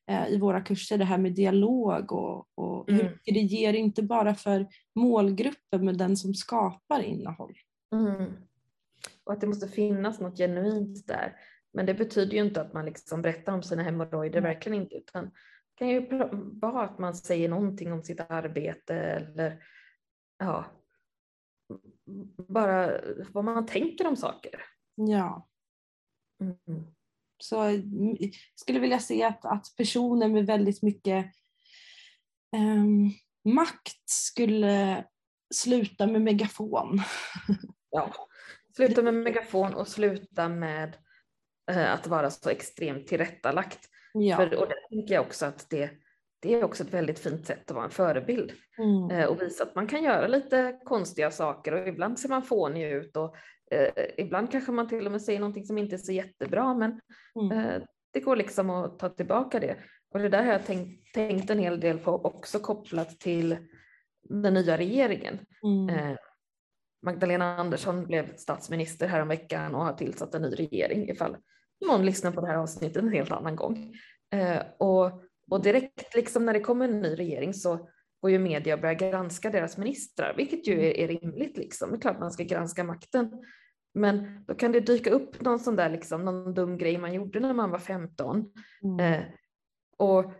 eh, 0.09 0.27
i 0.27 0.37
våra 0.37 0.61
kurser 0.61 0.97
det 0.97 1.05
här 1.05 1.17
med 1.17 1.35
dialog 1.35 2.11
och, 2.11 2.47
och 2.55 2.85
hur 2.87 2.99
Mm. 2.99 3.11
mycket 3.13 3.33
det 3.33 3.39
ger 3.39 3.73
inte 3.73 4.03
bara 4.03 4.35
för 4.35 4.67
målgruppen 4.95 5.85
men 5.85 5.97
den 5.97 6.17
som 6.17 6.33
skapar 6.33 7.01
innehåll. 7.01 7.53
Mm. 7.93 8.33
Och 9.23 9.33
att 9.33 9.41
det 9.41 9.47
måste 9.47 9.67
finnas 9.67 10.19
något 10.19 10.37
genuint 10.37 11.07
där. 11.07 11.35
Men 11.73 11.85
det 11.85 11.93
betyder 11.93 12.33
ju 12.33 12.45
inte 12.45 12.61
att 12.61 12.73
man 12.73 12.85
liksom 12.85 13.21
berättar 13.21 13.53
om 13.53 13.63
sina 13.63 13.83
hemorrojder, 13.83 14.41
verkligen 14.41 14.81
inte. 14.81 14.95
Utan 14.95 15.31
kan 15.75 15.87
ju 15.89 16.07
vara 16.61 16.83
att 16.83 16.99
man 16.99 17.15
säger 17.15 17.49
någonting 17.49 17.93
om 17.93 18.03
sitt 18.03 18.19
arbete 18.19 18.95
eller 18.95 19.63
ja, 20.37 20.65
bara 22.47 23.01
vad 23.33 23.45
man 23.45 23.65
tänker 23.65 24.07
om 24.07 24.15
saker. 24.15 24.61
Ja. 24.95 25.49
Mm. 26.41 26.85
Så 27.37 27.61
mm, 27.61 28.15
jag 28.19 28.33
skulle 28.55 28.79
vilja 28.79 28.99
se 28.99 29.23
att, 29.23 29.45
att 29.45 29.65
personer 29.77 30.27
med 30.27 30.45
väldigt 30.45 30.81
mycket 30.81 31.25
ehm, 32.55 33.11
makt 33.43 34.09
skulle 34.09 35.05
sluta 35.53 36.07
med 36.07 36.21
megafon. 36.21 36.99
Ja. 37.89 38.13
Sluta 38.75 39.01
med 39.01 39.13
megafon 39.13 39.73
och 39.73 39.87
sluta 39.87 40.49
med 40.49 40.97
eh, 41.71 41.93
att 41.93 42.07
vara 42.07 42.29
så 42.29 42.49
extremt 42.49 43.07
tillrättalagt. 43.07 43.89
Ja. 44.23 44.37
För, 44.37 44.59
och 44.59 44.67
det 44.67 44.75
tänker 44.89 45.13
jag 45.13 45.25
också 45.25 45.45
att 45.45 45.69
det, 45.69 45.89
det 46.39 46.53
är 46.53 46.63
också 46.63 46.83
ett 46.83 46.93
väldigt 46.93 47.19
fint 47.19 47.45
sätt 47.47 47.71
att 47.71 47.75
vara 47.75 47.85
en 47.85 47.91
förebild. 47.91 48.51
Mm. 48.77 49.19
eh, 49.19 49.25
och 49.29 49.41
visa 49.41 49.63
att 49.63 49.75
man 49.75 49.87
kan 49.87 50.03
göra 50.03 50.27
lite 50.27 50.79
konstiga 50.85 51.31
saker 51.31 51.71
och 51.71 51.87
ibland 51.87 52.19
ser 52.19 52.29
man 52.29 52.43
fånig 52.43 52.91
ut 52.91 53.17
och 53.17 53.35
eh, 53.71 53.89
ibland 54.17 54.51
kanske 54.51 54.71
man 54.71 54.89
till 54.89 55.05
och 55.05 55.11
med 55.11 55.21
säger 55.21 55.39
någonting 55.39 55.65
som 55.65 55.77
inte 55.77 55.95
är 55.95 55.97
så 55.97 56.11
jättebra 56.11 56.73
men 56.73 57.01
Mm. 57.41 57.57
eh, 57.57 57.81
det 58.13 58.19
går 58.19 58.35
liksom 58.35 58.69
att 58.69 58.99
ta 58.99 59.09
tillbaka 59.09 59.59
det. 59.59 59.75
Och 60.13 60.19
det 60.19 60.29
där 60.29 60.43
har 60.43 60.51
jag 60.51 60.65
tänkt, 60.65 61.13
tänkt 61.13 61.49
en 61.49 61.59
hel 61.59 61.79
del 61.79 61.97
på 61.97 62.11
också 62.11 62.59
kopplat 62.59 63.19
till 63.19 63.57
den 64.29 64.53
nya 64.53 64.77
regeringen. 64.77 65.39
Mm. 65.63 65.89
Eh, 65.89 66.17
Magdalena 67.05 67.57
Andersson 67.57 68.05
blev 68.05 68.35
statsminister 68.35 69.07
häromveckan 69.07 69.75
och 69.75 69.85
har 69.85 69.93
tillsatt 69.93 70.35
en 70.35 70.41
ny 70.41 70.49
regering 70.49 71.09
ifall 71.09 71.37
någon 71.87 72.05
lyssnar 72.05 72.31
på 72.31 72.41
det 72.41 72.47
här 72.47 72.57
avsnittet 72.57 73.03
en 73.03 73.13
helt 73.13 73.31
annan 73.31 73.55
gång. 73.55 73.95
Eh, 74.33 74.61
och, 74.79 75.05
och 75.51 75.61
direkt 75.61 76.15
liksom 76.15 76.45
när 76.45 76.53
det 76.53 76.59
kommer 76.59 76.89
en 76.89 77.01
ny 77.01 77.15
regering 77.15 77.53
så 77.53 77.89
går 78.21 78.31
ju 78.31 78.39
media 78.39 78.73
och 78.73 78.81
börjar 78.81 78.95
granska 78.95 79.49
deras 79.49 79.77
ministrar, 79.77 80.33
vilket 80.37 80.67
ju 80.67 80.73
är, 80.73 80.97
är 80.97 81.07
rimligt 81.07 81.57
liksom. 81.57 81.91
Det 81.91 81.97
är 81.97 82.01
klart 82.01 82.19
man 82.19 82.31
ska 82.31 82.43
granska 82.43 82.83
makten. 82.83 83.31
Men 83.93 84.45
då 84.45 84.55
kan 84.55 84.71
det 84.71 84.79
dyka 84.79 85.09
upp 85.09 85.41
någon 85.41 85.59
sån 85.59 85.75
där 85.75 85.89
liksom, 85.89 86.25
någon 86.25 86.53
dum 86.53 86.77
grej 86.77 86.97
man 86.97 87.13
gjorde 87.13 87.39
när 87.39 87.53
man 87.53 87.71
var 87.71 87.79
15. 87.79 88.51
Mm. 88.83 89.13
Eh, 89.13 89.23
och 89.97 90.31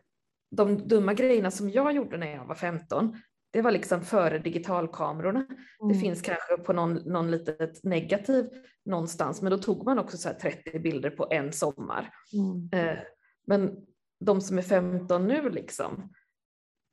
de 0.52 0.88
dumma 0.88 1.14
grejerna 1.14 1.52
som 1.52 1.70
jag 1.70 1.92
gjorde 1.92 2.18
när 2.18 2.36
jag 2.36 2.46
var 2.46 2.56
15, 2.56 3.22
det 3.56 3.62
var 3.62 3.72
liksom 3.72 4.01
före 4.01 4.39
digitalkamerorna. 4.39 5.39
Mm. 5.39 5.93
Det 5.93 5.99
finns 5.99 6.22
kanske 6.22 6.58
på 6.58 6.74
någon, 6.74 6.93
någon 6.93 7.32
litet 7.32 7.84
negativ 7.84 8.49
någonstans, 8.86 9.41
men 9.41 9.51
då 9.51 9.58
tog 9.58 9.86
man 9.86 9.99
också 9.99 10.18
så 10.18 10.30
30 10.41 10.80
bilder 10.80 11.10
på 11.10 11.28
en 11.32 11.53
sommar. 11.53 12.14
Mm. 12.34 12.89
Eh, 12.89 12.97
men 13.47 13.76
de 14.20 14.41
som 14.41 14.58
är 14.58 14.62
15 14.62 15.28
nu 15.28 15.49
liksom, 15.49 16.14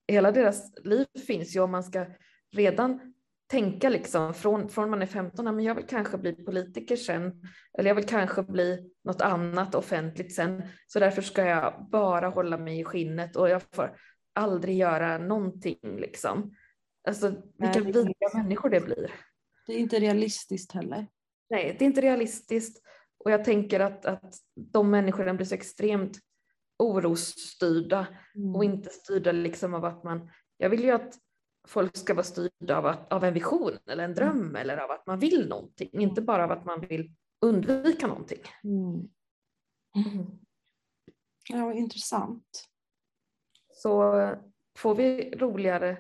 hela 0.09 0.33
deras 0.33 0.85
liv 0.85 1.07
finns 1.27 1.57
ju 1.57 1.61
om 1.61 1.71
man 1.71 1.83
ska 1.83 2.07
redan 2.53 3.15
tänka 3.51 3.89
liksom 3.89 4.35
från, 4.35 4.69
från 4.69 4.91
man 4.91 5.03
är 5.03 5.07
15, 5.07 5.45
men 5.45 5.65
jag 5.65 5.75
vill 5.75 5.87
kanske 5.87 6.19
bli 6.19 6.33
politiker 6.33 6.97
sen, 6.97 7.43
eller 7.79 7.91
jag 7.91 7.95
vill 7.95 8.07
kanske 8.07 8.43
bli 8.43 8.93
något 9.05 9.21
annat 9.21 9.75
offentligt 9.75 10.35
sen, 10.35 10.63
så 10.87 10.99
därför 10.99 11.23
ska 11.23 11.47
jag 11.47 11.89
bara 11.91 12.29
hålla 12.29 12.59
mig 12.59 12.81
i 12.81 12.85
skinnet 12.85 13.37
och 13.37 13.49
jag 13.49 13.63
får 13.73 13.97
aldrig 14.33 14.77
göra 14.77 15.19
någonting 15.19 15.79
liksom. 15.83 16.55
Alltså 17.09 17.29
vilka 17.29 17.81
Nej, 17.81 17.83
vidriga 17.83 18.29
människor 18.35 18.71
det 18.71 18.81
blir. 18.81 19.11
Det 19.67 19.73
är 19.73 19.79
inte 19.79 20.01
realistiskt 20.01 20.73
heller. 20.73 21.07
Nej, 21.51 21.77
det 21.79 21.85
är 21.85 21.87
inte 21.87 22.01
realistiskt 22.01 22.83
och 23.25 23.31
jag 23.31 23.45
tänker 23.45 23.81
att, 23.81 24.07
att 24.07 24.35
de 24.55 24.91
människorna 24.91 25.35
blir 25.35 25.47
så 25.47 25.55
extremt 25.55 26.19
orosstyrda 26.79 28.07
Mm. 28.35 28.57
och 28.57 28.65
inte 28.65 28.91
styrda 28.91 29.33
liksom 29.33 29.75
av 29.75 29.85
att 29.85 30.05
man, 30.05 30.31
jag 30.57 30.71
vill 30.71 30.85
ju 30.85 30.91
att 30.91 31.19
folk 31.69 31.97
ska 31.97 32.15
vara 32.15 32.25
styrda 32.25 32.77
av, 32.77 32.87
att, 32.87 33.13
av 33.13 33.25
en 33.25 33.35
vision 33.35 33.79
eller 33.87 34.05
en 34.05 34.15
dröm 34.15 34.57
eller 34.57 34.77
av 34.77 34.91
att 34.91 35.07
man 35.07 35.19
vill 35.19 35.49
någonting, 35.49 35.91
inte 35.93 36.23
bara 36.23 36.45
av 36.45 36.51
att 36.51 36.65
man 36.65 36.81
vill 36.81 37.15
undvika 37.41 38.07
någonting. 38.07 38.43
Mm. 38.65 39.09
Ja, 41.49 41.73
intressant. 41.73 42.69
Så 43.83 44.31
får 44.77 44.95
vi 44.95 45.35
roligare 45.37 45.97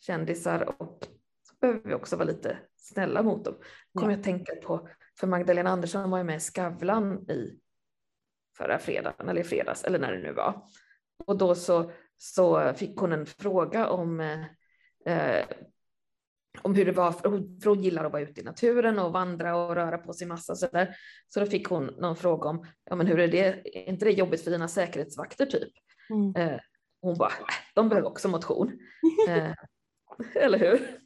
kändisar 0.00 0.82
och 0.82 1.06
så 1.42 1.54
behöver 1.60 1.80
vi 1.84 1.94
också 1.94 2.16
vara 2.16 2.28
lite 2.28 2.58
snälla 2.76 3.22
mot 3.22 3.44
dem. 3.44 3.54
Kommer 3.94 4.12
jag 4.12 4.18
att 4.18 4.24
tänka 4.24 4.54
på, 4.54 4.88
för 5.20 5.26
Magdalena 5.26 5.70
Andersson 5.70 6.10
var 6.10 6.18
ju 6.18 6.24
med 6.24 6.36
i 6.36 6.40
Skavlan 6.40 7.30
i 7.30 7.58
förra 8.56 8.78
fredagen 8.78 9.28
eller 9.28 9.40
i 9.40 9.44
fredags 9.44 9.84
eller 9.84 9.98
när 9.98 10.12
det 10.12 10.22
nu 10.22 10.32
var. 10.32 10.62
Och 11.26 11.38
då 11.38 11.54
så, 11.54 11.90
så 12.16 12.74
fick 12.74 12.96
hon 12.98 13.12
en 13.12 13.26
fråga 13.26 13.88
om 13.88 14.20
eh, 15.06 15.44
om 16.62 16.74
hur 16.74 16.84
det 16.84 16.92
var, 16.92 17.12
för 17.12 17.28
hon, 17.28 17.60
för 17.60 17.70
hon 17.70 17.82
gillar 17.82 18.04
att 18.04 18.12
vara 18.12 18.22
ute 18.22 18.40
i 18.40 18.44
naturen 18.44 18.98
och 18.98 19.12
vandra 19.12 19.56
och 19.56 19.74
röra 19.74 19.98
på 19.98 20.12
sig 20.12 20.26
massa 20.26 20.54
så 20.54 20.66
där. 20.66 20.96
Så 21.28 21.40
då 21.40 21.46
fick 21.46 21.68
hon 21.68 21.84
någon 21.86 22.16
fråga 22.16 22.48
om, 22.48 22.66
ja 22.84 22.96
men 22.96 23.06
hur 23.06 23.18
är 23.18 23.28
det, 23.28 23.46
är 23.78 23.88
inte 23.88 24.04
det 24.04 24.10
jobbigt 24.10 24.44
för 24.44 24.50
dina 24.50 24.68
säkerhetsvakter 24.68 25.46
typ? 25.46 25.72
Mm. 26.10 26.34
Eh, 26.36 26.60
hon 27.04 27.18
bara, 27.18 27.28
äh, 27.28 27.54
de 27.74 27.88
behöver 27.88 28.08
också 28.08 28.28
motion. 28.28 28.78
Eh, 29.28 29.52
eller 30.34 30.58
hur? 30.58 31.00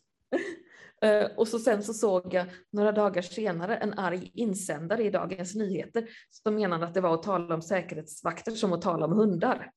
Eh, 1.03 1.31
och 1.37 1.49
så 1.49 1.59
sen 1.59 1.83
så 1.83 1.95
såg 1.95 2.35
jag 2.35 2.47
några 2.73 2.93
dagar 2.93 3.23
senare 3.23 3.77
en 3.77 3.99
arg 3.99 4.31
insändare 4.35 5.05
i 5.05 5.11
Dagens 5.11 5.55
Nyheter 5.55 6.09
som 6.31 6.55
menade 6.55 6.87
att 6.87 6.95
det 6.95 7.01
var 7.01 7.15
att 7.15 7.23
tala 7.23 7.55
om 7.55 7.63
säkerhetsvakter 7.63 8.53
som 8.53 8.73
att 8.73 8.83
tala 8.83 9.07
om 9.07 9.13
hundar. 9.13 9.71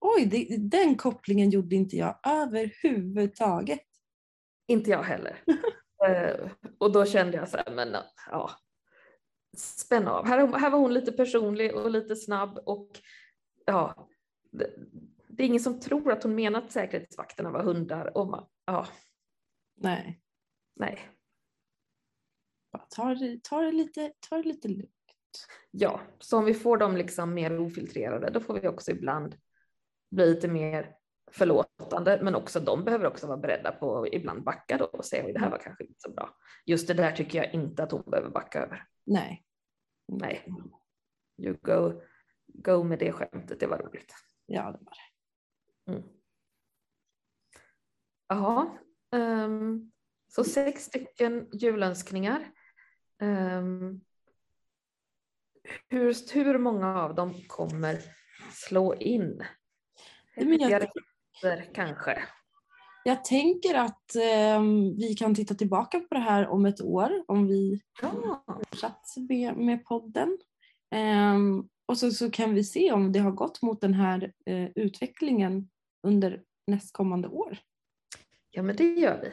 Oj, 0.00 0.26
det, 0.26 0.56
den 0.56 0.94
kopplingen 0.94 1.50
gjorde 1.50 1.76
inte 1.76 1.96
jag 1.96 2.18
överhuvudtaget. 2.26 3.80
Inte 4.66 4.90
jag 4.90 5.02
heller. 5.02 5.42
Eh, 6.08 6.50
och 6.78 6.92
då 6.92 7.04
kände 7.04 7.36
jag 7.36 7.48
så 7.48 7.56
här, 7.56 7.74
men 7.74 7.96
ja, 8.30 8.50
spänn 9.56 10.08
av. 10.08 10.26
Här, 10.26 10.58
här 10.58 10.70
var 10.70 10.78
hon 10.78 10.94
lite 10.94 11.12
personlig 11.12 11.74
och 11.74 11.90
lite 11.90 12.16
snabb 12.16 12.58
och 12.66 12.88
ja, 13.66 14.08
det, 15.28 15.42
är 15.42 15.46
ingen 15.46 15.60
som 15.60 15.80
tror 15.80 16.12
att 16.12 16.22
hon 16.22 16.34
menar 16.34 16.62
att 16.62 16.72
säkerhetsvakterna 16.72 17.50
var 17.50 17.62
hundar. 17.62 18.16
Och 18.18 18.26
man, 18.26 18.46
ja, 18.64 18.86
Nej, 19.74 20.20
nej. 20.76 21.08
bara 22.72 22.82
ta 22.82 23.16
ta 23.42 23.62
det, 23.62 23.72
lite, 23.72 24.12
ta 24.28 24.36
det 24.36 24.48
lite 24.48 24.68
lugnt. 24.68 24.88
Ja, 25.70 26.00
så 26.18 26.38
om 26.38 26.44
vi 26.44 26.54
får 26.54 26.76
dem 26.76 26.96
liksom 26.96 27.34
mer 27.34 27.60
ofiltrerade, 27.60 28.30
då 28.30 28.40
får 28.40 28.60
vi 28.60 28.68
också 28.68 28.90
ibland 28.90 29.36
bli 30.10 30.26
lite 30.34 30.48
mer 30.48 30.96
förlåtande, 31.30 32.20
men 32.22 32.34
också 32.34 32.60
de 32.60 32.84
behöver 32.84 33.06
också 33.06 33.26
vara 33.26 33.38
beredda 33.38 33.72
på 33.72 34.02
att 34.02 34.08
ibland 34.12 34.44
backa 34.44 34.78
då 34.78 34.84
och 34.84 35.04
säga 35.04 35.26
att 35.26 35.34
det 35.34 35.40
här 35.40 35.50
var 35.50 35.58
kanske 35.58 35.84
inte 35.84 36.00
så 36.00 36.10
bra. 36.10 36.36
Just 36.66 36.88
det 36.88 36.94
där 36.94 37.12
tycker 37.12 37.38
jag 37.38 37.54
inte 37.54 37.82
att 37.82 37.92
hon 37.92 38.02
behöver 38.06 38.30
backa 38.30 38.62
över. 38.62 38.84
Nej. 39.06 39.44
Nej. 40.08 40.46
You 41.38 41.56
go, 41.62 42.00
go 42.46 42.82
med 42.82 42.98
det 42.98 43.12
skämtet, 43.12 43.60
det 43.60 43.66
var 43.66 43.78
roligt. 43.78 44.14
Ja, 44.46 44.62
det 44.72 44.78
var 44.84 44.94
det. 44.94 45.92
Mm. 45.92 46.08
Jaha, 48.28 48.78
ehm, 49.14 49.92
så 50.28 50.44
sex 50.44 50.84
stycken 50.84 51.48
julönskningar. 51.52 52.50
Ehm, 53.22 54.00
hur, 55.88 56.32
hur 56.34 56.58
många 56.58 57.02
av 57.02 57.14
dem 57.14 57.34
kommer 57.46 57.98
slå 58.52 58.94
in? 58.94 59.42
Men 60.36 60.58
jag- 60.60 60.90
kanske. 61.74 62.22
Jag 63.04 63.24
tänker 63.24 63.74
att 63.74 64.14
eh, 64.16 64.62
vi 64.98 65.14
kan 65.18 65.34
titta 65.34 65.54
tillbaka 65.54 66.00
på 66.00 66.14
det 66.14 66.20
här 66.20 66.48
om 66.48 66.66
ett 66.66 66.80
år 66.80 67.24
om 67.28 67.46
vi 67.46 67.80
Ja, 68.02 68.44
fortsatt 68.46 69.04
med, 69.28 69.56
med 69.56 69.84
podden. 69.84 70.38
Ehm, 70.90 71.68
och 71.92 71.98
så, 71.98 72.10
så 72.10 72.30
kan 72.30 72.54
vi 72.54 72.64
se 72.64 72.92
om 72.92 73.12
det 73.12 73.18
har 73.18 73.30
gått 73.30 73.62
mot 73.62 73.80
den 73.80 73.94
här 73.94 74.32
eh, 74.46 74.68
utvecklingen 74.74 75.70
under 76.06 76.42
nästkommande 76.66 77.28
år. 77.28 77.58
ja, 78.50 78.62
men 78.62 78.76
det 78.76 78.84
gör 78.94 79.20
vi. 79.22 79.30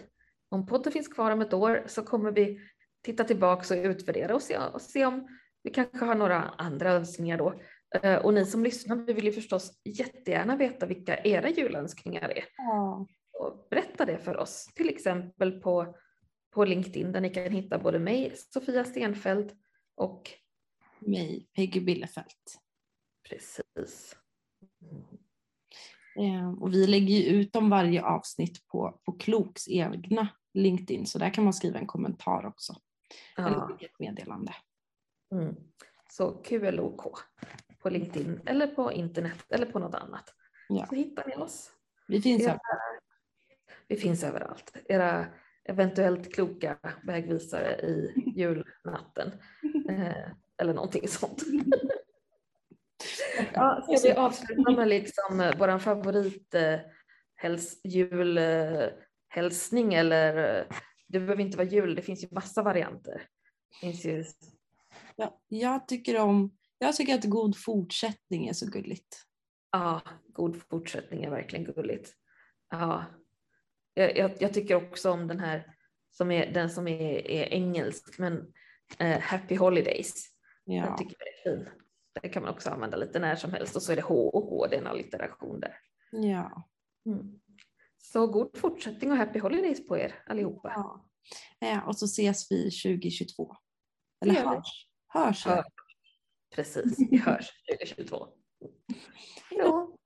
Om 0.50 0.66
podden 0.66 0.94
finns 0.94 1.08
kvar 1.08 1.32
om 1.32 1.42
ett 1.42 1.54
år 1.54 1.84
så 1.88 2.04
kommer 2.04 2.32
vi 2.32 2.60
titta 3.04 3.24
tillbaka 3.24 3.80
och 3.80 3.86
utvärdera 3.86 4.36
och 4.36 4.42
se, 4.42 4.58
och 4.58 4.82
se 4.82 5.06
om 5.06 5.28
vi 5.64 5.70
kanske 5.70 6.06
har 6.06 6.16
några 6.16 6.42
andra 6.42 6.92
önskningar 6.92 7.38
då. 7.38 7.62
Eh, 8.02 8.16
Och 8.26 8.34
ni 8.34 8.46
som 8.46 8.64
lyssnar, 8.64 8.96
vi 8.96 9.14
vill 9.14 9.26
ju 9.26 9.32
förstås 9.32 9.82
jättegärna 9.86 10.56
veta 10.56 10.86
vilka 10.86 11.18
era 11.24 11.50
julönskningar 11.50 12.30
är. 12.30 12.44
Ja. 12.58 13.08
och 13.40 13.68
berätta 13.70 14.06
det 14.06 14.18
för 14.18 14.38
oss, 14.38 14.66
till 14.76 14.90
exempel 14.90 15.52
på, 15.62 15.96
på 16.54 16.66
LinkedIn 16.66 17.12
där 17.12 17.22
ni 17.22 17.30
kan 17.30 17.52
hitta 17.52 17.80
både 17.80 18.00
mig, 18.00 18.32
Sofia 18.36 18.86
Stenfeldt 18.86 19.54
och 19.96 20.32
Mig, 21.00 21.48
Peggy 21.56 21.80
Billefelt. 21.80 22.60
precis. 23.30 24.16
Ehm, 26.20 26.62
och 26.62 26.74
vi 26.74 26.88
lägger 26.88 27.16
ju 27.16 27.24
ut 27.24 27.54
dem 27.54 27.70
varje 27.70 28.04
avsnitt 28.04 28.68
på, 28.68 29.00
på 29.06 29.12
Kloks 29.12 29.68
egna 29.68 30.28
LinkedIn 30.54 31.06
så 31.06 31.20
där 31.20 31.30
kan 31.30 31.44
man 31.44 31.54
skriva 31.54 31.80
en 31.80 31.88
kommentar 31.88 32.46
också. 32.46 32.76
Eller 33.38 33.50
Ja, 33.50 33.68
skicka 33.68 33.86
ett 33.86 34.00
meddelande. 34.00 34.56
mm. 35.32 35.56
Så 36.12 36.32
QLOK 36.32 37.02
på 37.80 37.90
LinkedIn 37.90 38.42
eller 38.46 38.68
på 38.68 38.92
internet 38.94 39.46
eller 39.50 39.66
på 39.66 39.80
något 39.80 39.96
annat. 39.96 40.34
Ja. 40.70 40.86
Så 40.86 40.96
hittar 40.96 41.28
ni 41.28 41.36
oss. 41.36 41.72
Vi 42.08 42.22
finns 42.22 42.48
här. 42.48 42.60
Vi 43.88 43.96
finns 43.96 44.24
överallt. 44.24 44.78
Era 44.90 45.26
eventuellt 45.64 46.34
kloka 46.34 46.78
vägvisare 47.04 47.76
i 47.76 48.14
julnatten. 48.36 49.32
Eh, 50.60 50.64
eller 50.64 50.74
någonting 50.74 51.08
sånt. 51.08 51.44
Ja, 53.54 53.86
ska 53.98 54.08
vi 54.08 54.14
avsluta 54.14 54.72
med 54.72 54.88
liksom 54.88 55.40
eh, 55.40 55.58
våran 55.58 55.80
favorit 55.80 56.54
eh, 56.54 56.80
häls, 57.36 57.82
julhälsning 57.84 59.94
eller 59.94 60.60
eh, 60.60 60.66
det 61.08 61.20
behöver 61.20 61.42
inte 61.42 61.58
vara 61.58 61.68
jul, 61.68 61.96
det 61.96 62.02
finns 62.02 62.24
ju 62.24 62.28
massa 62.32 62.64
varianter. 62.64 63.28
Ju, 63.82 64.24
Ja, 65.16 65.42
jag, 65.48 65.88
tycker 65.88 66.20
om, 66.20 66.58
jag 66.78 66.96
tycker 66.96 67.16
att 67.16 67.26
god 67.26 67.58
fortsättning 67.58 68.48
är 68.48 68.54
så 68.54 68.66
gulligt. 68.66 69.24
ja, 69.72 70.02
god 70.34 70.62
fortsättning 70.70 71.24
är 71.24 71.30
verkligen 71.30 71.66
gulligt. 71.66 72.14
Ja. 72.70 73.06
Jag, 73.94 74.18
jag, 74.18 74.32
jag 74.40 74.54
tycker 74.54 74.76
också 74.76 75.12
om 75.12 75.28
den 75.28 75.40
här 75.40 75.76
som 76.12 76.32
är 76.32 76.54
den 76.54 76.70
som 76.70 76.88
är, 76.88 77.28
är 77.28 77.54
engelsk 77.54 78.20
men 78.20 78.54
eh, 79.00 79.20
Happy 79.20 79.56
Holidays. 79.56 80.30
Den 80.70 80.78
Ja. 80.78 80.98
tycker 80.98 81.16
jag 81.20 81.54
är 81.54 81.58
fin. 81.58 81.70
Det 82.22 82.30
kan 82.30 82.44
man 82.44 82.52
också 82.54 82.70
använda 82.70 82.98
lite 82.98 83.20
när 83.20 83.36
som 83.36 83.54
helst 83.54 83.76
och 83.76 83.84
så 83.84 83.92
är 83.92 83.96
det 83.96 84.02
H 84.02 84.30
och 84.30 84.44
H, 84.44 84.68
det 84.68 84.76
är 84.76 84.80
en 84.82 84.88
allitteration 84.88 85.60
där. 85.60 85.76
Ja. 86.12 86.70
Mm. 87.06 87.40
Så 87.98 88.28
god 88.28 88.58
fortsättning 88.58 89.12
och 89.12 89.18
happy 89.18 89.40
holidays 89.40 89.88
på 89.88 89.98
er 89.98 90.24
allihopa. 90.28 90.74
ja. 90.76 91.06
Eh, 91.68 91.88
och 91.88 91.96
så 91.96 92.06
ses 92.06 92.52
vi 92.52 92.64
2022. 92.72 93.56
Eller 94.26 94.34
vi. 94.34 94.40
hörs. 94.40 94.88
Hörs. 95.08 95.46
Hör. 95.46 95.64
Precis, 96.56 96.98
vi 97.12 97.18
hörs 97.18 97.50
2022. 97.72 98.28